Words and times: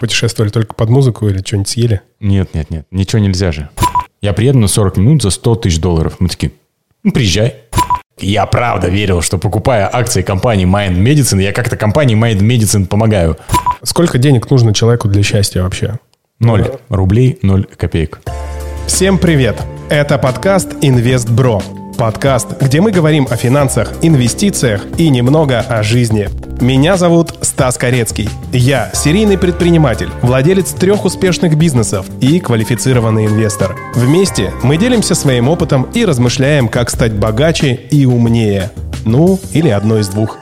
Путешествовали 0.00 0.50
только 0.50 0.74
под 0.74 0.88
музыку 0.88 1.28
или 1.28 1.42
что-нибудь 1.44 1.68
съели? 1.68 2.00
Нет, 2.20 2.54
нет, 2.54 2.70
нет, 2.70 2.86
ничего 2.90 3.20
нельзя 3.20 3.52
же. 3.52 3.68
Я 4.22 4.32
приеду 4.32 4.58
на 4.58 4.66
40 4.66 4.96
минут 4.96 5.22
за 5.22 5.28
100 5.28 5.56
тысяч 5.56 5.78
долларов. 5.78 6.16
Мы 6.20 6.28
такие, 6.28 6.52
ну, 7.02 7.12
приезжай. 7.12 7.56
Я 8.18 8.46
правда 8.46 8.88
верил, 8.88 9.20
что 9.20 9.36
покупая 9.36 9.88
акции 9.92 10.22
компании 10.22 10.66
Mind 10.66 10.96
Medicine, 10.96 11.42
я 11.42 11.52
как-то 11.52 11.76
компании 11.76 12.16
Mind 12.16 12.40
Medicine 12.40 12.86
помогаю. 12.86 13.36
Сколько 13.82 14.16
денег 14.16 14.50
нужно 14.50 14.72
человеку 14.72 15.06
для 15.06 15.22
счастья 15.22 15.62
вообще? 15.62 15.98
Ноль 16.38 16.66
рублей, 16.88 17.38
ноль 17.42 17.66
копеек. 17.66 18.22
Всем 18.86 19.18
привет! 19.18 19.60
Это 19.90 20.16
подкаст 20.16 20.76
«Инвестбро». 20.80 21.60
Подкаст, 22.00 22.58
где 22.62 22.80
мы 22.80 22.92
говорим 22.92 23.28
о 23.30 23.36
финансах, 23.36 23.92
инвестициях 24.00 24.86
и 24.96 25.10
немного 25.10 25.60
о 25.60 25.82
жизни. 25.82 26.30
Меня 26.58 26.96
зовут 26.96 27.34
Стас 27.42 27.76
Корецкий. 27.76 28.26
Я 28.54 28.90
серийный 28.94 29.36
предприниматель, 29.36 30.08
владелец 30.22 30.70
трех 30.72 31.04
успешных 31.04 31.58
бизнесов 31.58 32.06
и 32.22 32.40
квалифицированный 32.40 33.26
инвестор. 33.26 33.76
Вместе 33.94 34.50
мы 34.62 34.78
делимся 34.78 35.14
своим 35.14 35.50
опытом 35.50 35.88
и 35.92 36.06
размышляем, 36.06 36.68
как 36.68 36.88
стать 36.88 37.12
богаче 37.12 37.74
и 37.90 38.06
умнее. 38.06 38.70
Ну, 39.04 39.38
или 39.52 39.68
одно 39.68 39.98
из 39.98 40.08
двух. 40.08 40.38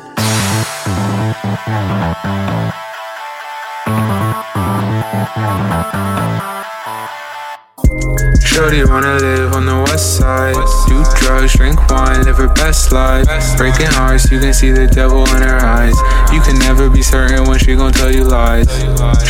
Shorty 8.58 8.82
wanna 8.82 9.14
live 9.22 9.54
on 9.54 9.66
the 9.66 9.78
west 9.86 10.16
side. 10.16 10.58
Do 10.88 10.98
drugs, 11.22 11.54
drink 11.54 11.78
wine, 11.88 12.24
live 12.24 12.38
her 12.38 12.48
best 12.48 12.90
life. 12.90 13.24
Breaking 13.56 13.86
hearts, 13.86 14.32
you 14.32 14.40
can 14.40 14.52
see 14.52 14.72
the 14.72 14.88
devil 14.88 15.22
in 15.30 15.42
her 15.42 15.60
eyes. 15.62 15.94
You 16.32 16.40
can 16.40 16.58
never 16.58 16.90
be 16.90 17.00
certain 17.00 17.46
when 17.46 17.60
she 17.60 17.76
gon' 17.76 17.92
tell 17.92 18.10
you 18.10 18.24
lies. 18.24 18.66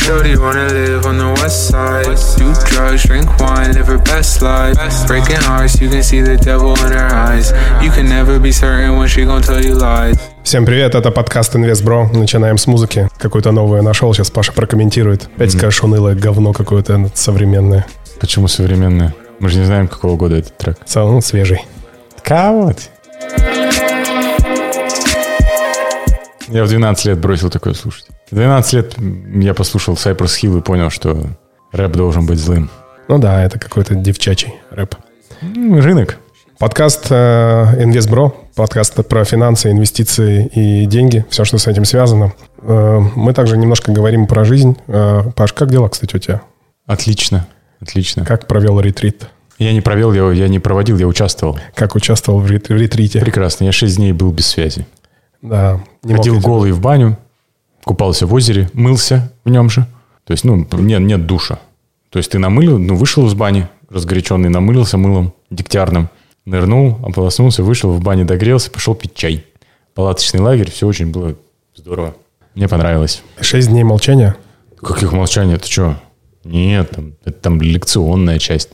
Shorty 0.01 0.35
wanna 0.35 0.65
live 0.73 1.05
on 1.05 1.19
the 1.19 1.29
west 1.37 1.69
side. 1.69 2.09
Do 2.41 2.49
drugs, 2.73 3.03
drink 3.05 3.29
wine, 3.37 3.73
live 3.73 3.85
her 3.85 3.99
best 3.99 4.41
life. 4.41 4.75
Breaking 5.05 5.37
hearts, 5.45 5.79
you 5.79 5.89
can 5.89 6.01
see 6.01 6.21
the 6.21 6.35
devil 6.35 6.73
in 6.83 6.91
her 6.91 7.13
eyes. 7.13 7.53
You 7.83 7.91
can 7.91 8.09
never 8.09 8.39
be 8.39 8.51
certain 8.51 8.97
when 8.97 9.07
she 9.07 9.25
gon' 9.25 9.43
tell 9.43 9.63
you 9.63 9.75
lies. 9.75 10.17
Всем 10.41 10.65
привет, 10.65 10.95
это 10.95 11.11
подкаст 11.11 11.55
Инвестбро. 11.55 12.09
Начинаем 12.11 12.57
с 12.57 12.65
музыки. 12.65 13.07
Какую-то 13.19 13.51
новую 13.51 13.83
нашел, 13.83 14.11
сейчас 14.15 14.31
Паша 14.31 14.53
прокомментирует. 14.53 15.29
Опять 15.35 15.53
mm-hmm. 15.53 15.57
скажешь, 15.59 15.83
унылое 15.83 16.15
говно 16.15 16.53
какое-то 16.53 17.11
современное. 17.13 17.85
Почему 18.19 18.47
современное? 18.49 19.15
Мы 19.39 19.49
же 19.49 19.59
не 19.59 19.65
знаем, 19.65 19.87
какого 19.87 20.17
года 20.17 20.35
этот 20.35 20.57
трек. 20.57 20.77
Он 20.95 21.21
свежий. 21.21 21.65
Кого 22.21 22.73
Я 26.49 26.63
в 26.63 26.67
12 26.67 27.05
лет 27.05 27.19
бросил 27.19 27.49
такое 27.49 27.73
слушать. 27.73 28.07
В 28.29 28.35
12 28.35 28.73
лет 28.73 28.95
я 29.35 29.53
послушал 29.53 29.93
Cypress 29.93 30.41
Hill 30.41 30.59
и 30.59 30.61
понял, 30.61 30.89
что 30.89 31.27
рэп 31.71 31.91
должен 31.93 32.25
быть 32.25 32.39
злым. 32.39 32.69
Ну 33.07 33.19
да, 33.19 33.43
это 33.43 33.57
какой-то 33.57 33.95
девчачий 33.95 34.53
рэп. 34.71 34.95
Рынок. 35.41 36.17
Подкаст 36.57 37.07
э, 37.09 37.15
Инвестбро, 37.81 38.33
подкаст 38.53 38.95
про 39.07 39.23
финансы, 39.23 39.71
инвестиции 39.71 40.45
и 40.47 40.85
деньги, 40.87 41.25
все, 41.29 41.45
что 41.45 41.57
с 41.57 41.67
этим 41.67 41.85
связано. 41.85 42.33
Э, 42.63 42.99
мы 43.15 43.33
также 43.33 43.55
немножко 43.55 43.93
говорим 43.93 44.27
про 44.27 44.43
жизнь. 44.43 44.75
Э, 44.87 45.23
Паш, 45.37 45.53
как 45.53 45.69
дела, 45.69 45.87
кстати, 45.87 46.17
у 46.17 46.19
тебя? 46.19 46.41
Отлично. 46.85 47.47
Отлично. 47.81 48.25
Как 48.25 48.47
провел 48.47 48.79
ретрит? 48.79 49.29
Я 49.57 49.73
не 49.73 49.81
провел, 49.81 50.13
я, 50.13 50.31
я 50.31 50.47
не 50.47 50.59
проводил, 50.59 50.97
я 50.97 51.07
участвовал. 51.07 51.59
Как 51.75 51.95
участвовал 51.95 52.39
в, 52.39 52.49
рет, 52.49 52.69
в 52.69 52.75
ретрите? 52.75 53.19
Прекрасно. 53.19 53.65
Я 53.65 53.71
шесть 53.71 53.97
дней 53.97 54.13
был 54.13 54.31
без 54.31 54.47
связи. 54.47 54.87
Да. 55.41 55.81
Не 56.03 56.15
Ходил 56.15 56.39
голый 56.39 56.71
в 56.71 56.79
баню, 56.79 57.17
купался 57.83 58.25
в 58.25 58.33
озере, 58.33 58.69
мылся 58.73 59.33
в 59.43 59.49
нем 59.49 59.69
же. 59.69 59.85
То 60.25 60.31
есть, 60.31 60.43
ну, 60.43 60.67
нет, 60.73 61.01
нет 61.01 61.25
душа. 61.25 61.59
То 62.09 62.19
есть 62.19 62.31
ты 62.31 62.39
намылил, 62.39 62.77
ну, 62.77 62.95
вышел 62.95 63.25
из 63.27 63.33
бани, 63.33 63.67
разгоряченный, 63.89 64.49
намылился 64.49 64.97
мылом 64.97 65.33
дегтярным, 65.49 66.09
нырнул, 66.45 66.97
ополоснулся, 67.03 67.63
вышел 67.63 67.91
в 67.91 68.01
бане, 68.01 68.25
догрелся, 68.25 68.71
пошел 68.71 68.95
пить 68.95 69.13
чай. 69.13 69.45
Палаточный 69.93 70.39
лагерь, 70.39 70.71
все 70.71 70.87
очень 70.87 71.11
было 71.11 71.35
здорово. 71.75 72.15
Мне 72.55 72.67
понравилось. 72.67 73.23
Шесть 73.41 73.69
дней 73.69 73.83
молчания? 73.83 74.35
Каких 74.81 75.11
молчания? 75.11 75.57
Ты 75.57 75.69
что? 75.69 75.95
Нет, 76.43 76.91
там, 76.91 77.13
это 77.25 77.39
там 77.39 77.61
лекционная 77.61 78.39
часть, 78.39 78.69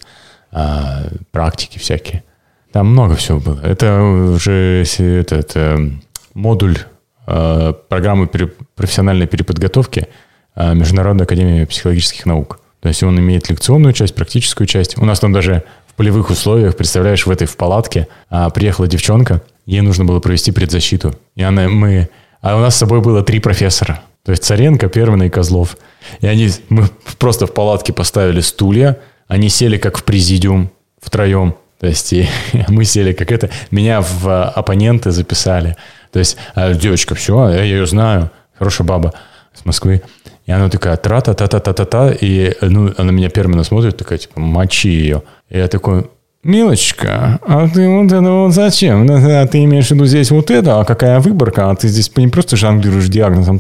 а, 0.52 1.08
практики 1.31 1.80
всякие. 1.80 2.24
Там 2.72 2.88
много 2.88 3.16
всего 3.16 3.40
было. 3.40 3.59
Это 3.62 4.02
уже 4.02 4.84
это, 5.00 5.36
это 5.36 5.92
модуль 6.34 6.78
а, 7.25 7.74
программы 7.74 8.28
пере, 8.28 8.48
профессиональной 8.75 9.28
переподготовки 9.28 10.08
а, 10.56 10.74
Международной 10.74 11.25
академии 11.25 11.66
психологических 11.66 12.25
наук. 12.25 12.59
То 12.81 12.90
есть 12.90 13.02
он 13.02 13.18
имеет 13.20 13.50
лекционную 13.50 13.94
часть, 13.94 14.14
практическую 14.14 14.68
часть. 14.68 14.98
У 14.98 15.06
нас 15.06 15.20
там 15.20 15.34
даже 15.34 15.64
в 15.88 15.96
полевых 15.96 16.30
условиях, 16.30 16.78
представляешь, 16.78 17.25
в 17.25 17.31
этой 17.31 17.48
в 17.48 17.58
палатке 17.58 18.08
а, 18.30 18.50
приехала 18.50 18.88
девчонка, 18.88 19.42
ей 19.66 19.81
нужно 19.81 20.06
было 20.06 20.20
провести 20.20 20.52
предзащиту. 20.52 21.16
И 21.36 21.42
она, 21.42 21.68
мы, 21.68 22.09
а 22.42 22.58
у 22.58 22.59
нас 22.59 22.75
с 22.75 22.78
собой 22.78 23.02
было 23.02 23.24
три 23.24 23.40
профессора. 23.40 24.02
То 24.25 24.31
есть 24.31 24.44
Царенко, 24.44 24.90
Первый 24.90 25.28
и 25.28 25.30
Козлов. 25.30 25.78
И 26.19 26.28
они, 26.28 26.50
мы 26.69 26.90
просто 27.19 27.46
в 27.46 27.53
палатке 27.53 27.94
поставили 27.94 28.41
стулья, 28.41 28.97
они 29.28 29.50
сели 29.50 29.78
как 29.78 29.97
в 29.97 30.03
президиум 30.03 30.72
втроем. 31.00 31.56
То 31.80 31.88
есть 31.88 32.12
и 32.12 32.28
мы 32.68 32.86
сели 32.86 33.13
как 33.13 33.31
это, 33.31 33.52
меня 33.69 34.02
в 34.02 34.50
оппоненты 34.50 35.12
записали. 35.12 35.78
То 36.12 36.19
есть 36.19 36.38
а, 36.56 36.74
девочка, 36.74 37.13
все, 37.13 37.50
я 37.50 37.62
ее 37.62 37.86
знаю, 37.86 38.31
хорошая 38.58 38.88
баба 38.88 39.13
с 39.53 39.63
Москвы. 39.63 40.02
И 40.46 40.52
она 40.52 40.69
такая, 40.69 40.96
тра-та-та-та-та-та-та, 40.97 42.12
и 42.12 42.53
ну, 42.62 42.94
она 42.97 43.12
меня 43.12 43.30
первым 43.30 43.63
смотрит, 43.63 43.97
такая, 43.97 44.19
типа, 44.19 44.40
мочи 44.40 44.90
ее. 44.90 45.24
И 45.50 45.57
я 45.57 45.68
такой, 45.68 46.09
Милочка, 46.45 47.39
а 47.41 47.67
ты 47.67 47.89
вот 47.89 48.11
это 48.11 48.22
вот 48.22 48.53
зачем? 48.53 49.09
А 49.09 49.47
ты 49.47 49.63
имеешь 49.63 49.88
в 49.88 49.91
виду 49.91 50.06
здесь 50.06 50.29
вот 50.29 50.51
это, 50.51 50.79
а 50.79 50.85
какая 50.85 51.19
выборка? 51.19 51.72
А 51.72 51.75
ты 51.75 51.88
здесь 51.88 52.11
не 52.17 52.28
просто 52.28 52.56
жонглируешь 52.56 53.07
диагнозом. 53.07 53.59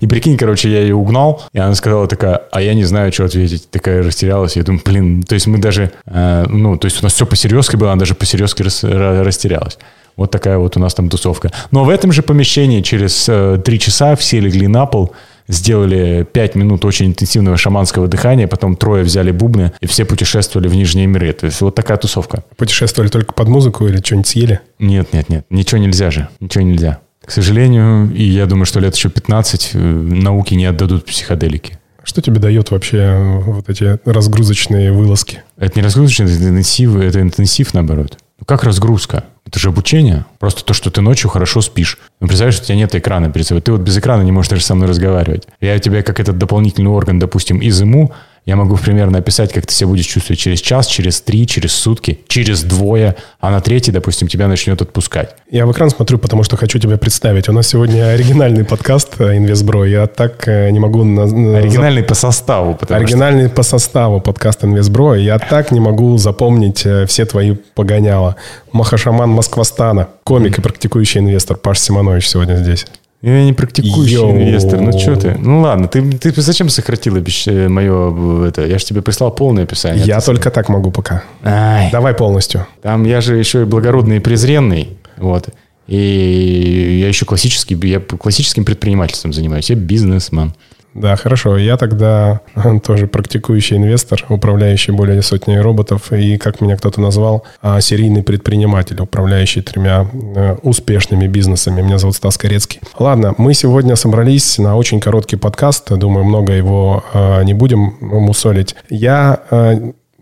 И 0.00 0.06
прикинь, 0.06 0.36
короче, 0.36 0.70
я 0.70 0.82
ее 0.82 0.94
угнал, 0.94 1.42
и 1.54 1.58
она 1.58 1.74
сказала 1.74 2.06
такая, 2.06 2.42
а 2.52 2.60
я 2.60 2.74
не 2.74 2.84
знаю, 2.84 3.10
что 3.14 3.24
ответить. 3.24 3.70
Такая 3.70 4.02
растерялась. 4.02 4.56
Я 4.56 4.62
думаю, 4.62 4.82
блин, 4.84 5.22
то 5.22 5.32
есть 5.32 5.46
мы 5.46 5.56
даже, 5.56 5.90
э, 6.04 6.44
ну, 6.50 6.76
то 6.76 6.84
есть 6.84 7.00
у 7.00 7.02
нас 7.02 7.14
все 7.14 7.24
по 7.24 7.34
серьезке 7.34 7.78
было, 7.78 7.92
она 7.92 8.00
даже 8.00 8.14
по 8.14 8.26
серьезке 8.26 8.62
рас, 8.62 8.84
растерялась. 8.84 9.78
Вот 10.16 10.30
такая 10.30 10.58
вот 10.58 10.76
у 10.76 10.80
нас 10.80 10.92
там 10.92 11.08
тусовка. 11.08 11.50
Но 11.70 11.84
в 11.84 11.88
этом 11.88 12.12
же 12.12 12.22
помещении 12.22 12.82
через 12.82 13.26
э, 13.26 13.58
три 13.64 13.78
часа 13.78 14.16
все 14.16 14.38
легли 14.38 14.66
на 14.66 14.84
пол, 14.84 15.14
сделали 15.48 16.26
5 16.30 16.54
минут 16.54 16.84
очень 16.84 17.06
интенсивного 17.06 17.56
шаманского 17.56 18.08
дыхания, 18.08 18.46
потом 18.46 18.76
трое 18.76 19.04
взяли 19.04 19.30
бубны, 19.30 19.72
и 19.80 19.86
все 19.86 20.04
путешествовали 20.04 20.68
в 20.68 20.74
Нижние 20.74 21.06
миры. 21.06 21.32
То 21.32 21.46
есть 21.46 21.60
вот 21.60 21.74
такая 21.74 21.96
тусовка. 21.98 22.44
Путешествовали 22.56 23.10
только 23.10 23.32
под 23.32 23.48
музыку 23.48 23.86
или 23.86 23.98
что-нибудь 23.98 24.28
съели? 24.28 24.60
Нет, 24.78 25.12
нет, 25.12 25.28
нет. 25.28 25.46
Ничего 25.50 25.80
нельзя 25.80 26.10
же. 26.10 26.28
Ничего 26.40 26.64
нельзя. 26.64 27.00
К 27.24 27.30
сожалению, 27.30 28.12
и 28.14 28.22
я 28.22 28.46
думаю, 28.46 28.66
что 28.66 28.80
лет 28.80 28.94
еще 28.94 29.08
15 29.08 29.70
э, 29.72 29.78
науки 29.78 30.54
не 30.54 30.66
отдадут 30.66 31.06
психоделики. 31.06 31.78
Что 32.02 32.20
тебе 32.20 32.38
дает 32.38 32.70
вообще 32.70 32.98
э, 32.98 33.38
вот 33.40 33.70
эти 33.70 33.98
разгрузочные 34.04 34.92
вылазки? 34.92 35.42
Это 35.56 35.78
не 35.78 35.84
разгрузочные, 35.84 36.28
это 36.28 36.48
интенсив, 36.48 36.96
это 36.96 37.22
интенсив 37.22 37.72
наоборот. 37.72 38.18
Ну, 38.38 38.44
как 38.44 38.64
разгрузка? 38.64 39.24
Это 39.54 39.60
же 39.60 39.68
обучение. 39.68 40.24
Просто 40.40 40.64
то, 40.64 40.74
что 40.74 40.90
ты 40.90 41.00
ночью 41.00 41.30
хорошо 41.30 41.60
спишь. 41.60 41.98
Ну, 42.18 42.26
представляешь, 42.26 42.58
у 42.58 42.64
тебя 42.64 42.74
нет 42.74 42.92
экрана 42.96 43.30
перед 43.30 43.46
собой. 43.46 43.62
Ты 43.62 43.70
вот 43.70 43.82
без 43.82 43.96
экрана 43.96 44.22
не 44.22 44.32
можешь 44.32 44.50
даже 44.50 44.64
со 44.64 44.74
мной 44.74 44.88
разговаривать. 44.88 45.46
Я 45.60 45.78
тебя 45.78 46.02
как 46.02 46.18
этот 46.18 46.38
дополнительный 46.38 46.90
орган, 46.90 47.20
допустим, 47.20 47.60
изыму, 47.62 48.12
я 48.46 48.56
могу 48.56 48.76
примерно 48.76 49.18
описать, 49.18 49.52
как 49.52 49.66
ты 49.66 49.72
себя 49.72 49.88
будешь 49.88 50.04
чувствовать 50.04 50.38
через 50.38 50.60
час, 50.60 50.86
через 50.86 51.22
три, 51.22 51.46
через 51.46 51.72
сутки, 51.72 52.20
через 52.28 52.62
двое, 52.62 53.16
а 53.40 53.50
на 53.50 53.60
третий, 53.60 53.90
допустим, 53.90 54.28
тебя 54.28 54.48
начнет 54.48 54.82
отпускать. 54.82 55.34
Я 55.50 55.64
в 55.64 55.72
экран 55.72 55.88
смотрю, 55.88 56.18
потому 56.18 56.42
что 56.42 56.58
хочу 56.58 56.78
тебя 56.78 56.98
представить. 56.98 57.48
У 57.48 57.52
нас 57.52 57.68
сегодня 57.68 58.08
оригинальный 58.08 58.64
подкаст 58.64 59.18
э, 59.18 59.38
«Инвестбро». 59.38 59.84
Я 59.84 60.06
так 60.06 60.46
э, 60.46 60.70
не 60.70 60.78
могу... 60.78 61.00
Оригинальный 61.00 62.02
по 62.02 62.14
составу. 62.14 62.78
Оригинальный 62.88 63.46
что... 63.46 63.54
по 63.54 63.62
составу 63.62 64.20
подкаст 64.20 64.62
«Инвестбро». 64.64 65.14
Я 65.14 65.38
так 65.38 65.70
не 65.70 65.80
могу 65.80 66.18
запомнить 66.18 66.84
э, 66.84 67.06
все 67.06 67.24
твои 67.24 67.54
погоняла. 67.74 68.36
Махашаман 68.72 69.30
Москвастана, 69.30 70.08
комик 70.22 70.58
и 70.58 70.60
практикующий 70.60 71.20
инвестор 71.20 71.56
Паш 71.56 71.78
Симонович 71.78 72.28
сегодня 72.28 72.56
здесь. 72.56 72.84
Я 73.24 73.44
не 73.44 73.54
практикующий 73.54 74.16
Йоу. 74.16 74.32
инвестор. 74.32 74.80
Ну 74.82 74.98
что 74.98 75.16
ты? 75.16 75.34
Ну 75.38 75.60
ладно, 75.62 75.88
ты, 75.88 76.02
ты 76.02 76.42
зачем 76.42 76.68
сократил 76.68 77.16
обещ... 77.16 77.46
мое 77.46 78.48
это? 78.48 78.66
Я 78.66 78.78
же 78.78 78.84
тебе 78.84 79.00
прислал 79.00 79.30
полное 79.30 79.64
описание. 79.64 80.04
Я 80.04 80.20
только 80.20 80.50
так 80.50 80.68
могу 80.68 80.90
пока. 80.90 81.24
Ай. 81.42 81.90
Давай 81.90 82.12
полностью. 82.12 82.66
Там 82.82 83.04
я 83.04 83.22
же 83.22 83.36
еще 83.36 83.62
и 83.62 83.64
благородный 83.64 84.18
и 84.18 84.20
презренный. 84.20 84.90
Вот. 85.16 85.48
И 85.86 86.98
я 87.00 87.08
еще 87.08 87.24
классический, 87.24 87.74
я 87.88 87.98
классическим 88.00 88.66
предпринимательством 88.66 89.32
занимаюсь. 89.32 89.70
Я 89.70 89.76
бизнесмен. 89.76 90.52
Да, 90.94 91.16
хорошо. 91.16 91.56
Я 91.58 91.76
тогда 91.76 92.40
тоже 92.84 93.06
практикующий 93.06 93.76
инвестор, 93.76 94.24
управляющий 94.28 94.92
более 94.92 95.22
сотней 95.22 95.60
роботов, 95.60 96.12
и, 96.12 96.38
как 96.38 96.60
меня 96.60 96.76
кто-то 96.76 97.00
назвал, 97.00 97.44
а, 97.60 97.80
серийный 97.80 98.22
предприниматель, 98.22 99.00
управляющий 99.00 99.60
тремя 99.60 100.06
э, 100.12 100.56
успешными 100.62 101.26
бизнесами. 101.26 101.82
Меня 101.82 101.98
зовут 101.98 102.16
Стас 102.16 102.38
Корецкий. 102.38 102.80
Ладно, 102.98 103.34
мы 103.38 103.54
сегодня 103.54 103.96
собрались 103.96 104.58
на 104.58 104.76
очень 104.76 105.00
короткий 105.00 105.36
подкаст. 105.36 105.92
Думаю, 105.92 106.24
много 106.24 106.52
его 106.52 107.04
а, 107.12 107.42
не 107.42 107.54
будем 107.54 107.96
мусолить. 108.00 108.76
Я 108.88 109.40
а, 109.50 109.74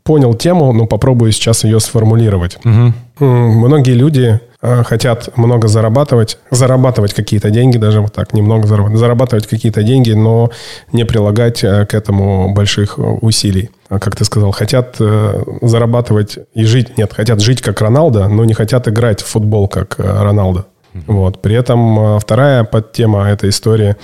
понял 0.04 0.34
тему, 0.34 0.72
но 0.72 0.86
попробую 0.86 1.32
сейчас 1.32 1.64
ее 1.64 1.80
сформулировать. 1.80 2.58
Угу. 2.64 3.24
Многие 3.24 3.94
люди 3.94 4.40
хотят 4.62 5.36
много 5.36 5.66
зарабатывать, 5.68 6.38
зарабатывать 6.50 7.14
какие-то 7.14 7.50
деньги, 7.50 7.78
даже 7.78 8.00
вот 8.00 8.12
так, 8.12 8.32
немного 8.32 8.66
зарабатывать, 8.66 9.00
зарабатывать 9.00 9.46
какие-то 9.46 9.82
деньги, 9.82 10.12
но 10.12 10.50
не 10.92 11.04
прилагать 11.04 11.64
э, 11.64 11.84
к 11.86 11.94
этому 11.94 12.54
больших 12.54 12.98
усилий. 12.98 13.70
А 13.88 13.98
как 13.98 14.14
ты 14.14 14.24
сказал, 14.24 14.52
хотят 14.52 14.96
э, 15.00 15.42
зарабатывать 15.62 16.38
и 16.54 16.64
жить, 16.64 16.96
нет, 16.96 17.12
хотят 17.12 17.40
жить 17.40 17.60
как 17.60 17.80
Роналдо, 17.80 18.28
но 18.28 18.44
не 18.44 18.54
хотят 18.54 18.86
играть 18.86 19.20
в 19.20 19.26
футбол 19.26 19.66
как 19.68 19.96
Роналдо. 19.98 20.66
Вот. 21.06 21.40
При 21.42 21.56
этом 21.56 22.20
вторая 22.20 22.64
подтема 22.64 23.26
этой 23.28 23.48
истории, 23.48 23.96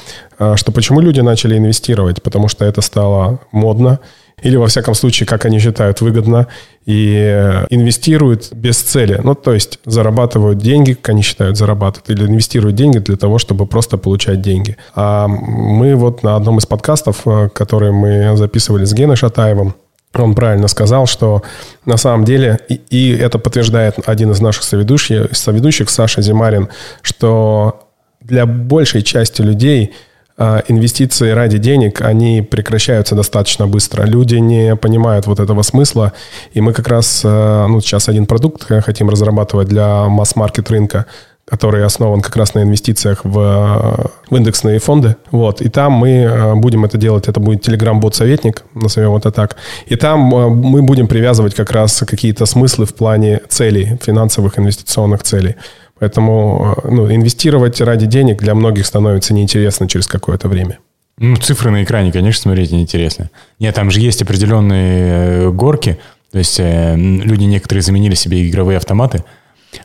что 0.55 0.73
почему 0.73 1.01
люди 1.01 1.21
начали 1.21 1.59
инвестировать, 1.59 2.23
потому 2.23 2.49
что 2.49 2.65
это 2.65 2.81
стало 2.81 3.41
модно, 3.53 4.01
или, 4.43 4.57
во 4.57 4.67
всяком 4.67 4.95
случае, 4.95 5.27
как 5.27 5.45
они 5.45 5.59
считают, 5.59 6.01
выгодно, 6.01 6.47
и 6.87 7.15
э, 7.17 7.67
инвестируют 7.71 8.53
без 8.53 8.79
цели. 8.79 9.21
Ну, 9.23 9.35
то 9.35 9.53
есть 9.53 9.79
зарабатывают 9.85 10.59
деньги, 10.59 10.95
как 10.95 11.11
они 11.11 11.23
считают, 11.23 11.57
зарабатывают, 11.57 12.11
или 12.11 12.27
инвестируют 12.27 12.77
деньги 12.77 12.99
для 12.99 13.17
того, 13.17 13.39
чтобы 13.39 13.67
просто 13.67 13.99
получать 13.99 14.41
деньги. 14.41 14.77
А 14.95 15.29
мы 15.29 15.95
вот 15.97 16.23
на 16.23 16.37
одном 16.37 16.59
из 16.59 16.67
подкастов, 16.67 17.23
э, 17.27 17.49
который 17.53 17.93
мы 17.93 18.37
записывали 18.37 18.85
с 18.85 18.95
Геной 18.95 19.17
Шатаевым, 19.17 19.75
он 20.15 20.35
правильно 20.35 20.69
сказал, 20.69 21.07
что 21.07 21.43
на 21.85 21.99
самом 21.99 22.25
деле, 22.25 22.59
и, 22.69 22.81
и 22.91 23.17
это 23.17 23.39
подтверждает 23.39 23.97
один 24.07 24.31
из 24.31 24.41
наших 24.41 24.65
соведущих, 24.65 25.29
соведущих 25.33 25.91
Саша 25.91 26.23
Зимарин, 26.23 26.69
что 27.03 27.89
для 28.21 28.47
большей 28.47 29.03
части 29.03 29.43
людей– 29.43 29.93
инвестиции 30.39 31.31
ради 31.31 31.59
денег, 31.59 32.01
они 32.01 32.43
прекращаются 32.43 33.15
достаточно 33.15 33.67
быстро. 33.67 34.05
Люди 34.05 34.37
не 34.37 34.77
понимают 34.77 35.27
вот 35.27 35.41
этого 35.41 35.63
смысла, 35.63 36.13
и 36.53 36.61
мы 36.61 36.73
как 36.73 36.89
раз, 36.89 37.23
э, 37.25 37.67
ну, 37.69 37.81
сейчас 37.81 38.09
один 38.09 38.27
продукт 38.27 38.65
хотим 38.85 39.11
разрабатывать 39.11 39.69
для 39.69 40.07
масс-маркет 40.07 40.71
рынка, 40.71 41.07
который 41.45 41.85
основан 41.85 42.21
как 42.21 42.37
раз 42.37 42.55
на 42.55 42.63
инвестициях 42.63 43.21
в, 43.25 44.11
в 44.31 44.37
индексные 44.37 44.79
фонды. 44.79 45.17
Вот. 45.31 45.61
И 45.63 45.69
там 45.69 45.93
мы 45.93 46.11
э, 46.11 46.55
будем 46.55 46.85
это 46.85 46.99
делать. 46.99 47.27
Это 47.27 47.41
будет 47.41 47.67
Telegram-бот-советник, 47.67 48.65
назовем 48.75 49.17
это 49.17 49.31
так. 49.31 49.57
И 49.87 49.97
там 49.97 50.21
мы 50.21 50.83
будем 50.83 51.09
привязывать 51.09 51.55
как 51.55 51.73
раз 51.73 52.05
какие-то 52.07 52.47
смыслы 52.47 52.85
в 52.85 52.95
плане 52.95 53.41
целей, 53.49 53.99
финансовых 54.03 54.59
инвестиционных 54.59 55.23
целей. 55.23 55.57
Поэтому 56.01 56.77
э, 56.85 56.89
ну, 56.91 57.13
инвестировать 57.13 57.81
ради 57.81 58.07
денег 58.07 58.41
для 58.41 58.55
многих 58.55 58.87
становится 58.87 59.35
неинтересно 59.35 59.89
через 59.89 60.07
какое-то 60.07 60.49
время. 60.49 60.79
Ну, 61.19 61.37
цифры 61.37 61.71
на 61.71 61.83
экране, 61.83 62.13
конечно, 62.13 62.43
смотреть 62.43 62.71
неинтересно. 62.71 63.31
Нет, 63.59 63.75
там 63.75 63.91
же 63.91 64.01
есть 64.01 64.23
определенные 64.23 65.47
э, 65.47 65.51
горки. 65.51 65.99
То 66.31 66.39
есть 66.39 66.61
э, 66.61 66.95
люди 66.97 67.45
некоторые 67.45 67.83
заменили 67.83 68.15
себе 68.15 68.49
игровые 68.49 68.77
автоматы. 68.77 69.25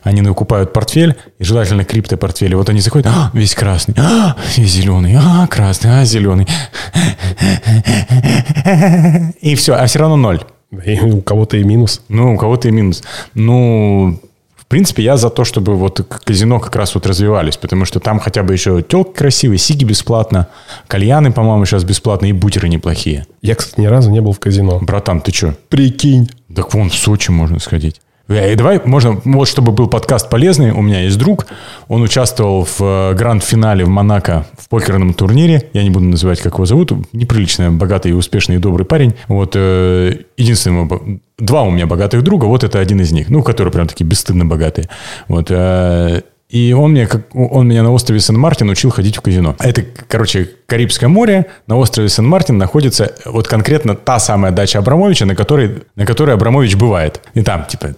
Они 0.02 0.22
накупают 0.22 0.72
портфель, 0.72 1.14
и 1.38 1.44
желательно 1.44 1.84
криптопортфель. 1.84 2.52
И 2.52 2.54
вот 2.54 2.68
они 2.68 2.80
заходят, 2.80 3.06
а, 3.06 3.30
весь 3.34 3.54
красный, 3.54 3.94
а, 3.98 4.36
весь 4.56 4.70
зеленый, 4.70 5.14
а, 5.16 5.46
красный, 5.46 6.00
а, 6.00 6.04
зеленый. 6.04 6.46
И 9.40 9.54
все, 9.56 9.74
а 9.74 9.86
все 9.86 9.98
равно 9.98 10.16
ноль. 10.16 10.40
И 10.84 10.98
у 11.00 11.20
кого-то 11.20 11.56
и 11.56 11.64
минус. 11.64 12.02
Ну, 12.08 12.34
у 12.34 12.38
кого-то 12.38 12.68
и 12.68 12.70
минус. 12.70 13.02
Ну, 13.34 14.20
принципе, 14.74 15.04
я 15.04 15.16
за 15.16 15.30
то, 15.30 15.44
чтобы 15.44 15.76
вот 15.76 16.00
казино 16.24 16.58
как 16.58 16.74
раз 16.74 16.96
вот 16.96 17.06
развивались, 17.06 17.56
потому 17.56 17.84
что 17.84 18.00
там 18.00 18.18
хотя 18.18 18.42
бы 18.42 18.52
еще 18.54 18.82
телки 18.82 19.12
красивые, 19.12 19.58
сиги 19.58 19.84
бесплатно, 19.84 20.48
кальяны, 20.88 21.30
по-моему, 21.30 21.64
сейчас 21.64 21.84
бесплатно, 21.84 22.26
и 22.26 22.32
бутеры 22.32 22.68
неплохие. 22.68 23.24
Я, 23.40 23.54
кстати, 23.54 23.80
ни 23.80 23.86
разу 23.86 24.10
не 24.10 24.20
был 24.20 24.32
в 24.32 24.40
казино. 24.40 24.80
Братан, 24.82 25.20
ты 25.20 25.32
что? 25.32 25.54
Прикинь. 25.68 26.28
Так 26.52 26.74
вон 26.74 26.90
в 26.90 26.94
Сочи 26.94 27.30
можно 27.30 27.60
сходить. 27.60 28.00
Э, 28.28 28.52
и 28.52 28.56
давай, 28.56 28.80
можно, 28.84 29.20
вот 29.24 29.48
чтобы 29.48 29.72
был 29.72 29.88
подкаст 29.88 30.28
полезный, 30.30 30.70
у 30.72 30.82
меня 30.82 31.02
есть 31.02 31.18
друг, 31.18 31.46
он 31.88 32.02
участвовал 32.02 32.64
в 32.64 32.80
э, 32.80 33.14
гранд-финале 33.14 33.84
в 33.84 33.88
Монако 33.88 34.46
в 34.58 34.68
покерном 34.68 35.14
турнире, 35.14 35.68
я 35.72 35.82
не 35.82 35.90
буду 35.90 36.06
называть, 36.06 36.40
как 36.40 36.54
его 36.54 36.66
зовут, 36.66 36.92
неприлично 37.12 37.70
богатый, 37.70 38.16
успешный 38.16 38.56
и 38.56 38.58
добрый 38.58 38.86
парень. 38.86 39.14
Вот, 39.28 39.52
э, 39.54 40.18
единственный, 40.36 41.20
два 41.38 41.62
у 41.62 41.70
меня 41.70 41.86
богатых 41.86 42.22
друга, 42.22 42.46
вот 42.46 42.64
это 42.64 42.78
один 42.78 43.00
из 43.00 43.12
них, 43.12 43.28
ну, 43.28 43.42
которые 43.42 43.72
прям 43.72 43.86
такие 43.86 44.06
бесстыдно 44.06 44.44
богатые. 44.44 44.88
Вот, 45.28 45.50
и 46.50 46.72
он, 46.72 46.92
мне, 46.92 47.08
он 47.32 47.66
меня 47.66 47.82
на 47.82 47.90
острове 47.90 48.20
Сан-Мартин 48.20 48.68
учил 48.70 48.90
ходить 48.90 49.16
в 49.16 49.20
казино. 49.22 49.56
Это, 49.58 49.82
короче, 50.06 50.48
Карибское 50.66 51.08
море. 51.08 51.46
На 51.66 51.76
острове 51.76 52.08
Сан-Мартин 52.08 52.58
находится 52.58 53.12
вот 53.24 53.48
конкретно 53.48 53.96
та 53.96 54.20
самая 54.20 54.52
дача 54.52 54.78
Абрамовича, 54.78 55.26
на 55.26 55.34
которой, 55.34 55.82
на 55.96 56.06
которой 56.06 56.34
Абрамович 56.34 56.76
бывает. 56.76 57.22
И 57.32 57.42
там, 57.42 57.64
типа, 57.64 57.96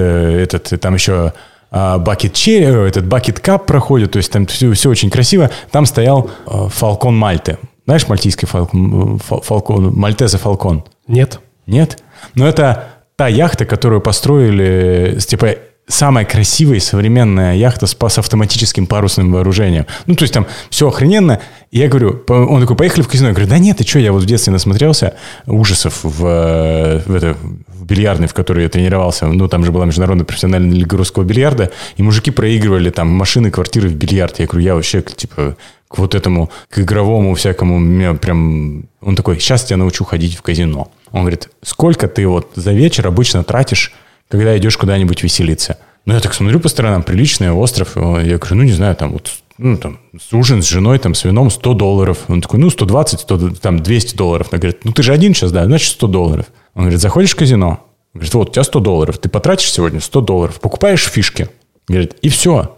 этот, 0.00 0.80
там 0.80 0.94
еще 0.94 1.32
Бакет 1.70 2.32
Черри, 2.32 2.88
этот 2.88 3.06
Бакет 3.06 3.40
Кап 3.40 3.66
проходит, 3.66 4.12
то 4.12 4.18
есть 4.18 4.30
там 4.32 4.46
все, 4.46 4.72
все 4.72 4.90
очень 4.90 5.10
красиво. 5.10 5.50
Там 5.70 5.86
стоял 5.86 6.30
Фалкон 6.46 7.16
Мальты. 7.16 7.58
Знаешь 7.86 8.08
мальтийский 8.08 8.48
фалкон, 8.48 9.20
фалкон, 9.20 9.94
Мальтеза 9.94 10.38
Фалкон? 10.38 10.84
Нет. 11.06 11.38
Нет? 11.66 12.02
Но 12.34 12.48
это 12.48 12.88
та 13.14 13.28
яхта, 13.28 13.64
которую 13.64 14.00
построили, 14.00 15.18
типа, 15.20 15.54
самая 15.88 16.24
красивая 16.24 16.78
и 16.78 16.80
современная 16.80 17.54
яхта 17.54 17.86
с, 17.86 17.96
с 17.96 18.18
автоматическим 18.18 18.86
парусным 18.86 19.32
вооружением. 19.32 19.86
Ну, 20.06 20.16
то 20.16 20.24
есть 20.24 20.34
там 20.34 20.46
все 20.70 20.88
охрененно. 20.88 21.40
И 21.70 21.78
я 21.78 21.88
говорю, 21.88 22.24
он 22.28 22.60
такой, 22.60 22.76
поехали 22.76 23.02
в 23.02 23.08
казино. 23.08 23.28
Я 23.28 23.34
говорю, 23.34 23.48
да 23.48 23.58
нет, 23.58 23.78
ты 23.78 23.86
что, 23.86 23.98
я 23.98 24.12
вот 24.12 24.22
в 24.22 24.26
детстве 24.26 24.52
насмотрелся 24.52 25.14
ужасов 25.46 26.00
в, 26.02 26.20
в, 26.20 27.14
это, 27.14 27.36
в 27.68 27.84
бильярдной, 27.84 28.26
в 28.26 28.34
которой 28.34 28.64
я 28.64 28.68
тренировался. 28.68 29.26
Ну, 29.26 29.48
там 29.48 29.64
же 29.64 29.70
была 29.70 29.86
международная 29.86 30.24
профессиональная 30.24 30.76
лига 30.76 30.96
русского 30.96 31.22
бильярда. 31.22 31.70
И 31.96 32.02
мужики 32.02 32.30
проигрывали 32.30 32.90
там 32.90 33.08
машины, 33.08 33.50
квартиры 33.50 33.88
в 33.88 33.94
бильярд. 33.94 34.40
Я 34.40 34.46
говорю, 34.46 34.64
я 34.64 34.74
вообще, 34.74 35.02
типа, 35.02 35.56
к 35.88 35.98
вот 35.98 36.16
этому, 36.16 36.50
к 36.68 36.80
игровому 36.80 37.34
всякому, 37.34 37.78
меня 37.78 38.14
прям... 38.14 38.86
Он 39.00 39.14
такой, 39.14 39.38
сейчас 39.38 39.64
тебя 39.64 39.76
научу 39.76 40.04
ходить 40.04 40.36
в 40.36 40.42
казино. 40.42 40.90
Он 41.12 41.20
говорит, 41.20 41.48
сколько 41.62 42.08
ты 42.08 42.26
вот 42.26 42.50
за 42.56 42.72
вечер 42.72 43.06
обычно 43.06 43.44
тратишь 43.44 43.92
когда 44.28 44.56
идешь 44.56 44.76
куда-нибудь 44.76 45.22
веселиться. 45.22 45.78
Ну, 46.04 46.14
я 46.14 46.20
так 46.20 46.34
смотрю 46.34 46.60
по 46.60 46.68
сторонам, 46.68 47.02
приличный 47.02 47.50
остров. 47.50 47.96
Я 47.96 48.38
говорю, 48.38 48.56
ну, 48.56 48.62
не 48.62 48.72
знаю, 48.72 48.94
там 48.94 49.12
вот, 49.12 49.30
ну, 49.58 49.76
там, 49.76 49.98
ужин 50.32 50.62
с 50.62 50.68
женой, 50.68 50.98
там, 50.98 51.14
с 51.14 51.24
вином 51.24 51.50
100 51.50 51.74
долларов. 51.74 52.18
Он 52.28 52.40
такой, 52.40 52.60
ну, 52.60 52.70
120, 52.70 53.20
100, 53.20 53.50
там, 53.60 53.80
200 53.80 54.16
долларов. 54.16 54.48
Он 54.52 54.58
говорит, 54.60 54.84
ну, 54.84 54.92
ты 54.92 55.02
же 55.02 55.12
один 55.12 55.34
сейчас, 55.34 55.50
да, 55.50 55.64
значит, 55.64 55.92
100 55.92 56.06
долларов. 56.06 56.46
Он 56.74 56.82
говорит, 56.82 57.00
заходишь 57.00 57.32
в 57.32 57.36
казино. 57.36 57.84
Говорит, 58.14 58.34
вот, 58.34 58.50
у 58.50 58.52
тебя 58.52 58.64
100 58.64 58.80
долларов. 58.80 59.18
Ты 59.18 59.28
потратишь 59.28 59.72
сегодня 59.72 60.00
100 60.00 60.20
долларов, 60.20 60.60
покупаешь 60.60 61.04
фишки. 61.04 61.48
Говорит, 61.88 62.16
и 62.22 62.28
все. 62.28 62.75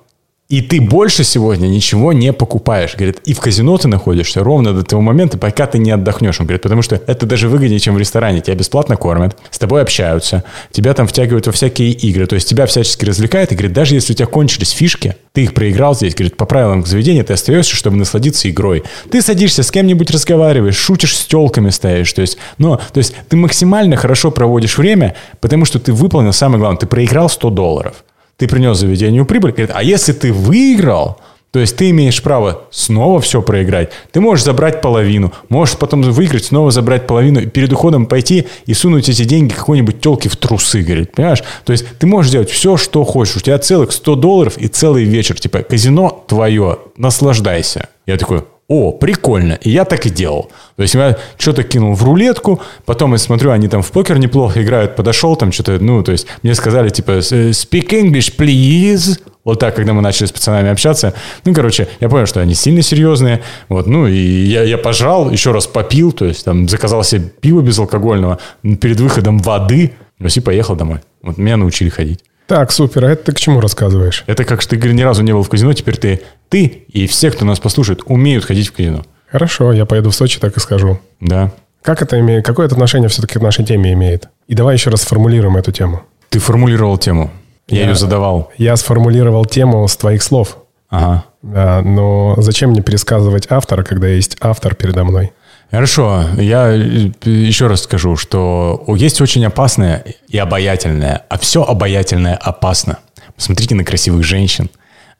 И 0.50 0.62
ты 0.62 0.80
больше 0.80 1.24
сегодня 1.24 1.66
ничего 1.66 2.14
не 2.14 2.32
покупаешь. 2.32 2.96
Говорит, 2.96 3.18
и 3.26 3.34
в 3.34 3.38
казино 3.38 3.76
ты 3.76 3.86
находишься 3.86 4.42
ровно 4.42 4.72
до 4.72 4.82
того 4.82 5.02
момента, 5.02 5.36
пока 5.36 5.66
ты 5.66 5.76
не 5.76 5.90
отдохнешь. 5.90 6.40
Он 6.40 6.46
говорит, 6.46 6.62
потому 6.62 6.80
что 6.80 7.02
это 7.06 7.26
даже 7.26 7.50
выгоднее, 7.50 7.78
чем 7.78 7.94
в 7.94 7.98
ресторане. 7.98 8.40
Тебя 8.40 8.54
бесплатно 8.54 8.96
кормят, 8.96 9.36
с 9.50 9.58
тобой 9.58 9.82
общаются, 9.82 10.44
тебя 10.72 10.94
там 10.94 11.06
втягивают 11.06 11.46
во 11.46 11.52
всякие 11.52 11.90
игры. 11.90 12.26
То 12.26 12.34
есть 12.34 12.48
тебя 12.48 12.64
всячески 12.64 13.04
развлекают. 13.04 13.52
И 13.52 13.56
говорит, 13.56 13.74
даже 13.74 13.94
если 13.94 14.14
у 14.14 14.16
тебя 14.16 14.24
кончились 14.24 14.70
фишки, 14.70 15.16
ты 15.34 15.42
их 15.42 15.52
проиграл 15.52 15.94
здесь, 15.94 16.14
говорит, 16.14 16.38
по 16.38 16.46
правилам 16.46 16.86
заведения 16.86 17.24
ты 17.24 17.34
остаешься, 17.34 17.76
чтобы 17.76 17.98
насладиться 17.98 18.48
игрой. 18.48 18.84
Ты 19.10 19.20
садишься 19.20 19.62
с 19.62 19.70
кем-нибудь 19.70 20.10
разговариваешь, 20.10 20.76
шутишь 20.76 21.14
с 21.14 21.26
телками 21.26 21.68
стоишь. 21.68 22.10
То 22.14 22.22
есть, 22.22 22.38
но, 22.56 22.80
то 22.94 22.96
есть 22.96 23.14
ты 23.28 23.36
максимально 23.36 23.96
хорошо 23.96 24.30
проводишь 24.30 24.78
время, 24.78 25.14
потому 25.42 25.66
что 25.66 25.78
ты 25.78 25.92
выполнил 25.92 26.32
самое 26.32 26.58
главное, 26.58 26.80
ты 26.80 26.86
проиграл 26.86 27.28
100 27.28 27.50
долларов 27.50 28.02
ты 28.38 28.46
принес 28.46 28.78
заведению 28.78 29.26
прибыль, 29.26 29.50
говорит, 29.50 29.72
а 29.74 29.82
если 29.82 30.12
ты 30.12 30.32
выиграл, 30.32 31.18
то 31.50 31.58
есть 31.58 31.76
ты 31.76 31.90
имеешь 31.90 32.22
право 32.22 32.62
снова 32.70 33.20
все 33.20 33.42
проиграть. 33.42 33.90
Ты 34.12 34.20
можешь 34.20 34.44
забрать 34.44 34.80
половину, 34.80 35.32
можешь 35.48 35.76
потом 35.76 36.02
выиграть, 36.02 36.44
снова 36.44 36.70
забрать 36.70 37.06
половину, 37.06 37.40
и 37.40 37.46
перед 37.46 37.72
уходом 37.72 38.06
пойти 38.06 38.46
и 38.66 38.74
сунуть 38.74 39.08
эти 39.08 39.24
деньги 39.24 39.52
какой-нибудь 39.52 40.00
телке 40.00 40.28
в 40.28 40.36
трусы, 40.36 40.82
говорит, 40.82 41.12
понимаешь? 41.12 41.42
То 41.64 41.72
есть 41.72 41.84
ты 41.98 42.06
можешь 42.06 42.30
делать 42.30 42.50
все, 42.50 42.76
что 42.76 43.02
хочешь. 43.04 43.36
У 43.36 43.40
тебя 43.40 43.58
целых 43.58 43.90
100 43.90 44.14
долларов 44.14 44.56
и 44.56 44.68
целый 44.68 45.04
вечер. 45.04 45.40
Типа, 45.40 45.62
казино 45.62 46.24
твое, 46.28 46.78
наслаждайся. 46.96 47.88
Я 48.06 48.18
такой, 48.18 48.44
о, 48.68 48.92
прикольно. 48.92 49.54
И 49.62 49.70
я 49.70 49.86
так 49.86 50.04
и 50.04 50.10
делал. 50.10 50.50
То 50.76 50.82
есть 50.82 50.94
я 50.94 51.16
что-то 51.38 51.64
кинул 51.64 51.94
в 51.94 52.04
рулетку, 52.04 52.60
потом 52.84 53.12
я 53.12 53.18
смотрю, 53.18 53.50
они 53.50 53.66
там 53.66 53.82
в 53.82 53.90
покер 53.90 54.18
неплохо 54.18 54.62
играют, 54.62 54.94
подошел 54.94 55.36
там 55.36 55.52
что-то, 55.52 55.78
ну, 55.78 56.02
то 56.02 56.12
есть 56.12 56.26
мне 56.42 56.54
сказали, 56.54 56.90
типа, 56.90 57.12
speak 57.12 57.88
English, 57.88 58.36
please. 58.36 59.20
Вот 59.42 59.60
так, 59.60 59.74
когда 59.74 59.94
мы 59.94 60.02
начали 60.02 60.26
с 60.26 60.32
пацанами 60.32 60.68
общаться, 60.68 61.14
ну, 61.46 61.54
короче, 61.54 61.88
я 62.00 62.10
понял, 62.10 62.26
что 62.26 62.40
они 62.40 62.52
сильно 62.52 62.82
серьезные, 62.82 63.40
вот, 63.70 63.86
ну, 63.86 64.06
и 64.06 64.14
я, 64.14 64.62
я 64.64 64.76
пожрал, 64.76 65.30
еще 65.30 65.52
раз 65.52 65.66
попил, 65.66 66.12
то 66.12 66.26
есть 66.26 66.44
там 66.44 66.68
заказал 66.68 67.02
себе 67.02 67.22
пиво 67.40 67.62
безалкогольного, 67.62 68.38
перед 68.62 69.00
выходом 69.00 69.38
воды, 69.38 69.94
и 70.20 70.40
поехал 70.40 70.76
домой. 70.76 70.98
Вот 71.22 71.38
меня 71.38 71.56
научили 71.56 71.88
ходить. 71.88 72.20
Так, 72.48 72.72
супер. 72.72 73.04
А 73.04 73.10
это 73.10 73.24
ты 73.24 73.32
к 73.32 73.38
чему 73.38 73.60
рассказываешь? 73.60 74.24
Это 74.26 74.44
как 74.44 74.62
что 74.62 74.70
ты 74.70 74.76
говоришь, 74.76 74.96
ни 74.96 75.02
разу 75.02 75.22
не 75.22 75.32
был 75.32 75.42
в 75.42 75.50
казино, 75.50 75.74
теперь 75.74 75.98
ты, 75.98 76.22
ты 76.48 76.64
и 76.88 77.06
все, 77.06 77.30
кто 77.30 77.44
нас 77.44 77.60
послушает, 77.60 78.00
умеют 78.06 78.46
ходить 78.46 78.68
в 78.68 78.72
казино. 78.72 79.04
Хорошо, 79.30 79.72
я 79.72 79.84
поеду 79.84 80.10
в 80.10 80.14
Сочи, 80.14 80.40
так 80.40 80.56
и 80.56 80.60
скажу. 80.60 80.98
Да. 81.20 81.52
Как 81.82 82.00
это 82.00 82.18
имеет, 82.18 82.46
какое 82.46 82.64
это 82.64 82.74
отношение 82.74 83.10
все-таки 83.10 83.38
к 83.38 83.42
нашей 83.42 83.66
теме 83.66 83.92
имеет? 83.92 84.30
И 84.46 84.54
давай 84.54 84.76
еще 84.76 84.88
раз 84.88 85.02
сформулируем 85.02 85.58
эту 85.58 85.72
тему. 85.72 86.02
Ты 86.30 86.38
формулировал 86.38 86.96
тему. 86.96 87.30
Я, 87.68 87.80
я 87.80 87.88
ее 87.88 87.94
задавал. 87.94 88.50
Я 88.56 88.76
сформулировал 88.76 89.44
тему 89.44 89.86
с 89.86 89.94
твоих 89.98 90.22
слов. 90.22 90.56
Ага. 90.88 91.24
Да, 91.42 91.82
но 91.82 92.34
зачем 92.38 92.70
мне 92.70 92.80
пересказывать 92.80 93.46
автора, 93.50 93.82
когда 93.84 94.08
есть 94.08 94.38
автор 94.40 94.74
передо 94.74 95.04
мной? 95.04 95.32
Хорошо, 95.70 96.24
я 96.38 96.70
э, 96.70 97.10
еще 97.24 97.66
раз 97.66 97.82
скажу, 97.82 98.16
что 98.16 98.84
есть 98.96 99.20
очень 99.20 99.44
опасное 99.44 100.02
и 100.26 100.38
обаятельное, 100.38 101.24
а 101.28 101.38
все 101.38 101.62
обаятельное 101.62 102.36
опасно. 102.36 102.98
Посмотрите 103.36 103.74
на 103.74 103.84
красивых 103.84 104.24
женщин, 104.24 104.70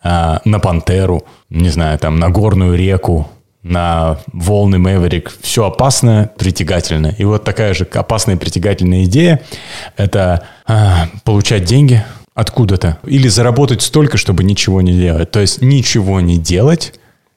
а, 0.02 0.40
на 0.44 0.58
пантеру, 0.58 1.24
не 1.50 1.68
знаю, 1.68 1.98
там, 1.98 2.18
на 2.18 2.30
горную 2.30 2.76
реку, 2.76 3.28
на 3.62 4.18
волны 4.32 4.78
Мэверик. 4.78 5.30
Все 5.42 5.66
опасное, 5.66 6.30
притягательное. 6.38 7.14
И 7.18 7.24
вот 7.24 7.44
такая 7.44 7.74
же 7.74 7.86
опасная 7.92 8.36
и 8.36 8.38
притягательная 8.38 9.04
идея– 9.04 9.42
это 9.96 10.44
а, 10.66 11.08
получать 11.24 11.64
деньги 11.64 12.02
откуда-то 12.34 12.98
или 13.04 13.28
заработать 13.28 13.82
столько, 13.82 14.16
чтобы 14.16 14.44
ничего 14.44 14.80
не 14.80 14.92
делать. 14.92 15.30
То 15.30 15.40
есть 15.40 15.60
ничего 15.60 16.20
не 16.20 16.38
делать 16.38 16.94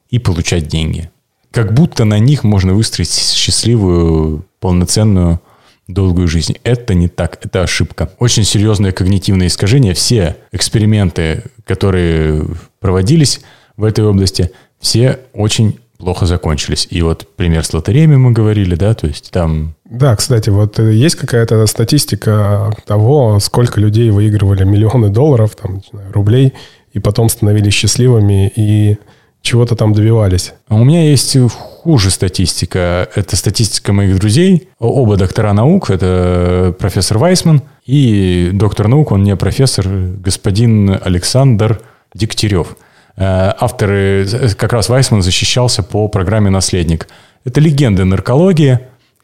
и 0.10 0.20
получать 0.20 0.68
деньги. 0.68 1.10
Как 1.51 1.74
будто 1.74 2.05
на 2.05 2.20
них 2.20 2.43
можно 2.43 2.74
выстроить 2.74 3.13
счастливую, 3.13 4.46
полноценную, 4.60 5.41
долгую 5.88 6.27
жизнь. 6.27 6.55
Это 6.63 6.93
не 6.93 7.08
так, 7.08 7.38
это 7.43 7.63
ошибка. 7.63 8.12
Очень 8.20 8.43
серьезное 8.43 8.91
когнитивное 8.91 9.48
искажение. 9.48 9.93
Все 9.93 10.38
эксперименты, 10.51 11.43
которые 11.65 12.46
проводились 12.79 13.41
в 13.77 13.84
этой 13.84 14.05
области, 14.05 14.51
все 14.79 15.20
очень 15.34 15.77
плохо 15.98 16.25
закончились. 16.25 16.88
И 16.89 17.01
вот 17.01 17.27
пример 17.36 17.63
с 17.63 17.74
лотереями 17.74 18.15
мы 18.15 18.31
говорили, 18.31 18.75
да, 18.75 18.93
то 18.93 19.08
есть 19.08 19.31
там... 19.31 19.75
Да, 19.86 20.15
кстати, 20.15 20.50
вот 20.50 20.79
э, 20.79 20.93
есть 20.93 21.15
какая-то 21.15 21.65
статистика 21.67 22.74
того, 22.86 23.39
сколько 23.39 23.79
людей 23.79 24.10
выигрывали 24.10 24.63
миллионы 24.63 25.10
долларов, 25.10 25.55
там, 25.55 25.81
рублей, 26.12 26.53
и 26.93 27.00
потом 27.00 27.29
становились 27.29 27.74
счастливыми 27.74 28.51
и 28.55 28.98
чего-то 29.41 29.75
там 29.75 29.93
добивались. 29.93 30.53
А 30.67 30.75
у 30.75 30.83
меня 30.83 31.03
есть 31.10 31.38
хуже 31.50 32.12
статистика. 32.12 33.10
Это 33.15 33.36
статистика 33.36 33.91
моих 33.93 34.19
друзей. 34.19 34.69
Оба 34.79 35.17
доктора 35.17 35.53
наук. 35.53 35.89
Это 35.89 36.75
профессор 36.77 37.17
Вайсман 37.17 37.63
и 37.86 38.51
доктор 38.53 38.88
наук, 38.88 39.12
он 39.12 39.24
не 39.24 39.36
профессор, 39.36 39.86
господин 39.88 40.98
Александр 41.03 41.81
Дегтярев. 42.13 42.77
Э, 43.17 43.53
авторы, 43.60 44.27
как 44.57 44.74
раз 44.74 44.89
Вайсман 44.89 45.21
защищался 45.21 45.83
по 45.83 46.07
программе 46.07 46.50
«Наследник». 46.50 47.07
Это 47.43 47.60
легенды 47.60 48.05
наркологии, 48.05 48.79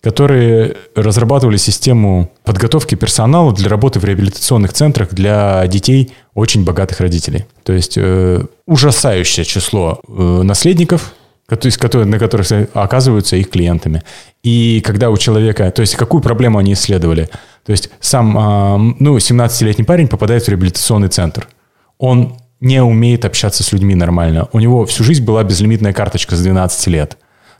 которые 0.08 0.78
разрабатывали 0.96 1.58
систему 1.58 2.32
подготовки 2.46 2.96
персонала 2.96 3.54
для 3.54 3.68
работы 3.68 4.00
в 4.00 4.06
реабилитационных 4.06 4.72
центрах 4.72 5.10
для 5.10 5.68
детей 5.68 6.14
очень 6.34 6.64
богатых 6.64 7.02
родителей. 7.02 7.44
То 7.64 7.74
есть 7.74 7.98
э, 7.98 8.42
ужасающее 8.66 9.44
число 9.44 10.00
э, 10.08 10.42
наследников, 10.44 11.14
то 11.50 11.66
есть, 11.66 11.78
которые, 11.78 12.08
на 12.08 12.20
которых 12.20 12.48
оказываются 12.74 13.36
их 13.36 13.50
клиентами. 13.50 14.02
И 14.44 14.82
когда 14.86 15.10
у 15.10 15.18
человека, 15.18 15.70
то 15.72 15.82
есть 15.82 15.98
какую 15.98 16.24
проблему 16.24 16.58
они 16.58 16.72
исследовали? 16.72 17.30
То 17.66 17.74
есть 17.74 17.90
сам, 18.00 18.38
э, 18.38 18.96
ну, 19.00 19.18
17-летний 19.18 19.84
парень 19.84 20.08
попадает 20.08 20.46
в 20.46 20.48
реабилитационный 20.48 21.10
центр. 21.10 21.50
Он 21.98 22.38
не 22.62 22.82
умеет 22.82 23.26
общаться 23.26 23.62
с 23.62 23.74
людьми 23.74 23.94
нормально. 23.94 24.48
У 24.54 24.60
него 24.60 24.86
всю 24.86 25.04
жизнь 25.04 25.26
была 25.26 25.44
безлимитная 25.44 25.92
карточка 25.92 26.38
с 26.38 26.42
12 26.42 26.88
лет. 26.88 27.18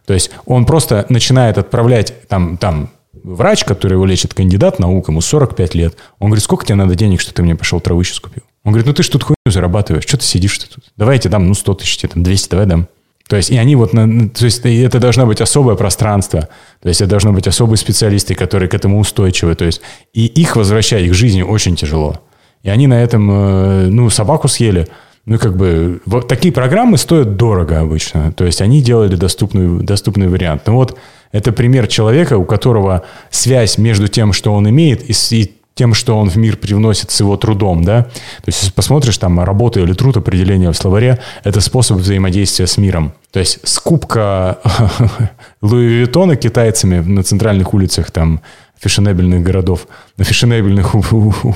То 0.08 0.14
есть 0.14 0.32
он 0.46 0.66
просто 0.66 1.06
начинает 1.10 1.58
отправлять 1.58 2.28
там, 2.30 2.58
там 2.58 2.90
врач, 3.24 3.66
который 3.66 3.94
его 3.94 4.06
лечит, 4.06 4.34
кандидат 4.34 4.80
наук, 4.80 5.10
ему 5.10 5.20
45 5.20 5.76
лет. 5.76 5.98
Он 6.20 6.30
говорит, 6.30 6.44
сколько 6.44 6.66
тебе 6.66 6.76
надо 6.76 6.96
денег, 6.96 7.20
что 7.20 7.34
ты 7.34 7.44
мне 7.44 7.56
пошел 7.56 7.82
травы 7.82 8.06
сейчас 8.06 8.22
купил? 8.22 8.44
Он 8.64 8.72
говорит, 8.72 8.88
ну 8.88 8.94
ты 8.94 9.04
ж 9.04 9.10
тут 9.10 9.24
хуйню 9.24 9.36
зарабатываешь, 9.52 10.06
что 10.06 10.18
ты 10.18 10.24
сидишь 10.24 10.58
-то 10.58 10.74
тут? 10.74 10.86
Давай 10.96 11.16
я 11.16 11.20
тебе 11.20 11.32
дам, 11.32 11.48
ну 11.48 11.54
100 11.54 11.74
тысяч, 11.76 11.98
тебе 11.98 12.10
там 12.10 12.24
200, 12.24 12.50
давай 12.50 12.66
дам. 12.66 12.88
То 13.28 13.36
есть, 13.36 13.50
и 13.50 13.58
они 13.58 13.76
вот, 13.76 13.92
на, 13.92 14.30
то 14.30 14.46
есть, 14.46 14.62
это 14.66 15.00
должно 15.00 15.26
быть 15.26 15.42
особое 15.42 15.76
пространство, 15.76 16.48
то 16.82 16.88
есть, 16.88 17.02
это 17.02 17.10
должно 17.10 17.34
быть 17.34 17.46
особые 17.46 17.78
специалисты, 17.78 18.36
которые 18.36 18.70
к 18.70 18.74
этому 18.74 19.00
устойчивы, 19.00 19.56
то 19.56 19.66
есть, 19.66 19.82
и 20.14 20.26
их 20.26 20.56
возвращать, 20.56 21.04
их 21.04 21.14
жизни 21.14 21.42
очень 21.42 21.76
тяжело. 21.76 22.22
И 22.64 22.70
они 22.70 22.88
на 22.88 23.04
этом, 23.04 23.30
э, 23.30 23.88
ну, 23.88 24.10
собаку 24.10 24.48
съели. 24.48 24.88
Ну, 25.28 25.38
как 25.40 25.58
бы, 25.58 26.00
вот 26.06 26.30
такие 26.30 26.54
программы 26.54 26.98
стоят 26.98 27.36
дорого 27.36 27.82
обычно. 27.82 28.32
То 28.32 28.46
есть, 28.46 28.62
они 28.62 28.82
делали 28.82 29.18
доступный, 29.18 29.84
доступный 29.84 30.30
вариант. 30.30 30.62
Ну, 30.68 30.76
вот 30.76 30.98
это 31.34 31.52
пример 31.52 31.88
человека, 31.88 32.38
у 32.38 32.46
которого 32.46 33.04
связь 33.30 33.78
между 33.78 34.08
тем, 34.08 34.32
что 34.32 34.54
он 34.54 34.70
имеет, 34.70 35.04
и, 35.10 35.14
и 35.36 35.54
тем, 35.76 35.94
что 35.94 36.18
он 36.18 36.30
в 36.30 36.38
мир 36.38 36.56
привносит 36.56 37.12
с 37.12 37.20
его 37.20 37.36
трудом, 37.36 37.84
да. 37.84 38.04
То 38.04 38.48
есть, 38.48 38.62
если 38.62 38.74
посмотришь 38.74 39.18
там 39.18 39.42
работа 39.42 39.82
или 39.82 39.92
труд, 39.92 40.16
определение 40.16 40.72
в 40.72 40.78
словаре, 40.78 41.20
это 41.44 41.60
способ 41.60 41.98
взаимодействия 41.98 42.66
с 42.66 42.78
миром. 42.78 43.12
То 43.32 43.40
есть, 43.40 43.60
скупка 43.68 44.60
Луи 45.62 45.88
Виттона 45.88 46.38
китайцами 46.38 47.00
на 47.00 47.22
центральных 47.22 47.74
улицах 47.74 48.12
там 48.12 48.40
фешенебельных 48.80 49.44
городов, 49.44 49.88
на 50.18 50.24
фешенебельных 50.24 50.96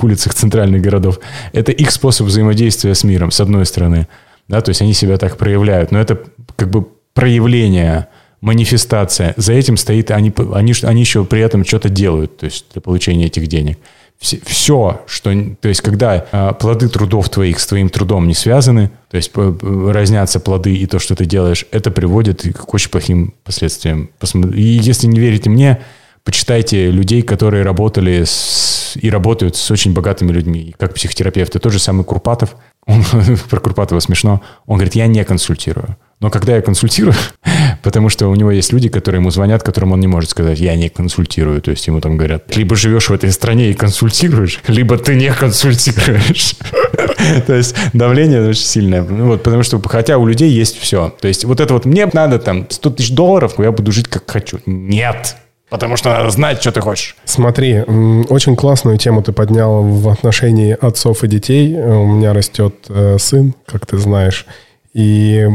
улицах 0.03 0.33
центральных 0.33 0.81
городов. 0.81 1.19
Это 1.53 1.71
их 1.71 1.91
способ 1.91 2.27
взаимодействия 2.27 2.95
с 2.95 3.03
миром, 3.03 3.31
с 3.31 3.39
одной 3.39 3.65
стороны. 3.65 4.07
Да, 4.47 4.61
то 4.61 4.69
есть 4.69 4.81
они 4.81 4.93
себя 4.93 5.17
так 5.17 5.37
проявляют. 5.37 5.91
Но 5.91 5.99
это 5.99 6.19
как 6.55 6.69
бы 6.69 6.87
проявление, 7.13 8.07
манифестация. 8.41 9.33
За 9.37 9.53
этим 9.53 9.77
стоит, 9.77 10.11
они, 10.11 10.33
они, 10.53 10.73
они 10.83 11.01
еще 11.01 11.23
при 11.23 11.41
этом 11.41 11.63
что-то 11.63 11.89
делают, 11.89 12.37
то 12.37 12.45
есть 12.45 12.65
для 12.73 12.81
получения 12.81 13.27
этих 13.27 13.47
денег. 13.47 13.77
Все, 14.19 15.01
что, 15.07 15.31
то 15.59 15.67
есть 15.67 15.81
когда 15.81 16.27
э, 16.31 16.53
плоды 16.59 16.89
трудов 16.89 17.29
твоих 17.29 17.59
с 17.59 17.65
твоим 17.65 17.89
трудом 17.89 18.27
не 18.27 18.35
связаны, 18.35 18.91
то 19.09 19.17
есть 19.17 19.31
разнятся 19.33 20.39
плоды 20.39 20.75
и 20.75 20.85
то, 20.85 20.99
что 20.99 21.15
ты 21.15 21.25
делаешь, 21.25 21.65
это 21.71 21.89
приводит 21.89 22.43
к 22.55 22.71
очень 22.71 22.91
плохим 22.91 23.33
последствиям. 23.43 24.11
И 24.53 24.61
если 24.61 25.07
не 25.07 25.19
верите 25.19 25.49
мне, 25.49 25.81
почитайте 26.23 26.91
людей, 26.91 27.21
которые 27.21 27.63
работали 27.63 28.23
с, 28.23 28.95
и 28.95 29.09
работают 29.09 29.55
с 29.55 29.71
очень 29.71 29.93
богатыми 29.93 30.31
людьми, 30.31 30.75
как 30.77 30.93
психотерапевты. 30.93 31.59
Тот 31.59 31.71
же 31.71 31.79
самый 31.79 32.03
Курпатов, 32.03 32.55
он, 32.85 33.03
про 33.49 33.59
Курпатова 33.59 33.99
смешно, 33.99 34.41
он 34.65 34.77
говорит, 34.77 34.95
я 34.95 35.07
не 35.07 35.23
консультирую. 35.23 35.97
Но 36.19 36.29
когда 36.29 36.55
я 36.55 36.61
консультирую, 36.61 37.15
потому 37.83 38.09
что 38.09 38.27
у 38.27 38.35
него 38.35 38.51
есть 38.51 38.71
люди, 38.71 38.89
которые 38.89 39.19
ему 39.19 39.31
звонят, 39.31 39.63
которым 39.63 39.91
он 39.91 39.99
не 39.99 40.07
может 40.07 40.29
сказать, 40.29 40.59
я 40.59 40.75
не 40.75 40.89
консультирую. 40.89 41.61
То 41.61 41.71
есть 41.71 41.87
ему 41.87 41.99
там 41.99 42.15
говорят, 42.15 42.55
либо 42.55 42.75
живешь 42.75 43.09
в 43.09 43.13
этой 43.13 43.31
стране 43.31 43.71
и 43.71 43.73
консультируешь, 43.73 44.59
либо 44.67 44.97
ты 44.97 45.15
не 45.15 45.31
консультируешь. 45.33 46.55
То 47.47 47.55
есть 47.55 47.75
давление 47.93 48.47
очень 48.47 48.61
сильное. 48.61 49.01
Ну 49.01 49.25
вот, 49.25 49.43
потому 49.43 49.63
что, 49.63 49.81
хотя 49.81 50.17
у 50.17 50.27
людей 50.27 50.51
есть 50.51 50.77
все. 50.77 51.13
То 51.19 51.27
есть 51.27 51.43
вот 51.43 51.59
это 51.59 51.73
вот, 51.73 51.85
мне 51.85 52.07
надо 52.13 52.37
там 52.37 52.67
100 52.69 52.89
тысяч 52.91 53.11
долларов, 53.11 53.55
я 53.57 53.71
буду 53.71 53.91
жить 53.91 54.07
как 54.07 54.29
хочу. 54.29 54.59
Нет, 54.67 55.37
Потому 55.71 55.95
что 55.95 56.09
надо 56.09 56.29
знать, 56.31 56.59
что 56.59 56.73
ты 56.73 56.81
хочешь. 56.81 57.15
Смотри, 57.23 57.79
очень 57.79 58.57
классную 58.57 58.97
тему 58.97 59.23
ты 59.23 59.31
поднял 59.31 59.81
в 59.81 60.09
отношении 60.09 60.77
отцов 60.79 61.23
и 61.23 61.29
детей. 61.29 61.81
У 61.81 62.07
меня 62.07 62.33
растет 62.33 62.75
э, 62.89 63.17
сын, 63.17 63.55
как 63.65 63.85
ты 63.85 63.97
знаешь. 63.97 64.45
И 64.93 65.47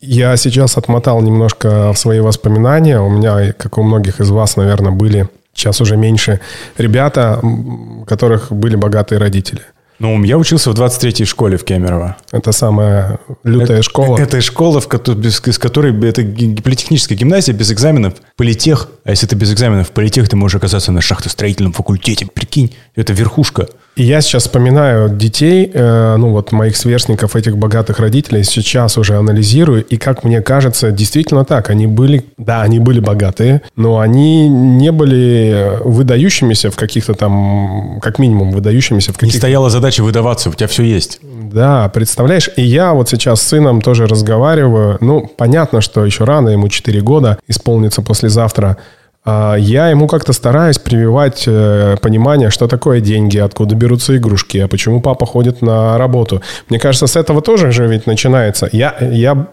я 0.00 0.36
сейчас 0.36 0.76
отмотал 0.76 1.22
немножко 1.22 1.92
в 1.92 1.98
свои 1.98 2.18
воспоминания. 2.18 3.00
У 3.00 3.08
меня, 3.08 3.52
как 3.52 3.78
у 3.78 3.84
многих 3.84 4.20
из 4.20 4.28
вас, 4.30 4.56
наверное, 4.56 4.90
были 4.90 5.28
сейчас 5.54 5.80
уже 5.80 5.96
меньше 5.96 6.40
ребята, 6.76 7.38
у 7.40 8.04
которых 8.04 8.50
были 8.50 8.74
богатые 8.74 9.20
родители. 9.20 9.62
Ну, 10.02 10.20
я 10.24 10.36
учился 10.36 10.72
в 10.72 10.74
23-й 10.74 11.24
школе 11.26 11.56
в 11.56 11.62
Кемерово. 11.62 12.16
Это 12.32 12.50
самая 12.50 13.20
лютая 13.44 13.78
это, 13.78 13.82
школа. 13.84 14.18
Это 14.18 14.40
школа, 14.40 14.80
в 14.80 14.88
из 14.88 15.58
которой 15.60 15.94
это 16.08 16.22
политехническая 16.24 17.16
гимназия 17.16 17.54
без 17.54 17.70
экзаменов, 17.70 18.14
политех. 18.36 18.88
А 19.04 19.10
если 19.10 19.28
ты 19.28 19.36
без 19.36 19.52
экзаменов 19.52 19.92
политех, 19.92 20.28
ты 20.28 20.34
можешь 20.34 20.56
оказаться 20.56 20.90
на 20.90 21.00
шахтостроительном 21.00 21.72
факультете. 21.72 22.26
Прикинь, 22.26 22.74
это 22.94 23.12
верхушка. 23.12 23.68
И 23.94 24.04
я 24.04 24.22
сейчас 24.22 24.44
вспоминаю 24.44 25.10
детей, 25.10 25.70
э, 25.72 26.16
ну 26.16 26.30
вот 26.30 26.50
моих 26.52 26.76
сверстников, 26.76 27.36
этих 27.36 27.58
богатых 27.58 27.98
родителей, 27.98 28.42
сейчас 28.42 28.96
уже 28.96 29.16
анализирую, 29.16 29.84
и 29.84 29.98
как 29.98 30.24
мне 30.24 30.40
кажется, 30.40 30.90
действительно 30.90 31.44
так, 31.44 31.68
они 31.68 31.86
были, 31.86 32.24
да, 32.38 32.62
они 32.62 32.78
были 32.78 33.00
богатые, 33.00 33.60
но 33.76 33.98
они 33.98 34.48
не 34.48 34.90
были 34.92 35.78
выдающимися 35.84 36.70
в 36.70 36.76
каких-то 36.76 37.12
там, 37.12 37.98
как 38.00 38.18
минимум, 38.18 38.50
выдающимися 38.52 39.12
в 39.12 39.16
каких-то... 39.16 39.36
Не 39.36 39.40
стояла 39.40 39.68
задача 39.68 40.02
выдаваться, 40.02 40.48
у 40.48 40.54
тебя 40.54 40.68
все 40.68 40.84
есть. 40.84 41.20
Да, 41.22 41.90
представляешь, 41.90 42.48
и 42.56 42.62
я 42.62 42.94
вот 42.94 43.10
сейчас 43.10 43.42
с 43.42 43.48
сыном 43.48 43.82
тоже 43.82 44.06
разговариваю, 44.06 44.96
ну, 45.02 45.30
понятно, 45.36 45.82
что 45.82 46.04
еще 46.06 46.24
рано, 46.24 46.48
ему 46.48 46.68
4 46.68 47.00
года, 47.02 47.38
исполнится 47.46 48.00
послезавтра, 48.00 48.78
я 49.24 49.88
ему 49.88 50.08
как-то 50.08 50.32
стараюсь 50.32 50.78
прививать 50.78 51.44
э, 51.46 51.96
понимание, 52.02 52.50
что 52.50 52.66
такое 52.66 53.00
деньги, 53.00 53.38
откуда 53.38 53.76
берутся 53.76 54.16
игрушки, 54.16 54.58
а 54.58 54.66
почему 54.66 55.00
папа 55.00 55.26
ходит 55.26 55.62
на 55.62 55.96
работу. 55.96 56.42
Мне 56.68 56.80
кажется, 56.80 57.06
с 57.06 57.14
этого 57.14 57.40
тоже 57.40 57.70
же 57.70 57.86
ведь 57.86 58.06
начинается. 58.06 58.68
Я, 58.72 58.96
я 59.00 59.46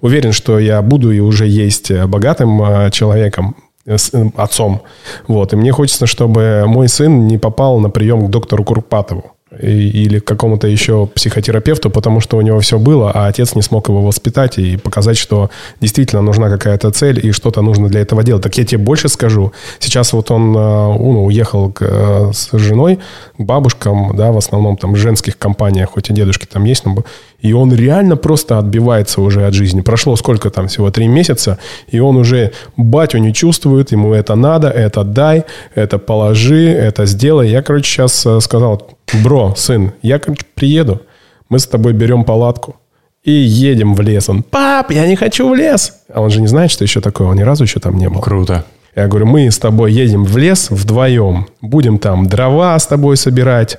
уверен, 0.00 0.32
что 0.32 0.58
я 0.58 0.82
буду 0.82 1.12
и 1.12 1.20
уже 1.20 1.46
есть 1.46 1.90
богатым 1.90 2.62
э, 2.62 2.90
человеком, 2.90 3.56
э, 3.86 3.96
отцом. 4.36 4.82
Вот. 5.26 5.54
И 5.54 5.56
мне 5.56 5.72
хочется, 5.72 6.06
чтобы 6.06 6.64
мой 6.66 6.88
сын 6.88 7.26
не 7.26 7.38
попал 7.38 7.80
на 7.80 7.88
прием 7.88 8.26
к 8.26 8.30
доктору 8.30 8.64
Курпатову 8.64 9.32
или 9.58 10.20
какому-то 10.20 10.68
еще 10.68 11.06
психотерапевту, 11.06 11.90
потому 11.90 12.20
что 12.20 12.36
у 12.36 12.40
него 12.40 12.60
все 12.60 12.78
было, 12.78 13.10
а 13.10 13.26
отец 13.26 13.54
не 13.54 13.62
смог 13.62 13.88
его 13.88 14.02
воспитать 14.02 14.58
и 14.58 14.76
показать, 14.76 15.16
что 15.16 15.50
действительно 15.80 16.22
нужна 16.22 16.48
какая-то 16.48 16.90
цель 16.92 17.24
и 17.26 17.32
что-то 17.32 17.60
нужно 17.60 17.88
для 17.88 18.00
этого 18.00 18.22
делать. 18.22 18.42
Так 18.42 18.56
я 18.58 18.64
тебе 18.64 18.78
больше 18.78 19.08
скажу. 19.08 19.52
Сейчас 19.80 20.12
вот 20.12 20.30
он 20.30 20.56
э, 20.56 20.58
ну, 20.58 21.24
уехал 21.24 21.72
к, 21.72 21.82
э, 21.82 22.30
с 22.32 22.56
женой 22.56 23.00
к 23.36 23.42
бабушкам, 23.42 24.16
да, 24.16 24.30
в 24.30 24.36
основном 24.36 24.76
там 24.76 24.94
женских 24.94 25.36
компаниях, 25.36 25.90
хоть 25.90 26.10
и 26.10 26.12
дедушки 26.12 26.46
там 26.46 26.64
есть, 26.64 26.84
но 26.84 27.04
и 27.40 27.52
он 27.52 27.74
реально 27.74 28.16
просто 28.16 28.58
отбивается 28.58 29.20
уже 29.20 29.46
от 29.46 29.54
жизни. 29.54 29.80
Прошло 29.80 30.16
сколько 30.16 30.50
там, 30.50 30.68
всего 30.68 30.90
три 30.90 31.08
месяца, 31.08 31.58
и 31.88 32.00
он 32.00 32.16
уже 32.16 32.52
батю 32.76 33.18
не 33.18 33.32
чувствует, 33.32 33.92
ему 33.92 34.12
это 34.12 34.34
надо, 34.34 34.68
это 34.68 35.04
дай, 35.04 35.44
это 35.74 35.98
положи, 35.98 36.68
это 36.68 37.06
сделай. 37.06 37.48
Я, 37.48 37.62
короче, 37.62 37.90
сейчас 37.90 38.26
э, 38.26 38.40
сказал, 38.40 38.88
бро, 39.22 39.54
сын, 39.56 39.92
я, 40.02 40.18
короче, 40.18 40.44
приеду, 40.54 41.02
мы 41.48 41.58
с 41.58 41.66
тобой 41.66 41.92
берем 41.92 42.24
палатку 42.24 42.76
и 43.24 43.32
едем 43.32 43.94
в 43.94 44.00
лес. 44.00 44.28
Он, 44.28 44.42
пап, 44.42 44.90
я 44.90 45.06
не 45.06 45.16
хочу 45.16 45.48
в 45.48 45.54
лес. 45.54 45.92
А 46.12 46.20
он 46.20 46.30
же 46.30 46.40
не 46.40 46.46
знает, 46.46 46.70
что 46.70 46.84
еще 46.84 47.00
такое, 47.00 47.28
он 47.28 47.36
ни 47.36 47.42
разу 47.42 47.64
еще 47.64 47.80
там 47.80 47.96
не 47.96 48.08
был. 48.08 48.20
Круто. 48.20 48.64
Я 48.96 49.06
говорю, 49.06 49.26
мы 49.26 49.50
с 49.50 49.58
тобой 49.58 49.92
едем 49.92 50.24
в 50.24 50.36
лес 50.36 50.68
вдвоем, 50.70 51.46
будем 51.60 51.98
там 51.98 52.26
дрова 52.26 52.78
с 52.78 52.86
тобой 52.86 53.16
собирать, 53.16 53.78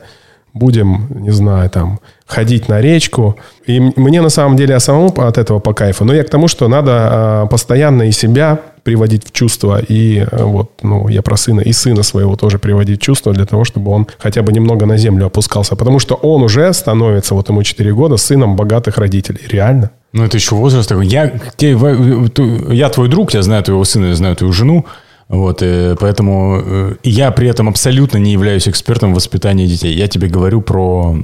будем, 0.53 1.07
не 1.09 1.31
знаю, 1.31 1.69
там, 1.69 1.99
ходить 2.31 2.69
на 2.69 2.81
речку. 2.81 3.35
И 3.67 3.79
мне 3.79 4.21
на 4.21 4.29
самом 4.29 4.55
деле 4.55 4.79
самому 4.79 5.13
от 5.21 5.37
этого 5.37 5.59
по 5.59 5.73
кайфу. 5.73 6.05
Но 6.05 6.13
я 6.13 6.23
к 6.23 6.29
тому, 6.29 6.47
что 6.47 6.67
надо 6.67 6.91
а, 6.91 7.45
постоянно 7.45 8.03
и 8.03 8.11
себя 8.11 8.59
приводить 8.83 9.27
в 9.27 9.31
чувство, 9.31 9.79
и 9.79 10.25
а, 10.31 10.45
вот, 10.45 10.71
ну, 10.81 11.07
я 11.09 11.21
про 11.21 11.37
сына, 11.37 11.61
и 11.61 11.73
сына 11.73 12.03
своего 12.03 12.35
тоже 12.35 12.57
приводить 12.57 13.01
в 13.01 13.03
чувство 13.03 13.33
для 13.33 13.45
того, 13.45 13.63
чтобы 13.65 13.91
он 13.91 14.07
хотя 14.17 14.41
бы 14.41 14.51
немного 14.53 14.85
на 14.85 14.97
землю 14.97 15.25
опускался. 15.25 15.75
Потому 15.75 15.99
что 15.99 16.15
он 16.15 16.41
уже 16.43 16.73
становится, 16.73 17.35
вот 17.35 17.49
ему 17.49 17.63
4 17.63 17.93
года, 17.93 18.17
сыном 18.17 18.55
богатых 18.55 18.97
родителей. 18.97 19.41
Реально. 19.49 19.91
Ну, 20.13 20.23
это 20.23 20.37
еще 20.37 20.55
возраст 20.55 20.89
такой. 20.89 21.07
Я, 21.07 21.31
я 21.59 22.89
твой 22.89 23.07
друг, 23.09 23.33
я 23.33 23.41
знаю 23.41 23.63
твоего 23.63 23.83
сына, 23.83 24.07
я 24.07 24.15
знаю 24.15 24.35
твою 24.35 24.53
жену. 24.53 24.85
Вот, 25.31 25.61
и 25.61 25.65
э, 25.65 25.95
поэтому 25.97 26.61
э, 26.61 26.95
я 27.03 27.31
при 27.31 27.47
этом 27.47 27.69
абсолютно 27.69 28.17
не 28.17 28.33
являюсь 28.33 28.67
экспертом 28.67 29.13
в 29.13 29.15
воспитании 29.15 29.65
детей. 29.65 29.95
Я 29.95 30.09
тебе 30.09 30.27
говорю 30.27 30.61
про 30.61 31.15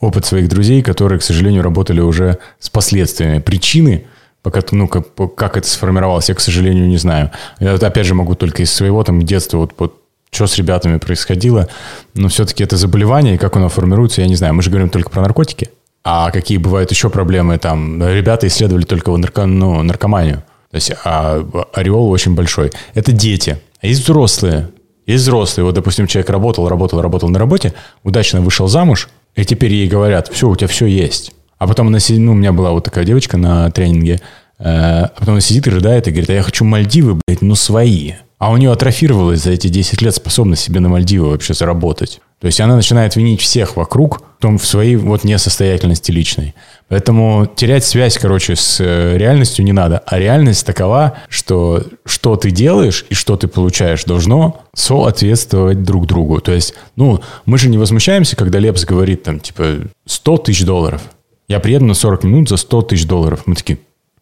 опыт 0.00 0.24
своих 0.24 0.48
друзей, 0.48 0.82
которые, 0.82 1.18
к 1.18 1.22
сожалению, 1.22 1.62
работали 1.62 2.00
уже 2.00 2.38
с 2.58 2.68
последствиями. 2.68 3.38
Причины, 3.38 4.06
пока, 4.42 4.62
ну, 4.70 4.88
как, 4.88 5.34
как 5.34 5.56
это 5.56 5.68
сформировалось, 5.68 6.28
я, 6.28 6.34
к 6.34 6.40
сожалению, 6.40 6.86
не 6.88 6.98
знаю. 6.98 7.30
Я, 7.60 7.74
опять 7.74 8.06
же, 8.06 8.14
могу 8.14 8.34
только 8.34 8.62
из 8.62 8.72
своего 8.72 9.02
там 9.04 9.22
детства, 9.22 9.58
вот, 9.58 9.72
вот 9.78 10.00
что 10.30 10.46
с 10.46 10.56
ребятами 10.56 10.98
происходило, 10.98 11.68
но 12.14 12.28
все-таки 12.28 12.62
это 12.62 12.76
заболевание, 12.76 13.36
и 13.36 13.38
как 13.38 13.56
оно 13.56 13.68
формируется, 13.68 14.20
я 14.20 14.28
не 14.28 14.36
знаю. 14.36 14.54
Мы 14.54 14.62
же 14.62 14.70
говорим 14.70 14.90
только 14.90 15.10
про 15.10 15.22
наркотики. 15.22 15.70
А 16.04 16.30
какие 16.30 16.58
бывают 16.58 16.90
еще 16.90 17.10
проблемы 17.10 17.58
там? 17.58 18.00
Ребята 18.06 18.46
исследовали 18.46 18.84
только 18.84 19.10
нарко, 19.16 19.46
ну, 19.46 19.82
наркоманию. 19.82 20.44
То 20.70 20.74
есть 20.76 20.92
а, 21.04 21.44
ореол 21.72 22.10
очень 22.10 22.34
большой. 22.34 22.70
Это 22.94 23.12
дети. 23.12 23.58
А 23.80 23.86
есть 23.86 24.02
взрослые. 24.02 24.68
Есть 25.06 25.22
взрослые. 25.22 25.64
Вот, 25.64 25.74
допустим, 25.74 26.06
человек 26.06 26.30
работал, 26.30 26.68
работал, 26.68 27.00
работал 27.00 27.28
на 27.28 27.38
работе, 27.38 27.74
удачно 28.04 28.40
вышел 28.40 28.68
замуж, 28.68 29.08
и 29.36 29.44
теперь 29.44 29.72
ей 29.72 29.86
говорят, 29.86 30.28
все, 30.28 30.48
у 30.48 30.56
тебя 30.56 30.68
все 30.68 30.86
есть. 30.86 31.32
А 31.58 31.66
потом 31.66 31.88
она 31.88 32.00
сидит, 32.00 32.20
ну, 32.20 32.32
у 32.32 32.34
меня 32.34 32.52
была 32.52 32.72
вот 32.72 32.84
такая 32.84 33.04
девочка 33.04 33.36
на 33.36 33.70
тренинге, 33.70 34.20
э, 34.58 34.64
а 34.64 35.12
потом 35.18 35.34
она 35.34 35.40
сидит 35.40 35.66
и 35.66 35.70
рыдает 35.70 36.08
и 36.08 36.10
говорит, 36.10 36.30
а 36.30 36.34
я 36.34 36.42
хочу 36.42 36.64
Мальдивы, 36.64 37.18
блядь, 37.26 37.42
ну 37.42 37.54
свои. 37.54 38.14
А 38.38 38.50
у 38.50 38.56
нее 38.58 38.70
атрофировалась 38.70 39.42
за 39.42 39.52
эти 39.52 39.68
10 39.68 40.02
лет 40.02 40.14
способность 40.14 40.62
себе 40.62 40.80
на 40.80 40.90
Мальдивы 40.90 41.30
вообще 41.30 41.54
заработать. 41.54 42.20
То 42.38 42.48
есть 42.48 42.60
она 42.60 42.76
начинает 42.76 43.16
винить 43.16 43.40
всех 43.40 43.76
вокруг, 43.76 44.20
в 44.38 44.42
том 44.42 44.58
в 44.58 44.66
своей 44.66 44.96
вот 44.96 45.24
несостоятельности 45.24 46.10
личной. 46.10 46.54
Поэтому 46.88 47.46
терять 47.46 47.84
связь, 47.84 48.18
короче, 48.18 48.54
с 48.54 48.78
э, 48.78 49.16
реальностью 49.16 49.64
не 49.64 49.72
надо. 49.72 50.02
А 50.06 50.18
реальность 50.18 50.66
такова, 50.66 51.16
что 51.30 51.82
что 52.04 52.36
ты 52.36 52.50
делаешь 52.50 53.06
и 53.08 53.14
что 53.14 53.38
ты 53.38 53.48
получаешь 53.48 54.04
должно 54.04 54.60
соответствовать 54.74 55.82
друг 55.82 56.06
другу. 56.06 56.42
То 56.42 56.52
есть, 56.52 56.74
ну, 56.94 57.22
мы 57.46 57.56
же 57.56 57.70
не 57.70 57.78
возмущаемся, 57.78 58.36
когда 58.36 58.58
Лепс 58.58 58.84
говорит 58.84 59.22
там, 59.22 59.40
типа, 59.40 59.88
100 60.04 60.36
тысяч 60.38 60.66
долларов. 60.66 61.00
Я 61.48 61.58
приеду 61.58 61.86
на 61.86 61.94
40 61.94 62.24
минут 62.24 62.50
за 62.50 62.58
100 62.58 62.82
тысяч 62.82 63.06
долларов. 63.06 63.44
Мы 63.46 63.54
такие, 63.54 63.78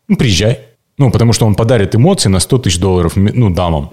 ну, 0.07 0.16
приезжай. 0.16 0.61
Ну, 0.98 1.11
потому 1.11 1.33
что 1.33 1.46
он 1.46 1.57
подарит 1.57 1.96
эмоции 1.96 2.29
на 2.29 2.38
100 2.38 2.59
тысяч 2.59 2.79
долларов, 2.79 3.16
ну, 3.16 3.50
дамам 3.53 3.90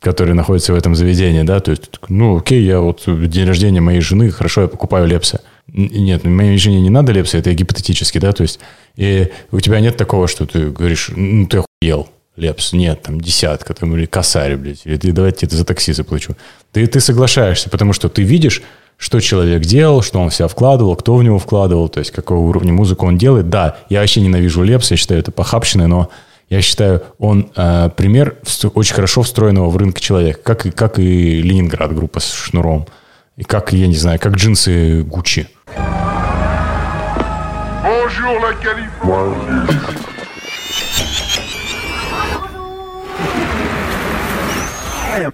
которые 0.00 0.34
находятся 0.34 0.72
в 0.72 0.76
этом 0.76 0.94
заведении, 0.94 1.42
да, 1.42 1.60
то 1.60 1.72
есть, 1.72 1.90
ну, 2.08 2.38
окей, 2.38 2.62
я 2.62 2.80
вот 2.80 3.02
день 3.06 3.46
рождения 3.46 3.80
моей 3.80 4.00
жены, 4.00 4.30
хорошо, 4.30 4.62
я 4.62 4.68
покупаю 4.68 5.06
лепса. 5.06 5.40
Нет, 5.66 6.24
моей 6.24 6.56
жене 6.56 6.80
не 6.80 6.90
надо 6.90 7.12
лепса, 7.12 7.38
это 7.38 7.52
гипотетически, 7.52 8.18
да, 8.18 8.32
то 8.32 8.42
есть, 8.42 8.60
и 8.96 9.28
у 9.50 9.60
тебя 9.60 9.80
нет 9.80 9.96
такого, 9.96 10.28
что 10.28 10.46
ты 10.46 10.70
говоришь, 10.70 11.10
ну, 11.14 11.46
ты 11.46 11.58
охуел, 11.58 12.08
лепс, 12.36 12.72
нет, 12.72 13.02
там, 13.02 13.20
десятка, 13.20 13.74
там, 13.74 13.94
или 13.96 14.06
косарь, 14.06 14.56
блядь, 14.56 14.82
или 14.84 14.96
ты, 14.96 15.12
давайте 15.12 15.46
это 15.46 15.56
за 15.56 15.64
такси 15.64 15.92
заплачу. 15.92 16.36
Ты, 16.72 16.86
ты 16.86 17.00
соглашаешься, 17.00 17.68
потому 17.68 17.92
что 17.92 18.08
ты 18.08 18.22
видишь, 18.22 18.62
что 18.96 19.20
человек 19.20 19.62
делал, 19.62 20.02
что 20.02 20.20
он 20.20 20.30
в 20.30 20.34
себя 20.34 20.48
вкладывал, 20.48 20.96
кто 20.96 21.16
в 21.16 21.22
него 21.22 21.38
вкладывал, 21.38 21.88
то 21.88 22.00
есть, 22.00 22.12
какого 22.12 22.38
уровня 22.38 22.72
музыку 22.72 23.06
он 23.06 23.18
делает. 23.18 23.48
Да, 23.48 23.78
я 23.88 24.00
вообще 24.00 24.20
ненавижу 24.20 24.62
лепс, 24.62 24.90
я 24.90 24.96
считаю 24.96 25.20
это 25.20 25.30
похабщиной, 25.32 25.86
но 25.86 26.10
я 26.50 26.62
считаю, 26.62 27.02
он 27.18 27.50
э, 27.56 27.90
пример 27.96 28.36
очень 28.74 28.94
хорошо 28.94 29.22
встроенного 29.22 29.68
в 29.68 29.76
рынок 29.76 30.00
человека, 30.00 30.40
как 30.42 30.66
и, 30.66 30.70
как 30.70 30.98
и 30.98 31.42
Ленинград 31.42 31.94
группа 31.94 32.20
с 32.20 32.32
шнуром, 32.32 32.86
и 33.36 33.44
как, 33.44 33.72
я 33.72 33.86
не 33.86 33.96
знаю, 33.96 34.18
как 34.18 34.34
джинсы 34.34 35.02
Гуччи. 35.02 35.46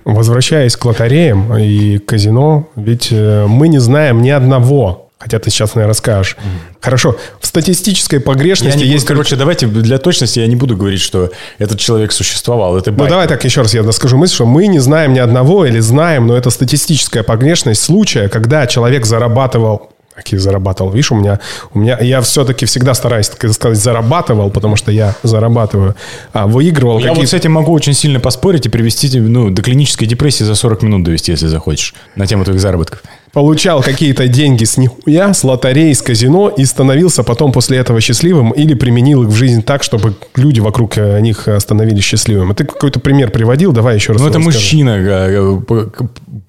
Возвращаясь 0.04 0.76
к 0.76 0.84
лотереям 0.84 1.56
и 1.56 1.98
казино, 1.98 2.68
ведь 2.74 3.08
э, 3.12 3.46
мы 3.46 3.68
не 3.68 3.78
знаем 3.78 4.22
ни 4.22 4.30
одного 4.30 5.03
Хотя 5.24 5.38
ты 5.38 5.48
сейчас, 5.48 5.74
наверное, 5.74 5.92
расскажешь. 5.92 6.36
Mm. 6.38 6.76
Хорошо, 6.82 7.16
в 7.40 7.46
статистической 7.46 8.20
погрешности 8.20 8.80
я 8.80 8.84
не 8.84 8.90
есть... 8.92 9.06
Буду, 9.06 9.14
короче, 9.14 9.36
давайте 9.36 9.66
для 9.66 9.96
точности 9.96 10.38
я 10.38 10.46
не 10.46 10.54
буду 10.54 10.76
говорить, 10.76 11.00
что 11.00 11.30
этот 11.58 11.78
человек 11.78 12.12
существовал. 12.12 12.76
Это 12.76 12.92
ну, 12.92 13.08
давай 13.08 13.26
так 13.26 13.42
еще 13.42 13.62
раз 13.62 13.72
я 13.72 13.90
скажу 13.92 14.18
мысль, 14.18 14.34
что 14.34 14.44
мы 14.44 14.66
не 14.66 14.80
знаем 14.80 15.14
ни 15.14 15.18
одного 15.18 15.64
или 15.64 15.78
знаем, 15.78 16.26
но 16.26 16.36
это 16.36 16.50
статистическая 16.50 17.22
погрешность 17.22 17.82
случая, 17.82 18.28
когда 18.28 18.66
человек 18.66 19.06
зарабатывал 19.06 19.92
какие 20.14 20.38
зарабатывал. 20.38 20.92
Видишь, 20.92 21.10
у 21.10 21.16
меня, 21.16 21.40
у 21.72 21.78
меня 21.80 21.98
я 21.98 22.20
все-таки 22.20 22.66
всегда 22.66 22.94
стараюсь 22.94 23.28
так 23.28 23.52
сказать 23.52 23.78
зарабатывал, 23.78 24.48
потому 24.50 24.76
что 24.76 24.92
я 24.92 25.16
зарабатываю, 25.24 25.96
а 26.32 26.46
выигрывал. 26.46 27.00
Я 27.00 27.14
вот 27.14 27.26
с 27.26 27.34
этим 27.34 27.50
могу 27.50 27.72
очень 27.72 27.94
сильно 27.94 28.20
поспорить 28.20 28.66
и 28.66 28.68
привести 28.68 29.18
ну, 29.18 29.50
до 29.50 29.62
клинической 29.62 30.06
депрессии 30.06 30.44
за 30.44 30.54
40 30.54 30.82
минут 30.82 31.02
довести, 31.02 31.32
если 31.32 31.48
захочешь, 31.48 31.94
на 32.14 32.28
тему 32.28 32.44
твоих 32.44 32.60
заработков 32.60 33.02
получал 33.34 33.82
какие-то 33.82 34.28
деньги 34.28 34.64
с 34.64 34.78
нихуя, 34.78 35.34
с 35.34 35.44
лотереи, 35.44 35.92
с 35.92 36.00
казино 36.00 36.48
и 36.48 36.64
становился 36.64 37.24
потом 37.24 37.52
после 37.52 37.78
этого 37.78 38.00
счастливым 38.00 38.52
или 38.52 38.74
применил 38.74 39.24
их 39.24 39.28
в 39.28 39.34
жизнь 39.34 39.62
так, 39.62 39.82
чтобы 39.82 40.14
люди 40.36 40.60
вокруг 40.60 40.96
э, 40.96 41.20
них 41.20 41.48
становились 41.58 42.04
счастливыми. 42.04 42.52
А 42.52 42.54
ты 42.54 42.64
какой-то 42.64 43.00
пример 43.00 43.30
приводил, 43.30 43.72
давай 43.72 43.96
еще 43.96 44.12
раз. 44.12 44.22
Ну, 44.22 44.28
это 44.28 44.38
мужчина, 44.38 44.90
э, 44.90 45.58
э, 45.68 45.86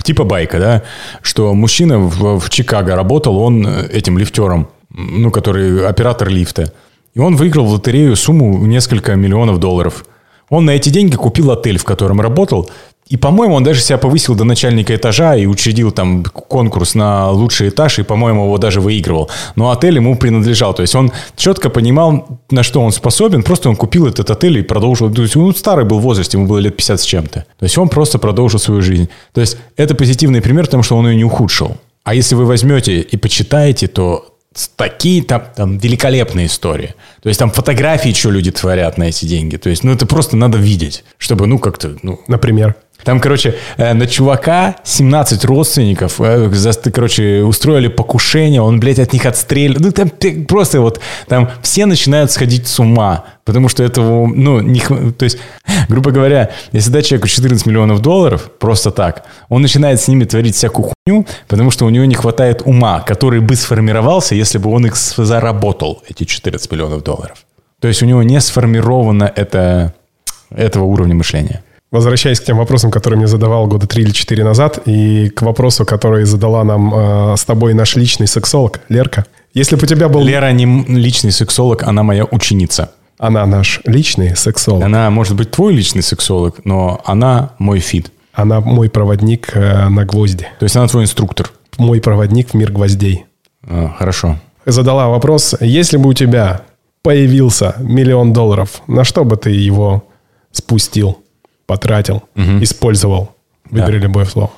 типа 0.04 0.24
байка, 0.24 0.60
да, 0.60 0.84
что 1.24 1.54
мужчина 1.56 1.98
в, 1.98 2.40
в 2.40 2.50
Чикаго 2.52 2.96
работал, 2.96 3.40
он 3.40 3.68
этим 3.68 4.20
лифтером, 4.20 4.70
ну, 4.90 5.32
который 5.32 5.88
оператор 5.88 6.30
лифта. 6.30 6.72
И 7.16 7.20
он 7.20 7.36
выиграл 7.36 7.66
в 7.66 7.72
лотерею 7.72 8.16
сумму 8.16 8.64
несколько 8.68 9.16
миллионов 9.16 9.60
долларов. 9.60 10.06
Он 10.50 10.66
на 10.66 10.72
эти 10.72 10.90
деньги 10.90 11.16
купил 11.16 11.50
отель, 11.50 11.80
в 11.80 11.84
котором 11.84 12.22
работал, 12.22 12.70
И, 13.08 13.18
по-моему, 13.18 13.56
он 13.56 13.64
даже 13.64 13.82
себя 13.82 14.00
повысил 14.00 14.34
до 14.34 14.46
начальника 14.46 14.96
этажа 14.96 15.36
и 15.36 15.46
учредил 15.46 15.92
там 15.92 16.24
конкурс 16.24 16.96
на 16.96 17.30
лучший 17.30 17.70
этаж, 17.70 18.00
и, 18.00 18.04
по-моему, 18.04 18.46
его 18.46 18.58
даже 18.58 18.82
выигрывал. 18.82 19.30
Но 19.56 19.70
отель 19.70 19.96
ему 19.96 20.18
принадлежал. 20.18 20.74
То 20.74 20.82
есть 20.82 20.96
он 20.96 21.12
четко 21.36 21.70
понимал, 21.70 22.40
на 22.50 22.64
что 22.64 22.82
он 22.82 22.92
способен. 22.92 23.44
Просто 23.44 23.70
он 23.70 23.76
купил 23.76 24.08
этот 24.08 24.32
отель 24.32 24.58
и 24.58 24.64
продолжил. 24.64 25.14
То 25.14 25.22
есть 25.22 25.36
он 25.36 25.54
старый 25.54 25.86
был 25.86 26.00
в 26.00 26.02
возрасте, 26.02 26.38
ему 26.38 26.48
было 26.48 26.58
лет 26.58 26.76
50 26.76 27.00
с 27.00 27.04
чем-то. 27.04 27.46
То 27.60 27.64
есть 27.64 27.78
он 27.78 27.90
просто 27.90 28.18
продолжил 28.18 28.60
свою 28.60 28.82
жизнь. 28.82 29.08
То 29.34 29.42
есть 29.42 29.58
это 29.78 29.94
позитивный 29.94 30.42
пример, 30.42 30.66
потому 30.66 30.82
что 30.82 30.98
он 30.98 31.08
ее 31.08 31.16
не 31.16 31.24
ухудшил. 31.24 31.78
А 32.04 32.16
если 32.16 32.34
вы 32.34 32.46
возьмете 32.46 33.02
и 33.02 33.18
почитаете, 33.18 33.88
то 33.88 34.36
такие 34.76 35.22
там, 35.24 35.44
там 35.56 35.78
великолепные 35.78 36.48
истории. 36.48 36.96
То 37.22 37.30
есть 37.30 37.40
там 37.40 37.52
фотографии, 37.52 38.14
что 38.14 38.32
люди 38.32 38.52
творят 38.52 38.98
на 38.98 39.06
эти 39.06 39.26
деньги. 39.26 39.58
То 39.58 39.70
есть, 39.70 39.84
ну, 39.84 39.92
это 39.92 40.06
просто 40.06 40.38
надо 40.38 40.58
видеть, 40.58 41.04
чтобы, 41.18 41.46
ну, 41.46 41.60
как-то, 41.60 41.98
ну... 42.02 42.22
Например? 42.28 42.76
Там, 43.06 43.20
короче, 43.20 43.56
э, 43.78 43.94
на 43.94 44.08
чувака 44.08 44.78
17 44.84 45.46
родственников, 45.46 46.20
э, 46.20 46.50
короче, 46.92 47.44
устроили 47.44 47.88
покушение, 47.88 48.62
он, 48.62 48.80
блядь, 48.80 48.98
от 48.98 49.14
них 49.14 49.28
отстреливал. 49.28 49.86
Ну, 49.86 49.92
там 49.92 50.10
просто 50.48 50.82
вот, 50.82 51.00
там 51.28 51.52
все 51.62 51.86
начинают 51.86 52.32
сходить 52.32 52.68
с 52.68 52.80
ума, 52.80 53.26
потому 53.44 53.70
что 53.70 53.84
этого, 53.84 54.26
ну, 54.26 54.60
не, 54.60 54.80
то 54.80 55.24
есть, 55.24 55.38
грубо 55.88 56.10
говоря, 56.10 56.50
если 56.72 56.90
дать 56.90 57.06
человеку 57.06 57.28
14 57.28 57.68
миллионов 57.68 58.02
долларов, 58.02 58.50
просто 58.58 58.90
так, 58.90 59.26
он 59.50 59.62
начинает 59.62 60.02
с 60.02 60.08
ними 60.08 60.26
творить 60.26 60.56
всякую 60.56 60.92
хуйню, 61.06 61.28
потому 61.48 61.70
что 61.70 61.86
у 61.86 61.90
него 61.90 62.06
не 62.06 62.16
хватает 62.16 62.64
ума, 62.66 63.02
который 63.02 63.40
бы 63.40 63.56
сформировался, 63.56 64.34
если 64.34 64.58
бы 64.58 64.72
он 64.72 64.88
их 64.88 64.96
заработал, 64.96 66.02
эти 66.10 66.24
14 66.24 66.72
миллионов 66.72 67.04
долларов. 67.04 67.38
То 67.80 67.88
есть 67.88 68.02
у 68.02 68.08
него 68.08 68.24
не 68.24 68.42
сформировано 68.42 69.32
это, 69.36 69.94
этого 70.50 70.86
уровня 70.86 71.14
мышления. 71.14 71.62
Возвращаясь 71.96 72.42
к 72.42 72.44
тем 72.44 72.58
вопросам, 72.58 72.92
которые 72.92 73.18
мне 73.18 73.28
задавал 73.28 73.68
года 73.68 73.88
три 73.88 74.04
или 74.04 74.12
четыре 74.12 74.44
назад, 74.44 74.80
и 74.86 75.30
к 75.30 75.42
вопросу, 75.44 75.86
который 75.86 76.26
задала 76.26 76.62
нам 76.66 76.94
э, 76.94 77.38
с 77.38 77.46
тобой 77.46 77.74
наш 77.74 77.96
личный 77.96 78.28
сексолог, 78.28 78.82
Лерка. 78.90 79.26
Если 79.54 79.78
бы 79.78 79.84
у 79.84 79.86
тебя 79.86 80.10
был... 80.10 80.22
Лера 80.22 80.52
не 80.52 80.66
личный 80.90 81.32
сексолог, 81.32 81.84
она 81.84 82.04
моя 82.04 82.26
ученица. 82.26 82.92
Она 83.18 83.46
наш 83.46 83.80
личный 83.86 84.36
сексолог. 84.36 84.84
Она 84.84 85.10
может 85.10 85.38
быть 85.38 85.52
твой 85.52 85.74
личный 85.74 86.04
сексолог, 86.04 86.66
но 86.66 87.00
она 87.06 87.52
мой 87.60 87.80
фид. 87.80 88.12
Она 88.34 88.60
мой 88.60 88.90
проводник 88.90 89.52
э, 89.56 89.88
на 89.88 90.04
гвозди. 90.04 90.48
То 90.60 90.66
есть 90.66 90.76
она 90.76 90.90
твой 90.90 91.04
инструктор. 91.04 91.50
Мой 91.78 92.02
проводник 92.02 92.50
в 92.50 92.54
мир 92.56 92.74
гвоздей. 92.74 93.24
А, 93.66 93.96
хорошо. 93.98 94.38
Задала 94.66 95.08
вопрос, 95.08 95.56
если 95.62 95.96
бы 95.96 96.10
у 96.10 96.14
тебя 96.14 96.64
появился 97.04 97.76
миллион 97.80 98.34
долларов, 98.34 98.82
на 98.88 99.06
что 99.06 99.24
бы 99.24 99.38
ты 99.38 99.52
его 99.52 100.04
спустил? 100.52 101.20
Потратил, 101.66 102.24
угу. 102.36 102.62
использовал. 102.62 103.36
Выбери 103.70 103.98
да. 103.98 104.04
любое 104.04 104.26
слово. 104.26 104.52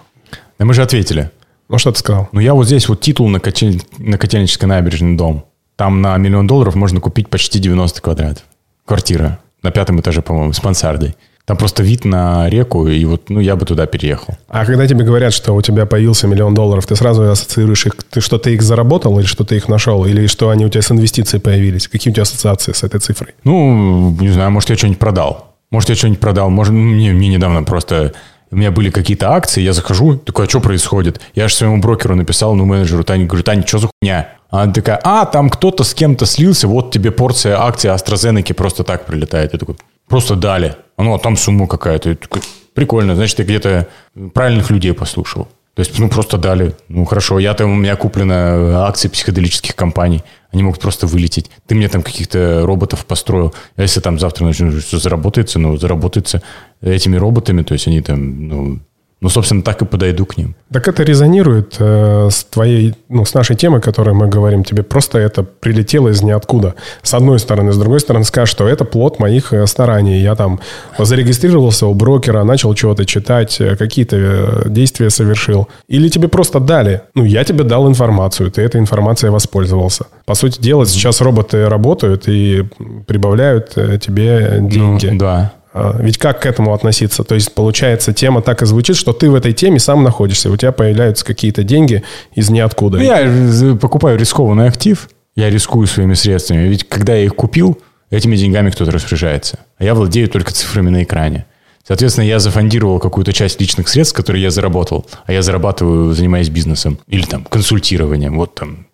Да 0.59 0.65
мы 0.65 0.73
же 0.73 0.81
ответили. 0.81 1.31
Ну, 1.69 1.77
что 1.77 1.91
ты 1.91 1.99
сказал? 1.99 2.29
Ну, 2.31 2.39
я 2.39 2.53
вот 2.53 2.65
здесь 2.65 2.87
вот 2.87 3.01
титул 3.01 3.27
на, 3.29 3.39
котель... 3.39 3.81
на 3.97 4.17
Котельнической 4.17 4.67
набережной 4.67 5.17
дом. 5.17 5.45
Там 5.75 6.01
на 6.01 6.17
миллион 6.17 6.47
долларов 6.47 6.75
можно 6.75 6.99
купить 6.99 7.29
почти 7.29 7.59
90 7.59 8.01
квадратов. 8.01 8.43
Квартира 8.85 9.39
на 9.63 9.71
пятом 9.71 9.99
этаже, 9.99 10.21
по-моему, 10.21 10.53
с 10.53 10.63
мансардой. 10.63 11.15
Там 11.45 11.55
просто 11.55 11.81
вид 11.81 12.03
на 12.03 12.49
реку, 12.49 12.87
и 12.87 13.05
вот, 13.05 13.29
ну, 13.29 13.39
я 13.39 13.55
бы 13.55 13.65
туда 13.65 13.85
переехал. 13.85 14.37
А 14.49 14.65
когда 14.65 14.85
тебе 14.85 15.05
говорят, 15.05 15.31
что 15.31 15.53
у 15.53 15.61
тебя 15.61 15.85
появился 15.85 16.27
миллион 16.27 16.53
долларов, 16.53 16.85
ты 16.85 16.95
сразу 16.97 17.23
ассоциируешь 17.23 17.85
их, 17.85 17.95
ты 17.95 18.19
что, 18.19 18.37
ты 18.37 18.53
их 18.53 18.61
заработал, 18.61 19.17
или 19.17 19.25
что 19.25 19.45
ты 19.45 19.55
их 19.55 19.69
нашел, 19.69 20.05
или 20.05 20.27
что 20.27 20.49
они 20.49 20.65
у 20.65 20.69
тебя 20.69 20.81
с 20.81 20.91
инвестицией 20.91 21.41
появились? 21.41 21.87
Какие 21.87 22.11
у 22.11 22.13
тебя 22.13 22.23
ассоциации 22.23 22.73
с 22.73 22.83
этой 22.83 22.99
цифрой? 22.99 23.33
Ну, 23.45 24.13
не 24.19 24.29
знаю, 24.29 24.51
может, 24.51 24.69
я 24.71 24.75
что-нибудь 24.75 24.99
продал. 24.99 25.46
Может, 25.71 25.89
я 25.89 25.95
что-нибудь 25.95 26.19
продал. 26.19 26.49
Может, 26.49 26.73
мне, 26.73 27.11
мне 27.13 27.29
недавно 27.29 27.63
просто... 27.63 28.13
У 28.49 28.55
меня 28.55 28.71
были 28.71 28.89
какие-то 28.89 29.31
акции, 29.33 29.61
я 29.61 29.73
захожу, 29.73 30.15
такой, 30.15 30.45
а 30.45 30.49
что 30.49 30.61
происходит? 30.61 31.19
Я 31.35 31.49
же 31.49 31.53
своему 31.53 31.81
брокеру 31.81 32.15
написал, 32.15 32.55
ну, 32.55 32.63
менеджеру 32.63 33.03
Тане, 33.03 33.25
говорю, 33.25 33.43
Таня, 33.43 33.67
что 33.67 33.79
за 33.79 33.89
хуйня? 33.89 34.29
А 34.49 34.63
она 34.63 34.73
такая, 34.73 35.01
а, 35.03 35.25
там 35.25 35.49
кто-то 35.49 35.83
с 35.83 35.93
кем-то 35.93 36.25
слился, 36.25 36.69
вот 36.69 36.91
тебе 36.91 37.11
порция 37.11 37.61
акций 37.61 37.89
AstraZeneca 37.89 38.53
просто 38.53 38.85
так 38.85 39.05
прилетает. 39.05 39.51
Я 39.51 39.59
такой, 39.59 39.75
просто 40.07 40.37
дали. 40.37 40.75
Ну, 40.97 41.13
а 41.13 41.19
там 41.19 41.35
сумма 41.35 41.67
какая-то. 41.67 42.15
Такой, 42.15 42.41
Прикольно, 42.77 43.15
значит, 43.15 43.37
ты 43.37 43.43
где-то 43.43 43.87
правильных 44.35 44.69
людей 44.69 44.93
послушал. 44.93 45.47
То 45.77 45.81
есть, 45.81 45.99
ну, 45.99 46.09
просто 46.09 46.39
дали. 46.39 46.75
Ну, 46.89 47.05
хорошо, 47.05 47.37
я 47.37 47.53
там, 47.53 47.71
у 47.71 47.75
меня 47.75 47.95
куплено 47.95 48.83
акции 48.87 49.09
психоделических 49.09 49.75
компаний. 49.75 50.23
Они 50.51 50.63
могут 50.63 50.81
просто 50.81 51.05
вылететь. 51.05 51.51
Ты 51.67 51.75
мне 51.75 51.87
там 51.87 52.01
каких-то 52.01 52.65
роботов 52.65 53.05
построил. 53.05 53.53
А 53.75 53.83
если 53.83 53.99
там 53.99 54.17
завтра 54.17 54.45
начнут, 54.45 54.81
что 54.81 54.97
заработается, 54.97 55.59
ну, 55.59 55.77
заработается 55.77 56.41
этими 56.81 57.15
роботами, 57.15 57.61
то 57.61 57.73
есть 57.73 57.85
они 57.85 58.01
там, 58.01 58.47
ну, 58.47 58.79
ну, 59.19 59.29
собственно, 59.29 59.63
так 59.63 59.81
и 59.81 59.85
подойду 59.85 60.25
к 60.25 60.37
ним. 60.37 60.55
Так 60.71 60.87
это 60.87 61.01
резонирует 61.01 61.75
э, 61.79 62.29
с 62.31 62.43
твоей, 62.43 62.93
ну, 63.09 63.25
с 63.25 63.33
нашей 63.33 63.55
темой, 63.55 63.79
о 63.79 63.81
которой 63.81 64.13
мы 64.13 64.27
говорим. 64.27 64.63
Тебе 64.63 64.83
просто 64.83 65.17
это 65.17 65.41
прилетело 65.41 66.09
из 66.09 66.21
ниоткуда. 66.21 66.75
С 67.01 67.15
одной 67.15 67.39
стороны. 67.39 67.71
С 67.71 67.77
другой 67.77 67.99
стороны, 67.99 68.25
скажешь, 68.25 68.51
что 68.51 68.67
это 68.67 68.85
плод 68.85 69.19
моих 69.19 69.53
э, 69.53 69.65
стараний. 69.65 70.21
Я 70.21 70.35
там 70.35 70.59
зарегистрировался 70.99 71.87
у 71.87 71.95
брокера, 71.95 72.43
начал 72.43 72.75
чего-то 72.75 73.05
читать, 73.05 73.59
э, 73.59 73.75
какие-то 73.75 74.17
э, 74.17 74.69
действия 74.69 75.09
совершил. 75.09 75.67
Или 75.87 76.09
тебе 76.09 76.27
просто 76.27 76.59
дали. 76.59 77.01
Ну, 77.15 77.23
я 77.23 77.43
тебе 77.43 77.63
дал 77.63 77.87
информацию, 77.87 78.51
ты 78.51 78.61
этой 78.61 78.79
информацией 78.79 79.31
воспользовался. 79.31 80.05
По 80.25 80.35
сути 80.35 80.61
дела, 80.61 80.85
сейчас 80.85 81.21
роботы 81.21 81.67
работают 81.67 82.27
и 82.27 82.65
прибавляют 83.07 83.69
тебе 83.69 84.59
деньги. 84.61 85.07
Ну, 85.07 85.17
да. 85.17 85.53
А, 85.79 85.95
ведь 85.99 86.17
как 86.17 86.41
к 86.41 86.45
этому 86.47 86.73
относиться? 86.73 87.23
То 87.23 87.35
есть, 87.35 87.53
получается, 87.53 88.11
тема 88.11 88.41
так 88.41 88.63
и 88.63 88.65
звучит, 88.65 88.95
что 88.95 89.13
ты 89.13 89.29
в 89.29 89.35
этой 89.35 89.53
теме 89.53 89.79
сам 89.79 90.03
находишься, 90.03 90.49
у 90.49 90.57
тебя 90.57 90.71
появляются 90.71 91.23
какие-то 91.23 91.63
деньги 91.63 92.03
из 92.33 92.49
ниоткуда. 92.49 92.97
Ну, 92.97 93.03
я 93.03 93.75
покупаю 93.75 94.17
рискованный 94.17 94.67
актив, 94.67 95.07
я 95.35 95.51
рискую 95.51 95.85
своими 95.85 96.15
средствами. 96.15 96.67
Ведь 96.67 96.89
когда 96.89 97.13
я 97.13 97.25
их 97.25 97.35
купил, 97.35 97.77
этими 98.09 98.35
деньгами 98.35 98.71
кто-то 98.71 98.91
распоряжается. 98.91 99.59
А 99.77 99.83
я 99.83 99.93
владею 99.93 100.29
только 100.29 100.51
цифрами 100.51 100.89
на 100.89 101.03
экране. 101.03 101.45
Соответственно, 101.87 102.25
я 102.25 102.39
зафондировал 102.39 102.99
какую-то 102.99 103.31
часть 103.31 103.61
личных 103.61 103.87
средств, 103.87 104.15
которые 104.15 104.41
я 104.41 104.49
заработал, 104.49 105.05
а 105.25 105.31
я 105.31 105.41
зарабатываю, 105.41 106.13
занимаясь 106.13 106.49
бизнесом 106.49 106.99
или 107.07 107.23
там 107.23 107.43
консультированием. 107.43 108.35
Вот 108.35 108.55
там, 108.55 108.87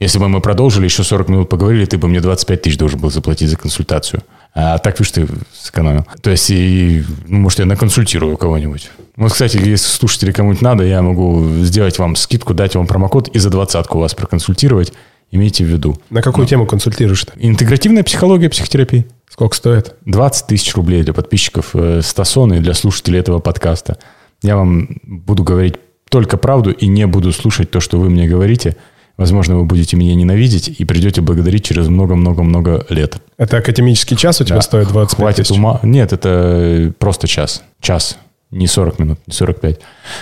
если 0.00 0.18
бы 0.18 0.28
мы 0.28 0.40
продолжили, 0.40 0.84
еще 0.84 1.04
40 1.04 1.28
минут 1.28 1.48
поговорили, 1.48 1.84
ты 1.84 1.98
бы 1.98 2.08
мне 2.08 2.20
25 2.20 2.62
тысяч 2.62 2.78
должен 2.78 2.98
был 2.98 3.10
заплатить 3.10 3.50
за 3.50 3.56
консультацию. 3.56 4.22
А 4.54 4.78
так, 4.78 4.98
видишь, 4.98 5.12
ты 5.12 5.28
сэкономил. 5.52 6.04
То 6.22 6.30
есть, 6.30 6.50
и, 6.50 7.04
ну, 7.26 7.40
может, 7.40 7.60
я 7.60 7.66
наконсультирую 7.66 8.36
кого-нибудь. 8.36 8.90
Вот, 9.16 9.32
кстати, 9.32 9.56
если 9.56 9.86
слушатели 9.86 10.32
кому-нибудь 10.32 10.62
надо, 10.62 10.84
я 10.84 11.02
могу 11.02 11.44
сделать 11.62 11.98
вам 11.98 12.16
скидку, 12.16 12.52
дать 12.52 12.74
вам 12.74 12.86
промокод 12.86 13.28
и 13.28 13.38
за 13.38 13.50
двадцатку 13.50 13.98
вас 13.98 14.14
проконсультировать. 14.14 14.92
Имейте 15.30 15.64
в 15.64 15.68
виду. 15.68 15.96
На 16.10 16.22
какую 16.22 16.44
Но. 16.44 16.48
тему 16.48 16.66
консультируешь-то? 16.66 17.34
Интегративная 17.36 18.02
психология, 18.02 18.48
психотерапии. 18.48 19.06
Сколько 19.30 19.54
стоит? 19.54 19.94
20 20.06 20.46
тысяч 20.48 20.74
рублей 20.74 21.04
для 21.04 21.14
подписчиков 21.14 21.70
э, 21.74 22.00
Стасона 22.02 22.54
и 22.54 22.60
для 22.60 22.74
слушателей 22.74 23.20
этого 23.20 23.38
подкаста. 23.38 23.98
Я 24.42 24.56
вам 24.56 24.88
буду 25.04 25.44
говорить 25.44 25.76
только 26.08 26.36
правду 26.36 26.72
и 26.72 26.88
не 26.88 27.06
буду 27.06 27.30
слушать 27.30 27.70
то, 27.70 27.78
что 27.78 28.00
вы 28.00 28.10
мне 28.10 28.26
говорите– 28.26 28.76
Возможно, 29.20 29.58
вы 29.58 29.66
будете 29.66 29.98
меня 29.98 30.14
ненавидеть 30.14 30.68
и 30.80 30.84
придете 30.86 31.20
благодарить 31.20 31.62
через 31.62 31.88
много-много-много 31.88 32.86
лет. 32.88 33.18
Это 33.36 33.58
академический 33.58 34.16
час 34.16 34.40
у 34.40 34.44
тебя 34.44 34.56
да. 34.56 34.62
стоит 34.62 34.88
25 34.88 35.14
Хватит 35.14 35.46
тысяч? 35.46 35.58
ума. 35.58 35.78
Нет, 35.82 36.14
это 36.14 36.94
просто 36.98 37.28
час. 37.28 37.62
Час. 37.82 38.16
Не 38.50 38.66
40 38.66 38.98
минут, 38.98 39.18
не 39.26 39.34
45. 39.34 39.78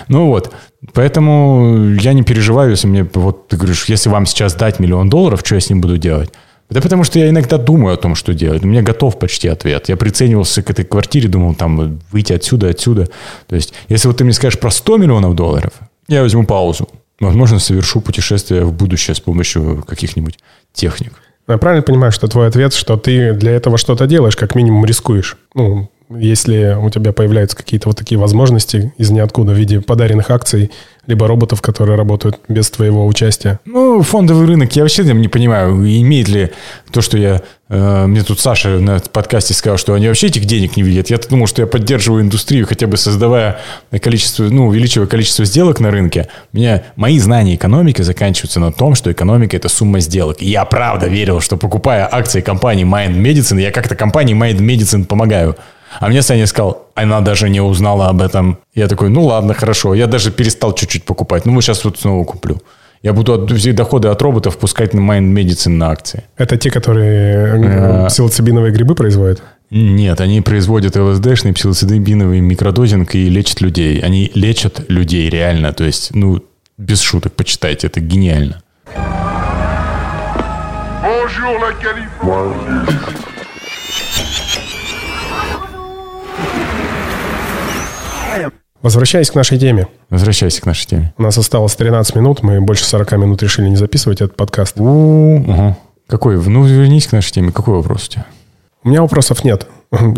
Ну 0.09 0.27
вот. 0.27 0.53
Поэтому 0.95 1.95
я 2.01 2.13
не 2.13 2.25
переживаю, 2.25 2.71
если 2.71 2.89
мне... 2.89 3.09
Вот 3.15 3.47
ты 3.47 3.57
говоришь, 3.57 3.85
если 3.85 4.09
вам 4.09 4.27
сейчас 4.27 4.55
дать 4.55 4.81
миллион 4.81 5.09
долларов, 5.09 5.43
что 5.45 5.55
я 5.55 5.61
с 5.61 5.71
ним 5.71 5.81
буду 5.81 5.97
делать? 5.97 6.33
Это 6.69 6.83
потому 6.83 7.05
что 7.05 7.21
я 7.21 7.29
иногда 7.29 7.57
думаю 7.57 7.95
о 7.95 7.99
том, 7.99 8.17
что 8.17 8.35
делать. 8.35 8.65
У 8.65 8.67
меня 8.67 8.83
готов 8.83 9.21
почти 9.21 9.47
ответ. 9.47 9.89
Я 9.89 9.97
приценивался 9.97 10.61
к 10.65 10.71
этой 10.71 10.85
квартире, 10.85 11.29
думал, 11.29 11.55
там, 11.55 12.01
выйти 12.11 12.33
отсюда, 12.33 12.71
отсюда. 12.71 13.09
То 13.47 13.55
есть, 13.55 13.75
если 13.89 14.09
вот 14.09 14.17
ты 14.17 14.25
мне 14.25 14.33
скажешь 14.33 14.59
про 14.59 14.73
100 14.73 14.97
миллионов 14.97 15.37
долларов, 15.37 15.71
я 16.09 16.23
возьму 16.23 16.45
паузу. 16.45 16.89
Возможно, 17.21 17.59
совершу 17.59 18.01
путешествие 18.01 18.65
в 18.65 18.73
будущее 18.73 19.15
с 19.15 19.21
помощью 19.21 19.83
каких-нибудь 19.87 20.39
техник. 20.73 21.15
Я 21.49 21.59
правильно 21.59 21.83
понимаю, 21.83 22.13
что 22.13 22.29
твой 22.29 22.47
ответ, 22.47 22.75
что 22.75 22.97
ты 22.97 23.33
для 23.33 23.53
этого 23.53 23.79
что-то 23.79 24.07
делаешь, 24.07 24.37
как 24.37 24.55
минимум 24.55 24.85
рискуешь? 24.85 25.37
Ну, 25.55 25.91
если 26.11 26.77
у 26.81 26.89
тебя 26.91 27.13
появляются 27.13 27.57
какие-то 27.57 27.89
вот 27.89 27.99
такие 27.99 28.19
возможности 28.19 28.93
из 28.97 29.11
ниоткуда 29.11 29.53
в 29.53 29.57
виде 29.57 29.81
подаренных 29.81 30.31
акций, 30.31 30.71
либо 31.07 31.27
роботов, 31.27 31.63
которые 31.63 31.97
работают 31.97 32.39
без 32.49 32.71
твоего 32.71 33.07
участия? 33.07 33.61
Ну, 33.65 34.03
фондовый 34.03 34.47
рынок, 34.47 34.75
я 34.77 34.83
вообще 34.83 35.05
не 35.05 35.29
понимаю, 35.29 35.75
имеет 35.75 36.29
ли 36.29 36.51
то, 36.93 37.01
что 37.01 37.19
я... 37.19 37.43
Э, 37.69 38.07
мне 38.07 38.23
тут 38.23 38.41
Саша 38.41 38.79
на 38.79 39.01
подкасте 39.01 39.55
сказал, 39.55 39.79
что 39.79 39.95
они 39.95 40.07
вообще 40.07 40.29
этих 40.29 40.45
денег 40.45 40.77
не 40.77 40.83
видят. 40.83 41.09
Я 41.09 41.19
думал, 41.19 41.47
что 41.47 41.63
я 41.63 41.67
поддерживаю 41.67 42.23
индустрию, 42.23 42.67
хотя 42.67 42.87
бы 42.87 42.97
создавая 42.97 43.59
количество, 44.03 44.45
ну, 44.45 44.69
увеличивая 44.69 45.07
количество 45.07 45.45
сделок 45.45 45.81
на 45.81 45.91
рынке. 45.91 46.29
У 46.53 46.57
меня 46.57 46.85
мои 46.97 47.19
знания 47.19 47.55
экономики 47.55 48.03
заканчиваются 48.03 48.61
на 48.61 48.73
том, 48.73 48.95
что 48.95 49.11
экономика– 49.13 49.57
это 49.59 49.69
сумма 49.69 50.01
сделок. 50.01 50.43
И 50.43 50.47
я 50.47 50.65
правда 50.65 51.07
верил, 51.07 51.41
что 51.41 51.57
покупая 51.57 52.09
акции 52.11 52.41
компании 52.41 52.87
Mind 52.87 53.17
Medicine, 53.21 53.61
я 53.61 53.71
как-то 53.73 53.95
компании 53.95 54.35
Mind 54.35 54.59
Medicine 54.59 55.05
помогаю. 55.05 55.57
А 56.01 56.09
мне 56.09 56.23
Саня 56.23 56.47
сказал, 56.47 56.89
она 56.95 57.21
даже 57.21 57.49
не 57.49 57.61
узнала 57.61 58.09
об 58.09 58.21
этом. 58.21 58.59
Я 58.75 58.89
такой, 58.89 59.09
ну 59.09 59.25
ладно, 59.25 59.55
хорошо. 59.55 59.95
Я 59.95 60.07
даже 60.07 60.31
перестал 60.31 60.75
чуть-чуть 60.75 61.05
покупать. 61.05 61.47
Ну, 61.47 61.61
сейчас 61.61 61.85
вот 61.85 61.99
снова 61.99 62.25
куплю. 62.25 62.61
Я 63.03 63.13
буду 63.13 63.33
от, 63.33 63.51
все 63.53 63.73
доходы 63.73 64.09
от 64.09 64.21
роботов 64.23 64.59
пускать 64.59 64.93
на 64.95 65.01
Mind 65.01 65.33
Medicine 65.33 65.71
на 65.71 65.91
акции. 65.91 66.25
Это 66.37 66.57
те, 66.57 66.71
которые 66.71 68.05
э, 68.05 68.07
псилоцибиновые 68.09 68.73
грибы 68.73 68.95
производят? 68.95 69.43
Нет, 69.71 70.21
они 70.21 70.41
производят 70.41 70.97
ЛСДшный 70.97 71.53
псилоцибиновый 71.53 72.41
микродозинг 72.41 73.15
и 73.15 73.29
лечат 73.29 73.61
людей. 73.61 74.01
Они 74.01 74.33
лечат 74.35 74.89
людей 74.89 75.31
реально. 75.31 75.73
То 75.73 75.85
есть, 75.85 76.15
ну, 76.15 76.43
без 76.77 77.01
шуток, 77.01 77.35
почитайте, 77.35 77.87
это 77.87 78.01
гениально. 78.01 78.63
Bonjour, 81.03 81.59
Возвращаясь 88.81 89.31
к 89.31 89.35
нашей 89.35 89.59
теме. 89.59 89.89
Возвращайся 90.09 90.63
к 90.63 90.67
нашей 90.67 90.87
теме. 90.87 91.13
У 91.19 91.23
нас 91.23 91.37
осталось 91.37 91.75
13 91.75 92.15
минут, 92.15 92.43
мы 92.43 92.61
больше 92.61 92.85
40 92.85 93.13
минут 93.13 93.43
решили 93.43 93.69
не 93.69 93.77
записывать 93.77 94.21
этот 94.21 94.37
подкаст. 94.37 94.79
Угу. 94.79 95.77
Какой? 96.07 96.37
Ну, 96.37 96.65
вернись 96.65 97.07
к 97.07 97.13
нашей 97.13 97.33
теме. 97.33 97.53
Какой 97.53 97.75
вопрос 97.75 98.07
у 98.07 98.11
тебя? 98.13 98.27
У 98.85 98.89
меня 98.89 99.03
вопросов 99.03 99.45
нет. 99.45 99.67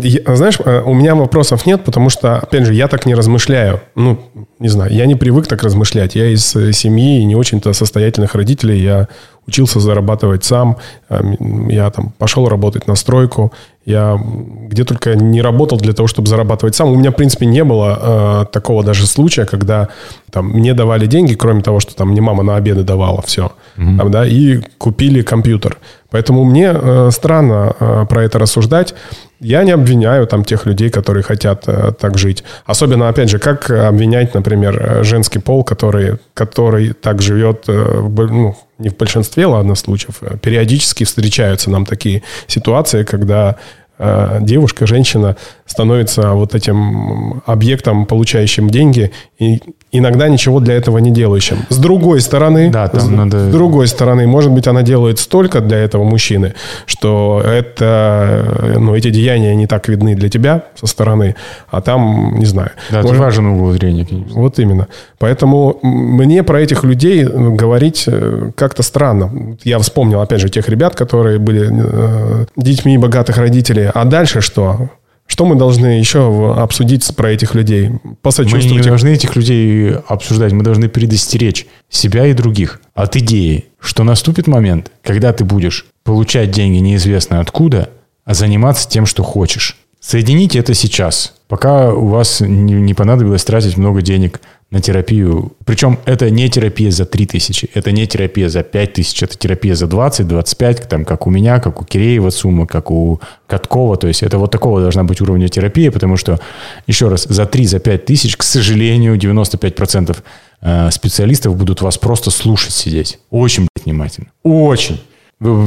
Я, 0.01 0.35
знаешь, 0.35 0.59
э, 0.63 0.81
у 0.81 0.93
меня 0.93 1.15
вопросов 1.15 1.65
нет, 1.65 1.83
потому 1.85 2.09
что, 2.09 2.37
опять 2.37 2.65
же, 2.65 2.73
я 2.73 2.87
так 2.87 3.05
не 3.05 3.15
размышляю. 3.15 3.79
Ну, 3.95 4.19
не 4.59 4.67
знаю, 4.67 4.93
я 4.93 5.05
не 5.05 5.15
привык 5.15 5.47
так 5.47 5.63
размышлять. 5.63 6.13
Я 6.15 6.27
из 6.27 6.55
э, 6.55 6.73
семьи 6.73 7.23
не 7.23 7.35
очень-то 7.35 7.71
состоятельных 7.71 8.35
родителей. 8.35 8.79
Я 8.81 9.07
учился 9.47 9.79
зарабатывать 9.79 10.43
сам. 10.43 10.77
Э, 11.09 11.21
я 11.69 11.89
там 11.89 12.13
пошел 12.17 12.49
работать 12.49 12.85
на 12.87 12.95
стройку. 12.95 13.53
Я 13.85 14.19
где 14.67 14.83
только 14.83 15.15
не 15.15 15.41
работал 15.41 15.77
для 15.77 15.93
того, 15.93 16.07
чтобы 16.07 16.27
зарабатывать 16.27 16.75
сам. 16.75 16.89
У 16.89 16.95
меня, 16.95 17.11
в 17.11 17.15
принципе, 17.15 17.45
не 17.45 17.63
было 17.63 18.43
э, 18.43 18.45
такого 18.51 18.83
даже 18.83 19.07
случая, 19.07 19.45
когда 19.45 19.87
там, 20.31 20.49
мне 20.49 20.73
давали 20.73 21.07
деньги, 21.07 21.33
кроме 21.33 21.63
того, 21.63 21.79
что 21.79 21.95
там 21.95 22.09
мне 22.09 22.21
мама 22.21 22.43
на 22.43 22.57
обеды 22.57 22.83
давала, 22.83 23.21
все. 23.21 23.53
Mm-hmm. 23.77 23.97
Там, 23.97 24.11
да, 24.11 24.27
и 24.27 24.61
купили 24.77 25.21
компьютер. 25.21 25.77
Поэтому 26.11 26.43
мне 26.43 26.71
э, 26.73 27.09
странно 27.11 27.75
э, 27.79 28.05
про 28.07 28.23
это 28.23 28.37
рассуждать. 28.37 28.93
Я 29.39 29.63
не 29.63 29.71
обвиняю 29.71 30.27
там 30.27 30.43
тех 30.43 30.65
людей, 30.65 30.89
которые 30.89 31.23
хотят 31.23 31.63
э, 31.67 31.93
так 31.97 32.17
жить. 32.17 32.43
Особенно, 32.65 33.07
опять 33.07 33.29
же, 33.29 33.39
как 33.39 33.71
обвинять, 33.71 34.33
например, 34.33 34.77
э, 34.77 35.03
женский 35.03 35.39
пол, 35.39 35.63
который, 35.63 36.17
который 36.33 36.93
так 36.93 37.21
живет, 37.21 37.63
э, 37.67 38.01
ну, 38.29 38.55
не 38.77 38.89
в 38.89 38.97
большинстве, 38.97 39.45
ладно, 39.45 39.75
случаев. 39.75 40.17
Э, 40.21 40.37
периодически 40.37 41.05
встречаются 41.05 41.71
нам 41.71 41.85
такие 41.85 42.23
ситуации, 42.45 43.03
когда 43.03 43.55
э, 43.97 44.39
девушка, 44.41 44.85
женщина 44.85 45.37
становится 45.65 46.31
вот 46.31 46.55
этим 46.55 47.41
объектом, 47.45 48.05
получающим 48.05 48.69
деньги, 48.69 49.11
и 49.39 49.61
иногда 49.91 50.29
ничего 50.29 50.59
для 50.59 50.75
этого 50.75 50.97
не 50.99 51.11
делающим. 51.11 51.57
С 51.69 51.77
другой 51.77 52.21
стороны, 52.21 52.69
да, 52.69 52.87
там 52.87 53.01
с, 53.01 53.07
надо... 53.07 53.49
с 53.49 53.51
другой 53.51 53.87
стороны, 53.87 54.25
может 54.27 54.51
быть, 54.51 54.67
она 54.67 54.81
делает 54.83 55.19
столько 55.19 55.59
для 55.61 55.77
этого 55.77 56.03
мужчины, 56.03 56.53
что 56.85 57.41
это, 57.45 58.75
ну, 58.77 58.95
эти 58.95 59.09
деяния 59.09 59.55
не 59.55 59.67
так 59.67 59.87
видны 59.87 60.15
для 60.15 60.29
тебя 60.29 60.63
со 60.79 60.87
стороны, 60.87 61.35
а 61.69 61.81
там, 61.81 62.37
не 62.39 62.45
знаю. 62.45 62.71
Да, 62.89 63.01
может... 63.01 63.11
это 63.11 63.21
важен 63.21 63.45
угол 63.47 63.71
зрения, 63.73 64.05
конечно. 64.05 64.33
Вот 64.33 64.59
именно. 64.59 64.87
Поэтому 65.19 65.77
мне 65.81 66.43
про 66.43 66.61
этих 66.61 66.83
людей 66.83 67.23
говорить 67.23 68.05
э, 68.07 68.51
как-то 68.55 68.83
странно. 68.83 69.57
Я 69.63 69.79
вспомнил, 69.79 70.21
опять 70.21 70.39
же, 70.41 70.49
тех 70.49 70.69
ребят, 70.69 70.95
которые 70.95 71.37
были 71.37 71.69
э, 71.71 72.45
детьми 72.55 72.97
богатых 72.97 73.37
родителей. 73.37 73.89
А 73.93 74.05
дальше 74.05 74.41
что? 74.41 74.89
Что 75.31 75.45
мы 75.45 75.55
должны 75.55 75.85
еще 75.85 76.53
обсудить 76.57 77.15
про 77.15 77.31
этих 77.31 77.55
людей? 77.55 77.89
Посочувствовать 78.21 78.69
мы 78.69 78.81
не 78.81 78.85
должны 78.85 79.13
этих 79.13 79.37
людей 79.37 79.95
обсуждать, 80.09 80.51
мы 80.51 80.61
должны 80.61 80.89
предостеречь 80.89 81.67
себя 81.89 82.25
и 82.27 82.33
других 82.33 82.81
от 82.95 83.15
идеи, 83.15 83.63
что 83.79 84.03
наступит 84.03 84.47
момент, 84.47 84.91
когда 85.01 85.31
ты 85.31 85.45
будешь 85.45 85.85
получать 86.03 86.51
деньги 86.51 86.79
неизвестно 86.79 87.39
откуда, 87.39 87.91
а 88.25 88.33
заниматься 88.33 88.89
тем, 88.89 89.05
что 89.05 89.23
хочешь. 89.23 89.77
Соедините 90.01 90.59
это 90.59 90.73
сейчас, 90.73 91.35
пока 91.47 91.93
у 91.93 92.07
вас 92.07 92.41
не 92.41 92.93
понадобилось 92.93 93.45
тратить 93.45 93.77
много 93.77 94.01
денег 94.01 94.41
на 94.71 94.81
терапию. 94.81 95.51
Причем 95.65 95.99
это 96.05 96.29
не 96.29 96.49
терапия 96.49 96.91
за 96.91 97.05
3 97.05 97.25
тысячи, 97.25 97.69
это 97.73 97.91
не 97.91 98.07
терапия 98.07 98.47
за 98.49 98.63
5 98.63 98.93
тысяч, 98.93 99.21
это 99.21 99.37
терапия 99.37 99.75
за 99.75 99.85
20, 99.87 100.27
25, 100.27 100.87
там, 100.87 101.05
как 101.05 101.27
у 101.27 101.29
меня, 101.29 101.59
как 101.59 101.81
у 101.81 101.85
Киреева 101.85 102.29
сумма, 102.29 102.65
как 102.65 102.89
у 102.89 103.19
Каткова. 103.47 103.97
То 103.97 104.07
есть 104.07 104.23
это 104.23 104.37
вот 104.37 104.51
такого 104.51 104.81
должна 104.81 105.03
быть 105.03 105.21
уровня 105.21 105.49
терапии, 105.49 105.89
потому 105.89 106.15
что, 106.15 106.39
еще 106.87 107.09
раз, 107.09 107.25
за 107.25 107.45
3, 107.45 107.65
за 107.65 107.79
5 107.79 108.05
тысяч, 108.05 108.37
к 108.37 108.43
сожалению, 108.43 109.17
95% 109.17 110.17
э, 110.61 110.91
специалистов 110.91 111.57
будут 111.57 111.81
вас 111.81 111.97
просто 111.97 112.31
слушать 112.31 112.73
сидеть. 112.73 113.19
Очень 113.29 113.67
внимательно. 113.83 114.27
Очень 114.43 115.01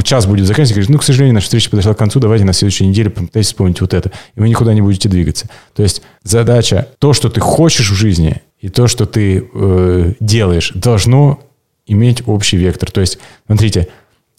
час 0.05 0.27
будет 0.27 0.47
заканчиваться, 0.47 0.75
говорит, 0.75 0.91
ну, 0.91 0.99
к 0.99 1.03
сожалению, 1.03 1.35
наша 1.35 1.47
встреча 1.47 1.69
подошла 1.69 1.95
к 1.95 1.99
концу, 1.99 2.21
давайте 2.21 2.45
на 2.45 2.53
следующей 2.53 2.87
неделе 2.87 3.11
попытайтесь 3.11 3.49
вспомнить 3.49 3.81
вот 3.81 3.93
это. 3.93 4.13
И 4.37 4.41
вы 4.41 4.49
никуда 4.49 4.73
не 4.73 4.81
будете 4.81 5.09
двигаться. 5.09 5.49
То 5.75 5.83
есть 5.83 6.03
задача, 6.23 6.89
то, 7.01 7.13
что 7.13 7.29
ты 7.29 7.41
хочешь 7.41 7.91
в 7.91 7.95
жизни, 7.95 8.41
и 8.65 8.71
то, 8.71 8.87
что 8.87 9.05
ты 9.05 9.47
э, 9.53 10.13
делаешь, 10.21 10.73
должно 10.75 11.39
иметь 11.87 12.23
общий 12.27 12.57
вектор. 12.57 12.91
То 12.91 13.03
есть, 13.03 13.19
смотрите, 13.45 13.89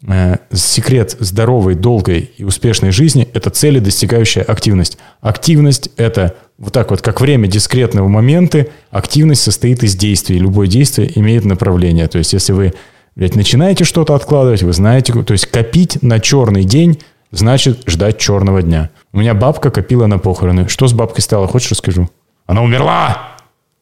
э, 0.08 0.38
секрет 0.52 1.16
здоровой, 1.20 1.76
долгой 1.76 2.32
и 2.36 2.44
успешной 2.44 2.90
жизни– 2.90 3.28
это 3.36 3.52
цели, 3.52 3.78
достигающая 3.78 4.42
активность. 4.42 4.98
Активность– 5.22 5.92
это 5.98 6.36
вот 6.58 6.74
так 6.74 6.90
вот, 6.90 7.04
как 7.04 7.22
время 7.22 7.46
дискретного 7.46 8.08
момента, 8.08 8.66
активность 8.90 9.44
состоит 9.44 9.84
из 9.84 9.96
действий. 9.96 10.40
Любое 10.40 10.66
действие 10.66 11.12
имеет 11.20 11.46
направление. 11.46 12.08
То 12.08 12.18
есть, 12.18 12.34
если 12.34 12.54
вы, 12.54 12.74
блядь, 13.16 13.36
начинаете 13.36 13.84
что-то 13.84 14.16
откладывать, 14.16 14.64
вы 14.64 14.74
знаете, 14.74 15.14
то 15.14 15.34
есть 15.34 15.46
копить 15.46 16.02
на 16.02 16.20
черный 16.20 16.64
день 16.64 17.00
значит 17.30 17.84
ждать 17.86 18.18
черного 18.18 18.64
дня. 18.64 18.90
У 19.14 19.20
меня 19.20 19.36
бабка 19.36 19.70
копила 19.70 20.08
на 20.08 20.18
похороны. 20.18 20.68
Что 20.68 20.88
с 20.88 20.94
бабкой 20.94 21.22
стало, 21.22 21.48
хочешь 21.48 21.70
расскажу? 21.70 22.10
Она 22.48 22.64
умерла! 22.64 23.35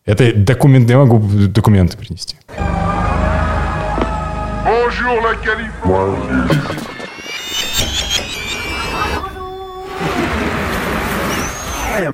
Это 0.06 0.34
документ, 0.36 0.89
я 0.89 0.98
могу 0.98 1.20
документы 1.48 1.98
принести. 1.98 2.36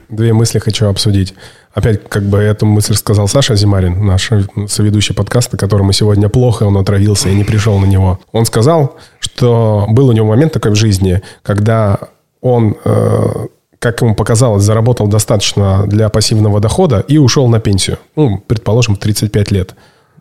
Две 0.09 0.33
мысли 0.33 0.59
хочу 0.59 0.87
обсудить. 0.87 1.33
Опять, 1.73 2.07
как 2.07 2.23
бы 2.23 2.37
эту 2.37 2.67
мысль 2.67 2.93
сказал 2.93 3.27
Саша 3.27 3.55
Зимарин, 3.55 4.05
наш 4.05 4.29
соведущий 4.67 5.15
подкаста, 5.15 5.57
которому 5.57 5.91
сегодня 5.91 6.29
плохо, 6.29 6.63
он 6.63 6.77
отравился 6.77 7.29
и 7.29 7.35
не 7.35 7.43
пришел 7.43 7.79
на 7.79 7.85
него. 7.85 8.19
Он 8.31 8.45
сказал, 8.45 8.97
что 9.19 9.87
был 9.89 10.09
у 10.09 10.11
него 10.11 10.27
момент 10.27 10.53
такой 10.53 10.71
в 10.71 10.75
жизни, 10.75 11.23
когда 11.41 11.99
он 12.41 12.75
э, 12.85 13.47
как 13.79 14.01
ему 14.01 14.13
показалось, 14.13 14.63
заработал 14.63 15.07
достаточно 15.07 15.87
для 15.87 16.09
пассивного 16.09 16.59
дохода 16.59 16.99
и 17.07 17.17
ушел 17.17 17.47
на 17.47 17.59
пенсию. 17.59 17.97
Ну, 18.15 18.43
предположим, 18.45 18.97
35 18.97 19.51
лет. 19.51 19.75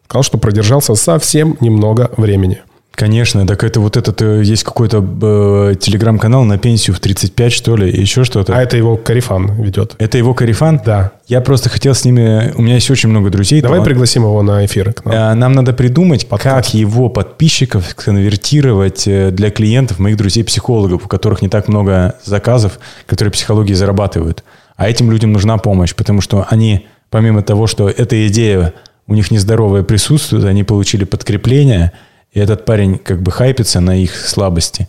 Сказал, 0.05 0.23
что 0.23 0.39
продержался 0.39 0.95
совсем 0.95 1.57
немного 1.61 2.11
времени. 2.17 2.63
Конечно, 2.99 3.47
так 3.47 3.63
это 3.63 3.79
вот 3.79 3.97
этот, 3.97 4.21
э, 4.23 4.43
есть 4.43 4.65
какой-то 4.65 4.99
э, 4.99 5.75
телеграм-канал 5.79 6.43
на 6.43 6.59
пенсию 6.59 6.97
в 6.97 7.01
35, 7.01 7.53
что 7.53 7.77
ли, 7.77 7.89
еще 7.89 8.25
что-то. 8.25 8.57
А 8.57 8.61
это 8.61 8.77
его 8.77 8.97
Карифан 8.97 9.53
ведет. 9.63 9.95
Это 9.99 10.19
его 10.19 10.35
Карифан? 10.35 10.81
Да. 10.85 11.13
Я 11.29 11.41
просто 11.41 11.69
хотел 11.69 11.95
с 11.95 12.05
ними, 12.05 12.53
у 12.57 12.63
меня 12.63 12.75
есть 12.75 12.91
очень 12.91 13.09
много 13.09 13.31
друзей. 13.31 13.61
Давай 13.61 13.77
талант... 13.77 13.89
пригласим 13.89 14.25
его 14.25 14.43
на 14.43 14.67
эфир 14.67 14.93
к 14.93 15.05
нам. 15.05 15.15
Э, 15.15 15.35
нам 15.35 15.53
надо 15.53 15.73
придумать, 15.75 16.27
Подкаст. 16.27 16.67
как 16.67 16.75
его 16.75 17.09
подписчиков 17.09 17.95
конвертировать 17.95 19.07
э, 19.07 19.31
для 19.31 19.53
клиентов, 19.53 20.01
моих 20.01 20.17
друзей-психологов, 20.17 21.07
у 21.07 21.09
которых 21.09 21.41
не 21.41 21.49
так 21.49 21.69
много 21.69 22.17
заказов, 22.25 22.81
которые 23.07 23.31
психологии 23.31 23.75
зарабатывают. 23.75 24.43
А 24.75 24.89
этим 24.89 25.13
людям 25.13 25.33
нужна 25.33 25.57
помощь, 25.59 25.95
потому 25.95 26.21
что 26.21 26.49
они, 26.51 26.89
помимо 27.11 27.43
того, 27.45 27.69
что 27.69 27.89
эта 27.89 28.27
идея 28.27 28.75
у 29.07 29.15
них 29.15 29.31
нездоровая 29.31 29.85
присутствует, 29.85 30.45
они 30.47 30.65
получили 30.65 31.05
подкрепление– 31.05 31.93
и 32.39 32.41
этот 32.41 32.65
парень 32.65 32.99
как 32.99 33.21
бы 33.21 33.33
хайпится 33.33 33.81
на 33.81 33.97
их 33.97 34.15
слабости. 34.15 34.89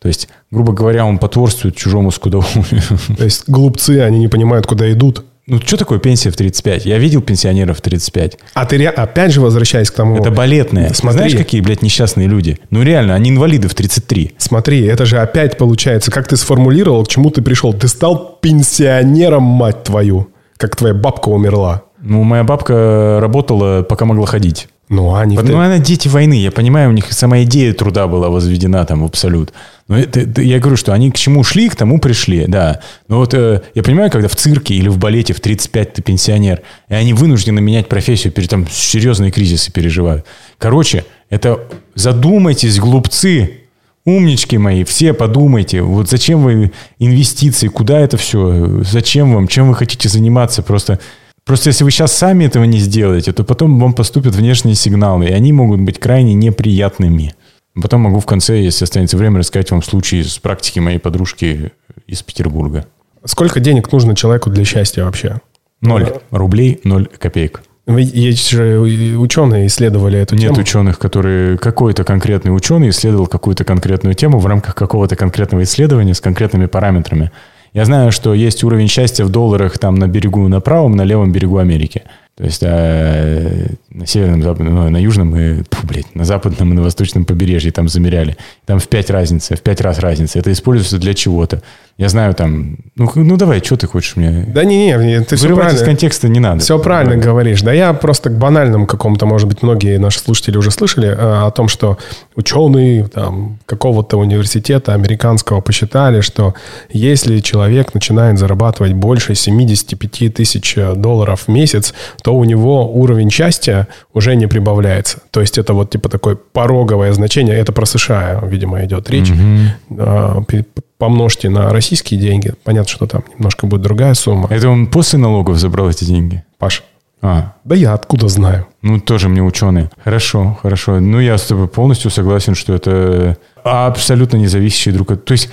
То 0.00 0.08
есть, 0.08 0.28
грубо 0.50 0.72
говоря, 0.72 1.06
он 1.06 1.18
потворствует 1.18 1.74
чужому 1.74 2.10
скудовому. 2.10 2.64
То 3.16 3.24
есть 3.24 3.44
глупцы, 3.48 4.00
они 4.00 4.18
не 4.18 4.28
понимают, 4.28 4.66
куда 4.66 4.90
идут. 4.92 5.24
Ну, 5.46 5.58
что 5.58 5.78
такое 5.78 5.98
пенсия 5.98 6.30
в 6.30 6.36
35? 6.36 6.84
Я 6.84 6.98
видел 6.98 7.22
пенсионеров 7.22 7.78
в 7.78 7.80
35. 7.80 8.38
А 8.54 8.66
ты 8.66 8.86
опять 8.86 9.32
же 9.32 9.40
возвращаясь 9.40 9.90
к 9.90 9.94
тому... 9.94 10.16
Это 10.16 10.30
балетные. 10.30 10.92
Смотри. 10.94 11.18
Знаешь, 11.18 11.34
какие, 11.34 11.60
блядь, 11.62 11.82
несчастные 11.82 12.28
люди? 12.28 12.58
Ну, 12.68 12.82
реально, 12.82 13.14
они 13.14 13.30
инвалиды 13.30 13.68
в 13.68 13.74
33. 13.74 14.34
Смотри, 14.36 14.84
это 14.84 15.06
же 15.06 15.18
опять 15.18 15.56
получается, 15.56 16.10
как 16.10 16.28
ты 16.28 16.36
сформулировал, 16.36 17.04
к 17.04 17.08
чему 17.08 17.30
ты 17.30 17.40
пришел. 17.40 17.72
Ты 17.72 17.88
стал 17.88 18.38
пенсионером, 18.40 19.42
мать 19.42 19.84
твою, 19.84 20.28
как 20.58 20.76
твоя 20.76 20.94
бабка 20.94 21.30
умерла. 21.30 21.82
Ну, 21.98 22.22
моя 22.22 22.44
бабка 22.44 23.18
работала, 23.20 23.82
пока 23.82 24.04
могла 24.04 24.26
ходить. 24.26 24.68
Ну, 24.90 25.14
они... 25.14 25.38
Ну, 25.38 25.60
она 25.60 25.78
дети 25.78 26.08
войны, 26.08 26.34
я 26.34 26.50
понимаю, 26.50 26.90
у 26.90 26.92
них 26.92 27.12
сама 27.12 27.44
идея 27.44 27.72
труда 27.72 28.08
была 28.08 28.28
возведена 28.28 28.84
там 28.84 29.02
в 29.02 29.04
абсолют. 29.04 29.52
Но 29.86 29.96
это, 29.96 30.18
это, 30.18 30.42
я 30.42 30.58
говорю, 30.58 30.76
что 30.76 30.92
они 30.92 31.12
к 31.12 31.16
чему 31.16 31.44
шли, 31.44 31.68
к 31.68 31.76
тому 31.76 32.00
пришли, 32.00 32.46
да. 32.48 32.80
Но 33.06 33.18
вот 33.18 33.32
э, 33.32 33.62
я 33.76 33.84
понимаю, 33.84 34.10
когда 34.10 34.26
в 34.26 34.34
цирке 34.34 34.74
или 34.74 34.88
в 34.88 34.98
балете 34.98 35.32
в 35.32 35.38
35 35.38 35.92
ты 35.92 36.02
пенсионер, 36.02 36.62
и 36.88 36.94
они 36.94 37.12
вынуждены 37.12 37.60
менять 37.60 37.88
профессию, 37.88 38.32
перед 38.32 38.50
там 38.50 38.66
серьезные 38.68 39.30
кризисы 39.30 39.70
переживают. 39.70 40.26
Короче, 40.58 41.04
это 41.30 41.60
задумайтесь, 41.94 42.80
глупцы, 42.80 43.58
Умнички 44.06 44.56
мои, 44.56 44.82
все 44.84 45.12
подумайте, 45.12 45.82
вот 45.82 46.08
зачем 46.08 46.42
вы 46.42 46.72
инвестиции, 46.98 47.68
куда 47.68 48.00
это 48.00 48.16
все, 48.16 48.82
зачем 48.82 49.34
вам, 49.34 49.46
чем 49.46 49.68
вы 49.68 49.74
хотите 49.74 50.08
заниматься, 50.08 50.62
просто 50.62 50.98
Просто 51.44 51.70
если 51.70 51.84
вы 51.84 51.90
сейчас 51.90 52.12
сами 52.12 52.44
этого 52.44 52.64
не 52.64 52.78
сделаете, 52.78 53.32
то 53.32 53.44
потом 53.44 53.78
вам 53.80 53.92
поступят 53.92 54.34
внешние 54.34 54.74
сигналы, 54.74 55.26
и 55.26 55.32
они 55.32 55.52
могут 55.52 55.80
быть 55.80 55.98
крайне 55.98 56.34
неприятными. 56.34 57.34
Потом 57.80 58.02
могу 58.02 58.20
в 58.20 58.26
конце, 58.26 58.60
если 58.60 58.84
останется 58.84 59.16
время, 59.16 59.38
рассказать 59.38 59.70
вам 59.70 59.82
случай 59.82 60.22
с 60.22 60.38
практики 60.38 60.80
моей 60.80 60.98
подружки 60.98 61.72
из 62.06 62.22
Петербурга. 62.22 62.86
Сколько 63.24 63.60
денег 63.60 63.90
нужно 63.92 64.16
человеку 64.16 64.50
для 64.50 64.64
счастья 64.64 65.04
вообще? 65.04 65.40
Ноль 65.80 66.12
рублей, 66.30 66.80
ноль 66.84 67.06
копеек. 67.06 67.62
Есть 67.86 68.50
же 68.50 68.78
ученые 68.78 69.66
исследовали 69.66 70.18
эту 70.18 70.34
Нет 70.34 70.42
тему. 70.42 70.56
Нет 70.56 70.66
ученых, 70.66 70.98
которые... 70.98 71.58
Какой-то 71.58 72.04
конкретный 72.04 72.54
ученый 72.54 72.90
исследовал 72.90 73.26
какую-то 73.26 73.64
конкретную 73.64 74.14
тему 74.14 74.38
в 74.38 74.46
рамках 74.46 74.74
какого-то 74.74 75.16
конкретного 75.16 75.62
исследования 75.64 76.14
с 76.14 76.20
конкретными 76.20 76.66
параметрами. 76.66 77.32
Я 77.72 77.84
знаю, 77.84 78.10
что 78.10 78.34
есть 78.34 78.64
уровень 78.64 78.88
счастья 78.88 79.24
в 79.24 79.28
долларах 79.28 79.78
там 79.78 79.94
на 79.94 80.08
берегу 80.08 80.48
на 80.48 80.60
правом, 80.60 80.96
на 80.96 81.02
левом 81.02 81.32
берегу 81.32 81.58
Америки. 81.58 82.02
То 82.36 82.44
есть 82.44 82.62
э, 82.62 83.74
на 83.90 84.06
северном, 84.06 84.42
западном, 84.42 84.74
ну, 84.74 84.88
на 84.88 84.96
южном 84.96 85.36
и, 85.36 85.62
фу, 85.70 85.86
блядь, 85.86 86.14
на 86.14 86.24
западном 86.24 86.72
и 86.72 86.74
на 86.74 86.82
восточном 86.82 87.24
побережье 87.24 87.70
там 87.70 87.88
замеряли. 87.88 88.36
Там 88.64 88.78
в 88.78 88.88
пять 88.88 89.10
разница, 89.10 89.56
в 89.56 89.60
пять 89.60 89.80
раз 89.80 89.98
разница. 89.98 90.38
Это 90.38 90.50
используется 90.50 90.98
для 90.98 91.12
чего-то. 91.12 91.62
Я 92.00 92.08
знаю 92.08 92.32
там, 92.32 92.78
ну, 92.96 93.12
ну 93.14 93.36
давай, 93.36 93.62
что 93.62 93.76
ты 93.76 93.86
хочешь 93.86 94.16
мне? 94.16 94.46
Да 94.48 94.64
не, 94.64 94.86
не, 94.86 95.20
ты 95.20 95.36
все 95.36 95.54
правильно. 95.54 95.76
из 95.76 95.82
контекста 95.82 96.30
не 96.30 96.40
надо. 96.40 96.60
Все 96.60 96.78
правильно 96.78 97.16
да. 97.16 97.20
говоришь. 97.20 97.60
Да 97.60 97.74
я 97.74 97.92
просто 97.92 98.30
к 98.30 98.38
банальному 98.38 98.86
какому-то, 98.86 99.26
может 99.26 99.46
быть, 99.46 99.62
многие 99.62 99.98
наши 99.98 100.18
слушатели 100.18 100.56
уже 100.56 100.70
слышали 100.70 101.08
э, 101.08 101.14
о 101.14 101.50
том, 101.50 101.68
что 101.68 101.98
ученые 102.36 103.06
там 103.08 103.58
какого-то 103.66 104.16
университета 104.16 104.94
американского 104.94 105.60
посчитали, 105.60 106.22
что 106.22 106.54
если 106.88 107.40
человек 107.40 107.92
начинает 107.92 108.38
зарабатывать 108.38 108.94
больше 108.94 109.34
75 109.34 110.32
тысяч 110.32 110.78
долларов 110.96 111.42
в 111.42 111.48
месяц, 111.48 111.92
то 112.22 112.34
у 112.34 112.44
него 112.44 112.90
уровень 112.90 113.30
счастья 113.30 113.88
уже 114.14 114.36
не 114.36 114.46
прибавляется. 114.46 115.18
То 115.30 115.42
есть 115.42 115.58
это 115.58 115.74
вот 115.74 115.90
типа 115.90 116.08
такое 116.08 116.34
пороговое 116.36 117.12
значение. 117.12 117.58
Это 117.58 117.72
про 117.72 117.84
США, 117.84 118.40
видимо, 118.42 118.82
идет 118.86 119.10
речь. 119.10 119.30
Угу 119.30 120.80
помножьте 121.00 121.48
на 121.48 121.70
российские 121.70 122.20
деньги, 122.20 122.52
понятно, 122.62 122.88
что 122.88 123.06
там 123.06 123.24
немножко 123.34 123.66
будет 123.66 123.80
другая 123.80 124.12
сумма. 124.14 124.48
Это 124.50 124.68
он 124.68 124.86
после 124.86 125.18
налогов 125.18 125.58
забрал 125.58 125.88
эти 125.88 126.04
деньги? 126.04 126.44
Паш. 126.58 126.84
А. 127.22 127.54
Да 127.64 127.74
я 127.74 127.94
откуда 127.94 128.28
знаю? 128.28 128.66
Ну, 128.82 129.00
тоже 129.00 129.28
мне 129.28 129.42
ученые. 129.42 129.90
Хорошо, 130.04 130.58
хорошо. 130.62 131.00
Ну, 131.00 131.18
я 131.18 131.36
с 131.38 131.46
тобой 131.46 131.68
полностью 131.68 132.10
согласен, 132.10 132.54
что 132.54 132.74
это 132.74 133.38
абсолютно 133.64 134.36
независящие 134.36 134.94
друг 134.94 135.10
от... 135.10 135.24
То 135.24 135.32
есть, 135.32 135.50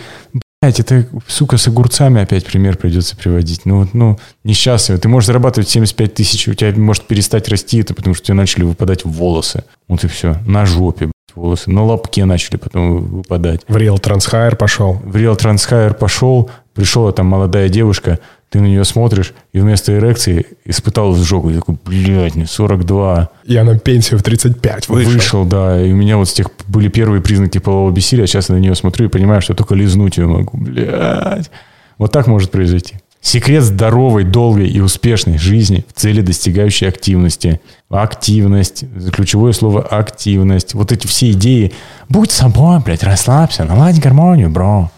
блядь, 0.61 0.79
это, 0.81 1.07
сука, 1.27 1.57
с 1.57 1.67
огурцами 1.67 2.21
опять 2.21 2.45
пример 2.45 2.77
придется 2.77 3.15
приводить. 3.15 3.65
Ну, 3.65 3.87
ну, 3.93 4.19
несчастливо. 4.43 4.99
Ты 4.99 5.07
можешь 5.07 5.27
зарабатывать 5.27 5.69
75 5.69 6.13
тысяч, 6.13 6.47
у 6.47 6.53
тебя 6.53 6.73
может 6.75 7.03
перестать 7.07 7.47
расти 7.47 7.79
это, 7.79 7.93
потому 7.93 8.15
что 8.15 8.23
у 8.23 8.25
тебя 8.27 8.35
начали 8.35 8.63
выпадать 8.63 9.05
волосы. 9.05 9.63
Вот 9.87 10.03
и 10.03 10.07
все. 10.07 10.37
На 10.45 10.65
жопе, 10.65 11.11
волосы 11.37 11.69
на 11.71 11.83
лобке 11.83 12.25
начали 12.25 12.57
потом 12.57 13.01
выпадать. 13.17 13.61
В 13.67 13.75
Real 13.77 14.01
Transхайр 14.01 14.55
пошел. 14.55 14.93
В 15.03 15.15
Real 15.15 15.37
Transхайр 15.37 15.93
пошел, 15.93 16.49
пришла 16.73 17.11
там 17.11 17.27
молодая 17.27 17.69
девушка, 17.69 18.19
ты 18.49 18.61
на 18.61 18.65
нее 18.65 18.85
смотришь, 18.85 19.33
и 19.51 19.59
вместо 19.59 19.97
эрекции 19.97 20.45
испытал 20.63 21.13
сжогу. 21.15 21.49
Я 21.49 21.57
такой, 21.57 21.77
блядь, 21.83 22.35
мне 22.35 22.45
42. 22.45 23.29
Я 23.43 23.63
на 23.63 23.77
пенсию 23.77 24.19
в 24.19 24.23
35 24.23 24.87
вышел. 24.87 25.11
Вышел, 25.11 25.45
да. 25.45 25.81
И 25.81 25.91
у 25.91 25.95
меня 25.95 26.17
вот 26.17 26.29
с 26.29 26.33
тех 26.33 26.47
были 26.67 26.87
первые 26.87 27.21
признаки 27.21 27.57
полового 27.57 27.91
бессилия. 27.91 28.25
Сейчас 28.25 28.49
я 28.49 28.55
на 28.55 28.59
нее 28.59 28.73
смотрю 28.75 29.07
и 29.07 29.09
понимаю, 29.09 29.41
что 29.41 29.53
только 29.53 29.75
лизнуть 29.75 30.17
ее 30.17 30.27
могу. 30.27 30.57
Блядь. 30.57 31.51
Вот 31.97 32.11
так 32.11 32.27
может 32.27 32.51
произойти. 32.51 32.95
Секрет 33.27 33.61
здоровой, 33.61 34.23
долгой 34.23 34.69
и 34.69 34.79
успешной 34.79 35.37
жизни 35.37 35.85
в 35.93 35.99
цели 35.99 36.21
достигающей 36.21 36.87
активности. 36.87 37.59
Активность. 37.89 38.85
Ключевое 39.11 39.51
слово 39.51 39.81
активность. 39.81 40.73
Вот 40.73 40.93
эти 40.93 41.07
все 41.07 41.31
идеи. 41.31 41.73
Будь 42.07 42.31
собой, 42.31 42.79
блядь, 42.79 43.03
расслабься, 43.03 43.65
наладь 43.65 43.99
гармонию, 43.99 44.49
бро. 44.49 44.89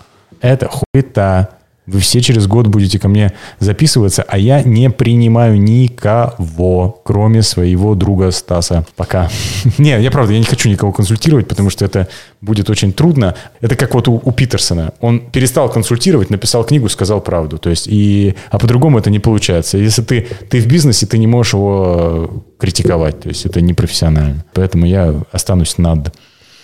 Это 0.42 0.70
хуета. 0.70 1.50
Вы 1.90 2.00
все 2.02 2.22
через 2.22 2.46
год 2.46 2.68
будете 2.68 3.00
ко 3.00 3.08
мне 3.08 3.34
записываться, 3.60 4.24
а 4.28 4.38
я 4.38 4.62
не 4.62 4.92
принимаю 4.92 5.60
никого, 5.60 7.02
кроме 7.04 7.42
своего 7.42 7.96
друга 7.96 8.30
Стаса. 8.30 8.86
Пока. 8.96 9.30
Не, 9.80 10.00
я 10.00 10.12
правда, 10.12 10.34
я 10.34 10.40
не 10.40 10.46
хочу 10.46 10.70
никого 10.70 10.92
консультировать, 10.92 11.48
потому 11.48 11.72
что 11.72 11.86
это 11.86 12.08
будет 12.42 12.70
очень 12.70 12.94
трудно. 12.94 13.36
Это 13.60 13.76
как 13.76 13.96
вот 13.96 14.08
у, 14.08 14.22
у 14.24 14.32
Питерсона. 14.32 14.94
Он 15.00 15.20
перестал 15.20 15.70
консультировать, 15.70 16.30
написал 16.30 16.64
книгу, 16.64 16.90
сказал 16.90 17.22
правду. 17.22 17.58
То 17.58 17.72
есть, 17.72 17.88
и, 17.88 18.36
а 18.52 18.60
по-другому 18.60 19.00
это 19.00 19.10
не 19.10 19.20
получается. 19.20 19.78
Если 19.78 20.04
ты, 20.04 20.28
ты 20.50 20.62
в 20.62 20.68
бизнесе, 20.68 21.08
ты 21.08 21.18
не 21.18 21.28
можешь 21.28 21.54
его 21.54 22.44
критиковать. 22.60 23.20
То 23.22 23.30
есть, 23.30 23.46
это 23.46 23.62
непрофессионально. 23.62 24.46
Поэтому 24.54 24.86
я 24.86 25.16
останусь 25.32 25.78
над 25.80 26.14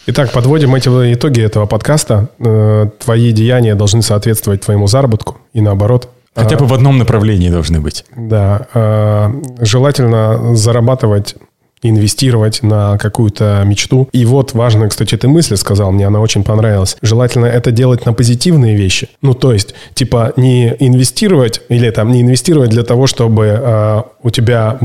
Итак, 0.07 0.31
подводим 0.31 0.75
эти 0.75 0.87
итоги 0.87 1.41
этого 1.41 1.65
подкаста. 1.65 2.29
Э, 2.37 2.87
твои 2.99 3.31
деяния 3.31 3.73
должны 3.73 4.03
соответствовать 4.03 4.61
твоему 4.61 4.85
заработку 4.85 5.37
и 5.51 5.61
наоборот. 5.61 6.09
Хотя 6.35 6.57
бы 6.57 6.67
в 6.67 6.73
одном 6.73 6.99
направлении 6.99 7.49
должны 7.49 7.79
быть. 7.79 8.05
Да. 8.15 8.67
Э, 8.75 9.31
желательно 9.61 10.55
зарабатывать 10.55 11.35
инвестировать 11.81 12.61
на 12.63 12.97
какую-то 12.97 13.63
мечту. 13.65 14.07
И 14.11 14.25
вот 14.25 14.53
важная, 14.53 14.89
кстати, 14.89 15.17
ты 15.17 15.27
мысль 15.27 15.55
сказал, 15.55 15.91
мне 15.91 16.07
она 16.07 16.19
очень 16.19 16.43
понравилась. 16.43 16.97
Желательно 17.01 17.45
это 17.45 17.71
делать 17.71 18.05
на 18.05 18.13
позитивные 18.13 18.75
вещи. 18.75 19.09
Ну, 19.21 19.33
то 19.33 19.53
есть, 19.53 19.73
типа, 19.93 20.33
не 20.35 20.75
инвестировать 20.79 21.61
или 21.69 21.89
там 21.89 22.11
не 22.11 22.21
инвестировать 22.21 22.69
для 22.69 22.83
того, 22.83 23.07
чтобы 23.07 23.45
э, 23.45 24.01
у 24.21 24.29
тебя 24.29 24.77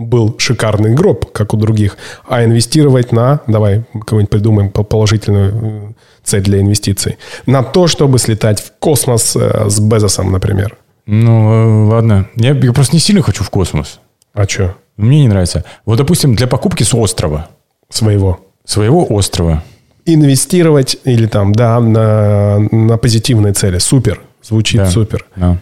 был 0.00 0.34
шикарный 0.38 0.94
гроб, 0.94 1.30
как 1.30 1.52
у 1.52 1.56
других, 1.58 1.98
а 2.26 2.42
инвестировать 2.42 3.12
на, 3.12 3.40
давай 3.46 3.84
какой-нибудь 3.92 4.30
придумаем 4.30 4.70
положительную 4.70 5.52
э, 5.52 5.92
цель 6.24 6.42
для 6.42 6.60
инвестиций, 6.60 7.18
на 7.44 7.62
то, 7.62 7.86
чтобы 7.86 8.18
слетать 8.18 8.60
в 8.60 8.72
космос 8.78 9.36
э, 9.36 9.68
с 9.68 9.78
Безосом, 9.78 10.32
например. 10.32 10.78
Ну, 11.06 11.52
э, 11.52 11.90
ладно. 11.90 12.28
Я, 12.34 12.54
я 12.54 12.72
просто 12.72 12.96
не 12.96 13.00
сильно 13.00 13.20
хочу 13.20 13.44
в 13.44 13.50
космос. 13.50 14.00
А 14.32 14.48
что? 14.48 14.74
Мне 14.96 15.20
не 15.20 15.28
нравится. 15.28 15.64
Вот, 15.84 15.98
допустим, 15.98 16.34
для 16.34 16.46
покупки 16.46 16.82
с 16.82 16.94
острова. 16.94 17.48
Своего. 17.90 18.40
Своего 18.64 19.06
острова. 19.12 19.62
Инвестировать 20.06 20.96
или 21.04 21.26
там, 21.26 21.52
да, 21.52 21.78
на, 21.78 22.58
на 22.58 22.96
позитивные 22.96 23.52
цели. 23.52 23.78
Супер. 23.78 24.22
Звучит 24.42 24.80
да. 24.80 24.86
супер. 24.86 25.26
Да. 25.36 25.58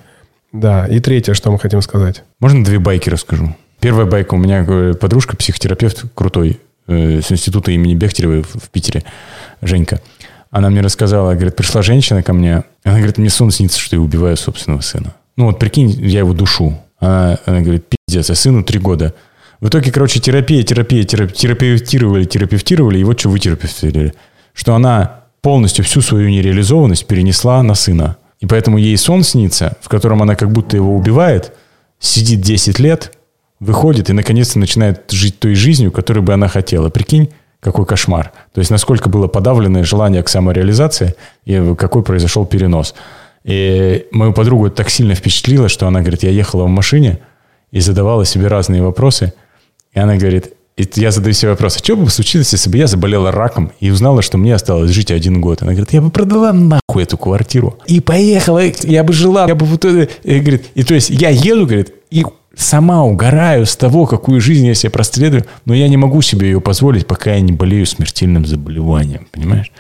Да. 0.52 0.86
И 0.86 1.00
третье, 1.00 1.34
что 1.34 1.50
мы 1.50 1.58
хотим 1.58 1.82
сказать. 1.82 2.22
Можно 2.38 2.62
две 2.62 2.78
байки 2.78 3.10
расскажу? 3.10 3.56
Первая 3.80 4.06
байка. 4.06 4.34
У 4.34 4.38
меня 4.38 4.64
э, 4.66 4.94
подружка, 4.94 5.36
психотерапевт 5.36 6.04
крутой 6.14 6.60
э, 6.88 7.20
с 7.20 7.30
института 7.30 7.70
имени 7.70 7.94
Бехтерева 7.94 8.42
в 8.42 8.70
Питере, 8.70 9.04
Женька. 9.62 10.00
Она 10.50 10.70
мне 10.70 10.80
рассказала, 10.80 11.34
говорит, 11.34 11.54
пришла 11.54 11.82
женщина 11.82 12.22
ко 12.22 12.32
мне, 12.32 12.64
она 12.82 12.96
говорит, 12.96 13.18
мне 13.18 13.30
сон 13.30 13.50
снится, 13.50 13.78
что 13.78 13.96
я 13.96 14.02
убиваю 14.02 14.36
собственного 14.36 14.80
сына. 14.80 15.14
Ну 15.36 15.46
вот 15.46 15.58
прикинь, 15.58 15.90
я 15.90 16.20
его 16.20 16.32
душу. 16.32 16.78
Она, 16.98 17.38
она 17.44 17.60
говорит, 17.60 17.84
пиздец, 17.86 18.30
а 18.30 18.34
сыну 18.34 18.64
три 18.64 18.80
года. 18.80 19.14
В 19.60 19.68
итоге, 19.68 19.92
короче, 19.92 20.20
терапия, 20.20 20.62
терапия, 20.62 21.04
терапевтировали, 21.04 22.24
терапевтировали, 22.24 22.98
и 22.98 23.04
вот 23.04 23.20
что 23.20 23.28
вы 23.28 23.38
терапевтировали. 23.38 24.14
Что 24.54 24.74
она 24.74 25.24
полностью 25.42 25.84
всю 25.84 26.00
свою 26.00 26.28
нереализованность 26.30 27.06
перенесла 27.06 27.62
на 27.62 27.74
сына. 27.74 28.16
И 28.40 28.46
поэтому 28.46 28.78
ей 28.78 28.96
сон 28.96 29.22
снится, 29.22 29.76
в 29.80 29.88
котором 29.88 30.22
она 30.22 30.34
как 30.34 30.50
будто 30.50 30.76
его 30.76 30.96
убивает, 30.96 31.52
сидит 32.00 32.40
10 32.40 32.80
лет– 32.80 33.12
выходит 33.60 34.10
и 34.10 34.12
наконец-то 34.12 34.58
начинает 34.58 35.10
жить 35.10 35.38
той 35.38 35.54
жизнью, 35.54 35.92
которую 35.92 36.22
бы 36.22 36.32
она 36.32 36.48
хотела. 36.48 36.90
Прикинь, 36.90 37.30
какой 37.60 37.86
кошмар. 37.86 38.32
То 38.52 38.60
есть 38.60 38.70
насколько 38.70 39.08
было 39.08 39.26
подавленное 39.26 39.84
желание 39.84 40.22
к 40.22 40.28
самореализации 40.28 41.14
и 41.44 41.74
какой 41.76 42.02
произошел 42.02 42.46
перенос. 42.46 42.94
И 43.44 44.06
мою 44.10 44.32
подругу 44.32 44.66
это 44.66 44.76
так 44.76 44.90
сильно 44.90 45.14
впечатлило, 45.14 45.68
что 45.68 45.86
она 45.86 46.00
говорит, 46.00 46.22
я 46.22 46.30
ехала 46.30 46.64
в 46.64 46.68
машине 46.68 47.18
и 47.70 47.80
задавала 47.80 48.24
себе 48.24 48.46
разные 48.46 48.82
вопросы. 48.82 49.32
И 49.92 49.98
она 49.98 50.16
говорит, 50.16 50.52
и 50.76 50.88
я 50.94 51.10
задаю 51.10 51.32
себе 51.32 51.50
вопрос, 51.50 51.76
а 51.76 51.78
что 51.80 51.96
бы 51.96 52.08
случилось, 52.08 52.52
если 52.52 52.70
бы 52.70 52.78
я 52.78 52.86
заболела 52.86 53.32
раком 53.32 53.72
и 53.80 53.90
узнала, 53.90 54.22
что 54.22 54.38
мне 54.38 54.54
осталось 54.54 54.92
жить 54.92 55.10
один 55.10 55.40
год? 55.40 55.62
Она 55.62 55.72
говорит, 55.72 55.92
я 55.92 56.00
бы 56.00 56.10
продала 56.10 56.52
нахуй 56.52 57.02
эту 57.02 57.18
квартиру 57.18 57.78
и 57.86 57.98
поехала, 57.98 58.62
я 58.82 59.02
бы 59.02 59.12
жила, 59.12 59.46
я 59.48 59.56
бы 59.56 59.66
вот 59.66 59.84
это... 59.84 60.08
И, 60.22 60.38
говорит, 60.38 60.66
и 60.74 60.84
то 60.84 60.94
есть 60.94 61.10
я 61.10 61.30
еду, 61.30 61.66
говорит, 61.66 61.92
и 62.10 62.24
сама 62.58 63.04
угораю 63.04 63.64
с 63.64 63.76
того, 63.76 64.06
какую 64.06 64.40
жизнь 64.40 64.66
я 64.66 64.74
себе 64.74 64.90
простреливаю, 64.90 65.46
но 65.64 65.74
я 65.74 65.88
не 65.88 65.96
могу 65.96 66.20
себе 66.20 66.48
ее 66.48 66.60
позволить, 66.60 67.06
пока 67.06 67.34
я 67.34 67.40
не 67.40 67.52
болею 67.52 67.86
смертельным 67.86 68.44
заболеванием, 68.44 69.26
понимаешь? 69.30 69.72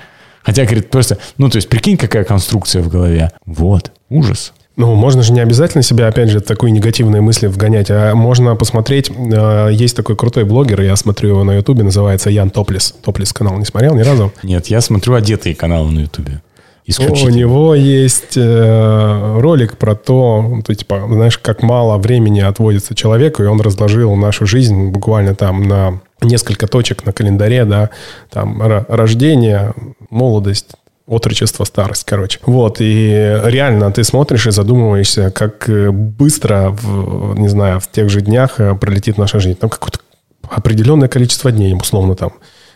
Хотя, 0.42 0.64
говорит, 0.64 0.88
просто, 0.88 1.18
ну, 1.36 1.50
то 1.50 1.56
есть, 1.56 1.68
прикинь, 1.68 1.98
какая 1.98 2.24
конструкция 2.24 2.82
в 2.82 2.88
голове. 2.88 3.32
Вот, 3.44 3.92
ужас. 4.08 4.54
Ну, 4.76 4.94
можно 4.94 5.22
же 5.24 5.32
не 5.32 5.40
обязательно 5.40 5.82
себя, 5.82 6.06
опять 6.06 6.30
же, 6.30 6.40
такой 6.40 6.70
негативные 6.70 7.20
мысли 7.20 7.48
вгонять, 7.48 7.90
а 7.90 8.14
можно 8.14 8.54
посмотреть, 8.54 9.10
э, 9.10 9.70
есть 9.72 9.96
такой 9.96 10.14
крутой 10.14 10.44
блогер, 10.44 10.80
я 10.80 10.94
смотрю 10.94 11.30
его 11.30 11.44
на 11.44 11.56
ютубе, 11.56 11.82
называется 11.82 12.30
Ян 12.30 12.48
Топлис. 12.48 12.94
Топлис 13.02 13.32
канал 13.32 13.58
не 13.58 13.64
смотрел 13.64 13.96
ни 13.96 14.02
разу? 14.02 14.32
Нет, 14.44 14.68
я 14.68 14.80
смотрю 14.80 15.14
одетые 15.14 15.56
каналы 15.56 15.90
на 15.90 16.00
ютубе. 16.00 16.42
У 16.96 17.28
него 17.28 17.74
есть 17.74 18.36
э, 18.36 19.38
ролик 19.40 19.76
про 19.76 19.94
то, 19.94 20.60
ты, 20.66 20.74
типа, 20.74 21.06
знаешь, 21.10 21.36
как 21.36 21.62
мало 21.62 21.98
времени 21.98 22.40
отводится 22.40 22.94
человеку, 22.94 23.42
и 23.42 23.46
он 23.46 23.60
разложил 23.60 24.14
нашу 24.16 24.46
жизнь 24.46 24.88
буквально 24.88 25.34
там 25.34 25.68
на 25.68 26.00
несколько 26.22 26.66
точек 26.66 27.04
на 27.04 27.12
календаре, 27.12 27.64
да, 27.64 27.90
там 28.30 28.62
рождение, 28.88 29.74
молодость, 30.08 30.70
отрочество, 31.06 31.64
старость, 31.64 32.04
короче. 32.04 32.38
Вот, 32.44 32.78
и 32.80 33.40
реально 33.44 33.90
ты 33.92 34.04
смотришь 34.04 34.46
и 34.46 34.50
задумываешься, 34.50 35.30
как 35.30 35.68
э, 35.68 35.90
быстро, 35.90 36.70
в, 36.70 37.38
не 37.38 37.48
знаю, 37.48 37.80
в 37.80 37.90
тех 37.90 38.08
же 38.08 38.20
днях 38.20 38.60
э, 38.60 38.74
пролетит 38.74 39.18
наша 39.18 39.40
жизнь. 39.40 39.58
Там 39.58 39.70
какое-то 39.70 39.98
определенное 40.50 41.08
количество 41.08 41.50
дней, 41.52 41.74
условно, 41.74 42.14
там. 42.14 42.32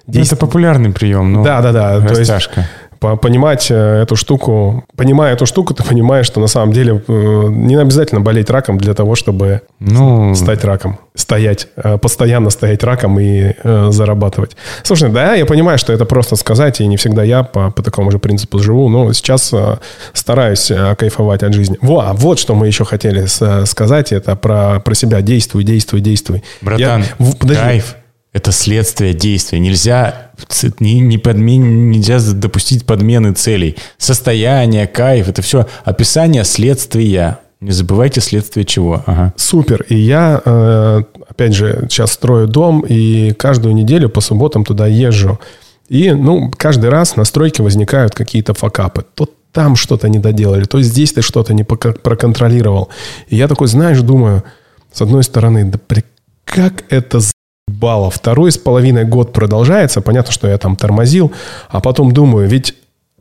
10... 0.07 0.33
Это 0.33 0.37
популярный 0.37 0.91
прием, 0.91 1.33
ну, 1.33 1.45
да, 1.45 1.63
да, 1.63 1.73
да. 1.73 2.01
Растяжка. 2.01 2.55
То 2.55 2.61
есть, 2.61 2.91
понимать 3.21 3.71
э, 3.71 4.03
эту 4.03 4.17
штуку, 4.17 4.85
понимая 4.97 5.35
эту 5.35 5.47
штуку, 5.47 5.75
ты 5.75 5.83
понимаешь, 5.83 6.27
что 6.27 6.41
на 6.41 6.47
самом 6.47 6.73
деле 6.73 7.03
э, 7.07 7.45
не 7.49 7.77
обязательно 7.77 8.21
болеть 8.21 8.51
раком 8.51 8.79
для 8.79 8.95
того, 8.95 9.15
чтобы 9.15 9.63
ну... 9.79 10.35
стать 10.35 10.65
раком. 10.65 10.99
Стоять, 11.15 11.69
э, 11.77 11.99
постоянно 11.99 12.51
стоять 12.51 12.83
раком 12.85 13.19
и 13.21 13.55
зарабатывать. 13.91 14.57
Слушай, 14.83 15.11
да, 15.11 15.35
я 15.35 15.47
понимаю, 15.47 15.79
что 15.79 15.93
это 15.93 16.05
просто 16.05 16.37
сказать, 16.37 16.81
и 16.81 16.87
не 16.87 16.97
всегда 16.97 17.23
я 17.23 17.43
по, 17.43 17.71
по 17.71 17.83
такому 17.83 18.11
же 18.11 18.19
принципу 18.19 18.59
живу, 18.59 18.89
но 18.89 19.13
сейчас 19.13 19.53
стараюсь 20.13 20.73
кайфовать 20.99 21.43
от 21.43 21.53
жизни. 21.53 21.79
Во, 21.81 22.01
а 22.01 22.13
вот 22.13 22.39
что 22.39 22.55
мы 22.55 22.67
еще 22.67 22.85
хотели 22.85 23.27
сказать, 23.67 24.13
это 24.13 24.37
про, 24.37 24.81
про 24.81 24.95
себя. 24.95 25.21
Действуй, 25.21 25.65
действуй, 25.65 26.01
действуй. 26.01 26.43
Братан, 26.61 27.05
я, 27.19 27.57
кайф 27.57 27.97
это 28.33 28.51
следствие 28.51 29.12
действия. 29.12 29.59
Нельзя, 29.59 30.30
не, 30.80 31.01
не 31.01 31.18
подмен, 31.18 31.91
нельзя 31.91 32.18
допустить 32.33 32.87
подмены 32.87 33.33
целей. 33.33 33.76
Состояние, 33.99 34.87
кайф, 34.87 35.28
это 35.28 35.43
все 35.43 35.66
описание 35.85 36.45
следствия. 36.45 37.39
Не 37.61 37.70
забывайте 37.70 38.20
следствие 38.20 38.64
чего. 38.64 39.03
Ага. 39.07 39.35
Супер. 39.37 39.83
И 39.89 39.97
я, 39.97 40.41
э, 40.45 41.03
опять 41.28 41.55
же, 41.55 41.87
сейчас 41.89 42.12
строю 42.12 42.49
дом, 42.49 42.85
и 42.89 43.33
каждую 43.35 43.74
неделю 43.74 44.09
по 44.09 44.20
субботам 44.20 44.64
туда 44.64 44.87
езжу. 44.87 45.39
И, 45.89 46.11
ну, 46.11 46.51
каждый 46.57 46.91
раз 46.91 47.16
на 47.16 47.24
стройке 47.24 47.62
возникают 47.62 48.14
какие-то 48.14 48.55
факапы. 48.55 49.05
То 49.14 49.28
там 49.53 49.76
что-то 49.76 50.09
не 50.09 50.18
доделали, 50.18 50.64
то 50.64 50.80
здесь 50.80 51.12
ты 51.12 51.20
что-то 51.20 51.53
не 51.53 51.62
проконтролировал. 51.62 52.89
И 53.28 53.37
я 53.37 53.47
такой, 53.47 53.68
знаешь, 53.68 54.01
думаю, 54.01 54.43
с 54.91 55.03
одной 55.03 55.22
стороны, 55.22 55.64
да 55.66 55.78
при 55.87 56.03
как 56.45 56.85
это 56.91 57.20
баллов. 57.83 58.14
Второй 58.14 58.53
с 58.53 58.59
половиной 58.59 59.05
год 59.05 59.33
продолжается. 59.33 60.01
Понятно, 60.01 60.33
что 60.33 60.49
я 60.49 60.57
там 60.57 60.76
тормозил. 60.76 61.33
А 61.68 61.80
потом 61.80 62.12
думаю, 62.12 62.49
ведь 62.49 62.74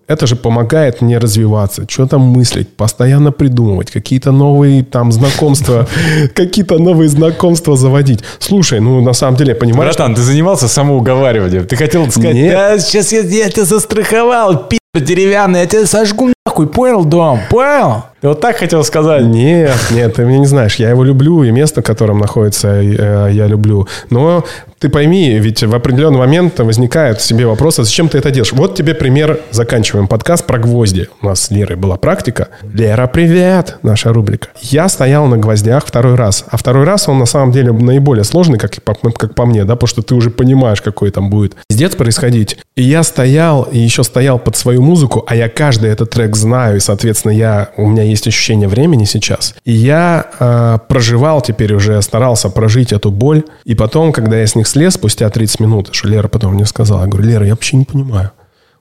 это 0.08 0.28
же 0.28 0.36
помогает 0.36 1.02
мне 1.02 1.18
развиваться, 1.18 1.86
что 1.90 2.06
там 2.06 2.22
мыслить, 2.22 2.76
постоянно 2.76 3.32
придумывать, 3.32 3.92
какие-то 3.92 4.32
новые 4.32 4.84
там 4.84 5.12
знакомства, 5.12 5.88
какие-то 6.36 6.78
новые 6.78 7.08
знакомства 7.10 7.76
заводить. 7.78 8.20
Слушай, 8.40 8.82
ну 8.82 9.02
на 9.02 9.14
самом 9.14 9.38
деле, 9.38 9.56
понимаешь... 9.56 9.96
Братан, 9.96 10.16
ты 10.16 10.22
занимался 10.22 10.68
самоуговариванием. 10.68 11.66
Ты 11.66 11.76
хотел 11.76 12.10
сказать, 12.12 12.36
да, 12.36 12.78
сейчас 12.80 13.12
я, 13.14 13.22
я 13.22 13.50
тебя 13.50 13.66
застраховал, 13.66 14.68
пи*** 14.68 14.78
деревянный, 14.94 15.62
я 15.62 15.66
тебя 15.66 15.86
сожгу 15.86 16.30
нахуй, 16.46 16.68
понял, 16.68 17.06
дом, 17.06 17.40
понял? 17.50 18.04
Ты 18.22 18.28
вот 18.28 18.40
так 18.40 18.58
хотел 18.58 18.84
сказать? 18.84 19.26
Нет, 19.26 19.76
нет, 19.90 20.14
ты 20.14 20.24
меня 20.26 20.38
не 20.38 20.46
знаешь. 20.46 20.76
Я 20.76 20.92
его 20.92 21.04
люблю, 21.04 21.44
и 21.44 21.50
место, 21.50 21.82
в 21.82 21.84
котором 21.84 22.20
находится, 22.20 22.68
э, 22.68 23.30
я 23.32 23.48
люблю. 23.48 23.88
Но 24.12 24.46
ты 24.78 24.90
пойми, 24.90 25.40
ведь 25.40 25.64
в 25.64 25.74
определенный 25.74 26.20
момент 26.20 26.60
возникает 26.60 27.20
себе 27.20 27.48
вопрос, 27.48 27.80
а 27.80 27.84
зачем 27.84 28.10
ты 28.10 28.20
это 28.20 28.30
делаешь? 28.30 28.54
Вот 28.54 28.76
тебе 28.76 28.94
пример, 28.94 29.40
заканчиваем 29.50 30.08
подкаст 30.08 30.46
про 30.46 30.60
гвозди. 30.60 31.08
У 31.22 31.26
нас 31.26 31.42
с 31.42 31.52
Лерой 31.52 31.78
была 31.78 31.98
практика. 31.98 32.50
Лера, 32.62 33.08
привет! 33.08 33.78
Наша 33.82 34.14
рубрика. 34.14 34.50
Я 34.60 34.88
стоял 34.88 35.26
на 35.26 35.40
гвоздях 35.40 35.84
второй 35.86 36.14
раз. 36.14 36.46
А 36.48 36.58
второй 36.58 36.84
раз 36.84 37.10
он 37.10 37.18
на 37.18 37.26
самом 37.26 37.52
деле 37.52 37.72
наиболее 37.72 38.24
сложный, 38.24 38.60
как, 38.60 38.72
как 39.18 39.34
по 39.34 39.46
мне, 39.48 39.66
да, 39.66 39.76
потому 39.76 39.88
что 39.88 40.04
ты 40.04 40.14
уже 40.14 40.30
понимаешь, 40.30 40.82
какой 40.82 41.10
там 41.10 41.32
будет 41.32 41.56
пиздец 41.68 41.96
происходить. 41.96 42.60
И 42.76 42.84
я 42.84 43.02
стоял, 43.02 43.64
и 43.64 43.80
еще 43.80 44.04
стоял 44.04 44.38
под 44.38 44.56
свою 44.58 44.84
музыку, 44.84 45.24
а 45.28 45.36
я 45.36 45.50
каждый 45.50 45.90
этот 45.90 46.12
трек 46.12 46.36
знаю, 46.36 46.78
и, 46.78 46.80
соответственно, 46.80 47.32
я, 47.32 47.70
у 47.78 47.88
меня 47.88 48.11
есть 48.12 48.28
ощущение 48.28 48.68
времени 48.68 49.06
сейчас. 49.06 49.56
И 49.66 49.72
я 49.72 50.28
э, 50.40 50.78
проживал 50.88 51.42
теперь 51.42 51.74
уже, 51.74 52.02
старался 52.02 52.50
прожить 52.50 52.94
эту 52.94 53.12
боль. 53.12 53.44
И 53.66 53.76
потом, 53.76 54.12
когда 54.14 54.38
я 54.38 54.48
с 54.48 54.56
них 54.56 54.68
слез, 54.68 54.94
спустя 54.94 55.30
30 55.30 55.60
минут, 55.60 55.90
что 55.92 56.08
Лера 56.08 56.28
потом 56.28 56.54
мне 56.54 56.66
сказала, 56.66 57.02
я 57.02 57.08
говорю, 57.08 57.28
Лера, 57.28 57.46
я 57.46 57.54
вообще 57.54 57.78
не 57.78 57.86
понимаю. 57.86 58.32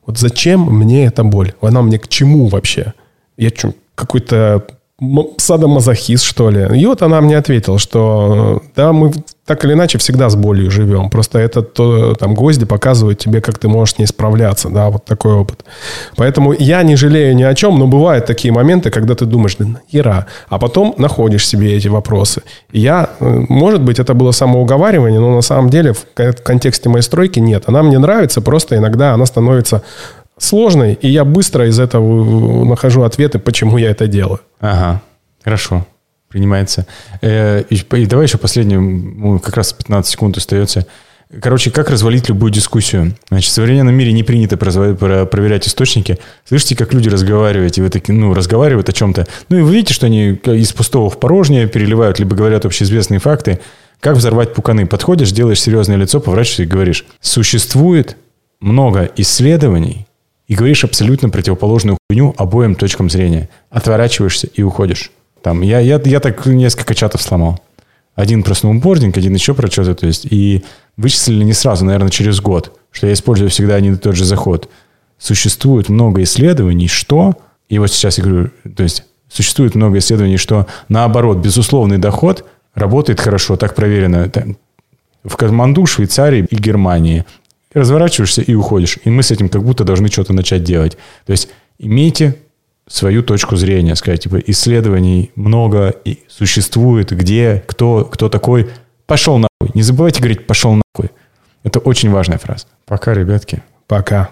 Вот 0.07 0.19
зачем 0.19 0.63
мне 0.63 1.07
эта 1.07 1.25
боль? 1.25 1.53
Она 1.61 1.83
мне 1.83 1.99
к 1.99 2.09
чему 2.09 2.49
вообще? 2.49 2.95
Я 3.37 3.51
что, 3.51 3.75
какой-то 3.95 4.67
садомазохист, 5.39 6.25
что 6.25 6.51
ли. 6.51 6.81
И 6.81 6.87
вот 6.87 7.03
она 7.03 7.21
мне 7.21 7.39
ответила, 7.39 7.79
что 7.79 8.63
да, 8.77 8.93
мы 8.93 9.13
так 9.47 9.65
или 9.65 9.73
иначе 9.73 9.99
всегда 9.99 10.29
с 10.29 10.37
болью 10.37 10.71
живем. 10.71 11.11
Просто 11.11 11.39
это 11.39 11.63
то, 11.63 12.15
там 12.15 12.35
гвозди 12.35 12.67
показывают 12.67 13.19
тебе, 13.19 13.41
как 13.41 13.59
ты 13.59 13.67
можешь 13.67 13.97
с 13.97 13.99
ней 13.99 14.07
справляться. 14.07 14.69
Да, 14.69 14.91
вот 14.91 15.05
такой 15.05 15.33
опыт. 15.33 15.65
Поэтому 16.17 16.53
я 16.53 16.83
не 16.83 16.97
жалею 16.97 17.35
ни 17.35 17.43
о 17.43 17.55
чем, 17.55 17.79
но 17.79 17.87
бывают 17.87 18.27
такие 18.27 18.53
моменты, 18.53 18.91
когда 18.91 19.15
ты 19.15 19.25
думаешь, 19.25 19.57
да 19.59 19.67
нахера, 19.67 20.27
а 20.49 20.59
потом 20.59 20.95
находишь 20.99 21.49
себе 21.49 21.77
эти 21.77 21.89
вопросы. 21.89 22.43
Я, 22.71 23.11
э, 23.19 23.45
может 23.49 23.83
быть, 23.83 23.99
это 23.99 24.15
было 24.15 24.31
самоуговаривание, 24.31 25.19
но 25.19 25.35
на 25.35 25.43
самом 25.43 25.71
деле 25.71 25.95
в 25.95 26.05
контексте 26.15 26.89
моей 26.89 27.03
стройки 27.03 27.41
нет. 27.41 27.65
Она 27.67 27.83
мне 27.83 27.99
нравится, 27.99 28.41
просто 28.43 28.77
иногда 28.77 29.15
она 29.15 29.27
становится 29.27 29.83
сложной, 30.41 30.95
и 30.95 31.09
я 31.09 31.25
быстро 31.25 31.69
из 31.69 31.79
этого 31.79 32.65
нахожу 32.65 33.03
ответы, 33.03 33.39
почему 33.39 33.79
я 33.79 33.91
это 33.91 34.07
делаю. 34.07 34.41
Ага, 34.59 35.03
хорошо, 35.45 35.87
принимается. 36.29 36.87
Э, 37.21 37.63
и 37.69 38.07
давай 38.07 38.27
еще 38.27 38.39
последнюю, 38.39 39.39
как 39.41 39.57
раз 39.57 39.73
15 39.73 40.11
секунд 40.11 40.37
остается. 40.37 40.87
Короче, 41.41 41.71
как 41.71 41.91
развалить 41.91 42.29
любую 42.29 42.51
дискуссию? 42.51 43.15
Значит, 43.29 43.51
в 43.51 43.55
современном 43.55 43.95
мире 43.95 44.13
не 44.13 44.25
принято 44.25 44.57
проверять 44.57 45.69
источники. 45.69 46.19
Слышите, 46.45 46.75
как 46.75 46.93
люди 46.93 47.09
разговаривают, 47.09 47.79
и 47.79 47.83
вы 47.83 47.89
такие, 47.89 48.15
ну, 48.15 48.35
разговаривают 48.35 48.89
о 48.89 48.93
чем-то. 48.93 49.29
Ну, 49.49 49.59
и 49.59 49.63
вы 49.63 49.75
видите, 49.75 49.95
что 49.95 50.07
они 50.07 50.31
из 50.31 50.73
пустого 50.73 51.09
в 51.09 51.21
порожнее 51.21 51.69
переливают, 51.69 52.19
либо 52.19 52.35
говорят 52.35 52.65
общеизвестные 52.65 53.21
факты. 53.21 53.61
Как 54.01 54.17
взорвать 54.17 54.55
пуканы? 54.55 54.87
Подходишь, 54.87 55.31
делаешь 55.31 55.61
серьезное 55.61 55.97
лицо, 55.97 56.19
поворачиваешься 56.19 56.63
и 56.65 56.67
говоришь, 56.67 57.07
существует 57.21 58.17
много 58.59 59.09
исследований, 59.17 60.09
и 60.51 60.57
говоришь 60.57 60.83
абсолютно 60.83 61.31
противоположную 61.31 61.97
хуйню 62.09 62.35
обоим 62.37 62.75
точкам 62.75 63.09
зрения. 63.09 63.49
Отворачиваешься 63.71 64.49
и 64.49 64.65
уходишь. 64.65 65.13
Там, 65.43 65.63
я, 65.63 65.79
я, 65.79 66.01
я 66.05 66.19
так 66.19 66.45
несколько 66.45 66.93
чатов 66.97 67.23
сломал. 67.23 67.61
Один 68.17 68.43
про 68.43 68.55
сноубординг, 68.55 69.17
один 69.17 69.33
еще 69.33 69.55
про 69.55 69.71
что-то. 69.71 69.95
То 69.95 70.09
есть, 70.09 70.27
и 70.29 70.65
вычислили 70.97 71.45
не 71.45 71.53
сразу, 71.53 71.85
наверное, 71.85 72.11
через 72.11 72.41
год, 72.41 72.77
что 72.91 73.07
я 73.07 73.13
использую 73.13 73.49
всегда 73.49 73.77
один 73.77 73.95
и 73.95 73.97
тот 73.97 74.17
же 74.17 74.25
заход. 74.25 74.69
Существует 75.19 75.89
много 75.89 76.21
исследований, 76.25 76.89
что... 76.89 77.37
И 77.69 77.79
вот 77.79 77.93
сейчас 77.93 78.19
я 78.19 78.25
говорю, 78.25 78.51
то 78.75 78.83
есть 78.83 79.05
существует 79.29 79.77
много 79.77 79.99
исследований, 79.99 80.37
что 80.37 80.67
наоборот, 80.89 81.39
безусловный 81.39 81.99
доход 81.99 82.45
работает 82.75 83.21
хорошо, 83.21 83.57
так 83.57 83.77
проверено 83.77 84.29
в 85.23 85.37
Катманду, 85.37 85.87
Швейцарии 85.87 86.45
и 86.51 86.57
Германии 86.57 87.25
разворачиваешься 87.73 88.43
и 88.43 88.55
уходишь. 88.55 88.99
И 89.05 89.11
мы 89.11 89.23
с 89.23 89.31
этим 89.31 89.49
как 89.49 89.63
будто 89.63 89.85
должны 89.85 90.09
что-то 90.09 90.33
начать 90.33 90.65
делать. 90.65 90.97
То 91.27 91.33
есть 91.33 91.49
имейте 91.79 92.37
свою 92.89 93.23
точку 93.23 93.57
зрения, 93.57 93.95
сказать, 93.95 94.23
типа, 94.23 94.39
исследований 94.47 95.31
много 95.37 95.95
и 96.05 96.25
существует, 96.29 97.13
где, 97.13 97.63
кто, 97.67 98.05
кто 98.05 98.29
такой. 98.29 98.71
Пошел 99.07 99.39
нахуй. 99.39 99.71
Не 99.75 99.83
забывайте 99.83 100.21
говорить 100.21 100.47
«пошел 100.47 100.73
нахуй». 100.75 101.11
Это 101.63 101.79
очень 101.79 102.11
важная 102.11 102.39
фраза. 102.39 102.67
Пока, 102.87 103.15
ребятки. 103.15 103.63
Пока. 103.87 104.31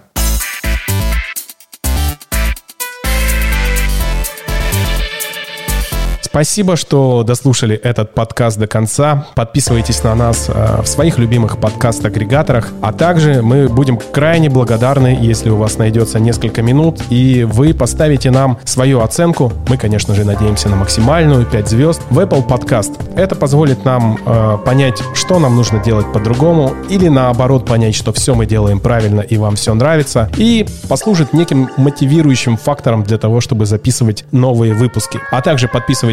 Спасибо, 6.31 6.77
что 6.77 7.23
дослушали 7.23 7.75
этот 7.75 8.13
подкаст 8.13 8.59
до 8.59 8.67
конца. 8.67 9.27
Подписывайтесь 9.35 10.05
на 10.05 10.15
нас 10.15 10.51
э, 10.53 10.83
в 10.83 10.87
своих 10.87 11.17
любимых 11.17 11.57
подкаст-агрегаторах. 11.57 12.69
А 12.83 12.93
также 12.93 13.41
мы 13.41 13.67
будем 13.67 13.97
крайне 13.97 14.51
благодарны, 14.51 15.17
если 15.19 15.49
у 15.49 15.57
вас 15.57 15.79
найдется 15.79 16.21
несколько 16.21 16.61
минут, 16.61 17.01
и 17.09 17.45
вы 17.45 17.73
поставите 17.73 18.31
нам 18.31 18.59
свою 18.65 19.01
оценку. 19.01 19.51
Мы, 19.69 19.79
конечно 19.79 20.15
же, 20.15 20.27
надеемся 20.27 20.69
на 20.69 20.77
максимальную 20.77 21.47
5 21.47 21.67
звезд 21.67 22.03
в 22.11 22.19
Apple 22.19 22.47
Podcast. 22.47 22.93
Это 23.17 23.35
позволит 23.35 23.87
нам 23.87 24.19
э, 24.27 24.59
понять, 24.67 25.03
что 25.15 25.39
нам 25.39 25.57
нужно 25.57 25.83
делать 25.83 26.13
по-другому, 26.13 26.75
или 26.91 27.09
наоборот 27.09 27.65
понять, 27.65 27.95
что 27.95 28.13
все 28.13 28.35
мы 28.35 28.45
делаем 28.45 28.81
правильно 28.81 29.23
и 29.23 29.39
вам 29.39 29.57
все 29.57 29.73
нравится, 29.73 30.29
и 30.37 30.67
послужит 30.89 31.33
неким 31.33 31.71
мотивирующим 31.79 32.59
фактором 32.59 33.03
для 33.03 33.17
того, 33.17 33.41
чтобы 33.41 33.65
записывать 33.65 34.27
новые 34.31 34.75
выпуски. 34.75 35.21
А 35.31 35.41
также 35.41 35.69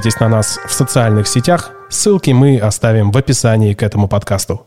подписывайтесь 0.05 0.19
на 0.19 0.29
нас 0.29 0.59
в 0.65 0.73
социальных 0.73 1.27
сетях. 1.27 1.71
Ссылки 1.89 2.31
мы 2.31 2.59
оставим 2.59 3.11
в 3.11 3.17
описании 3.17 3.73
к 3.73 3.83
этому 3.83 4.07
подкасту. 4.07 4.65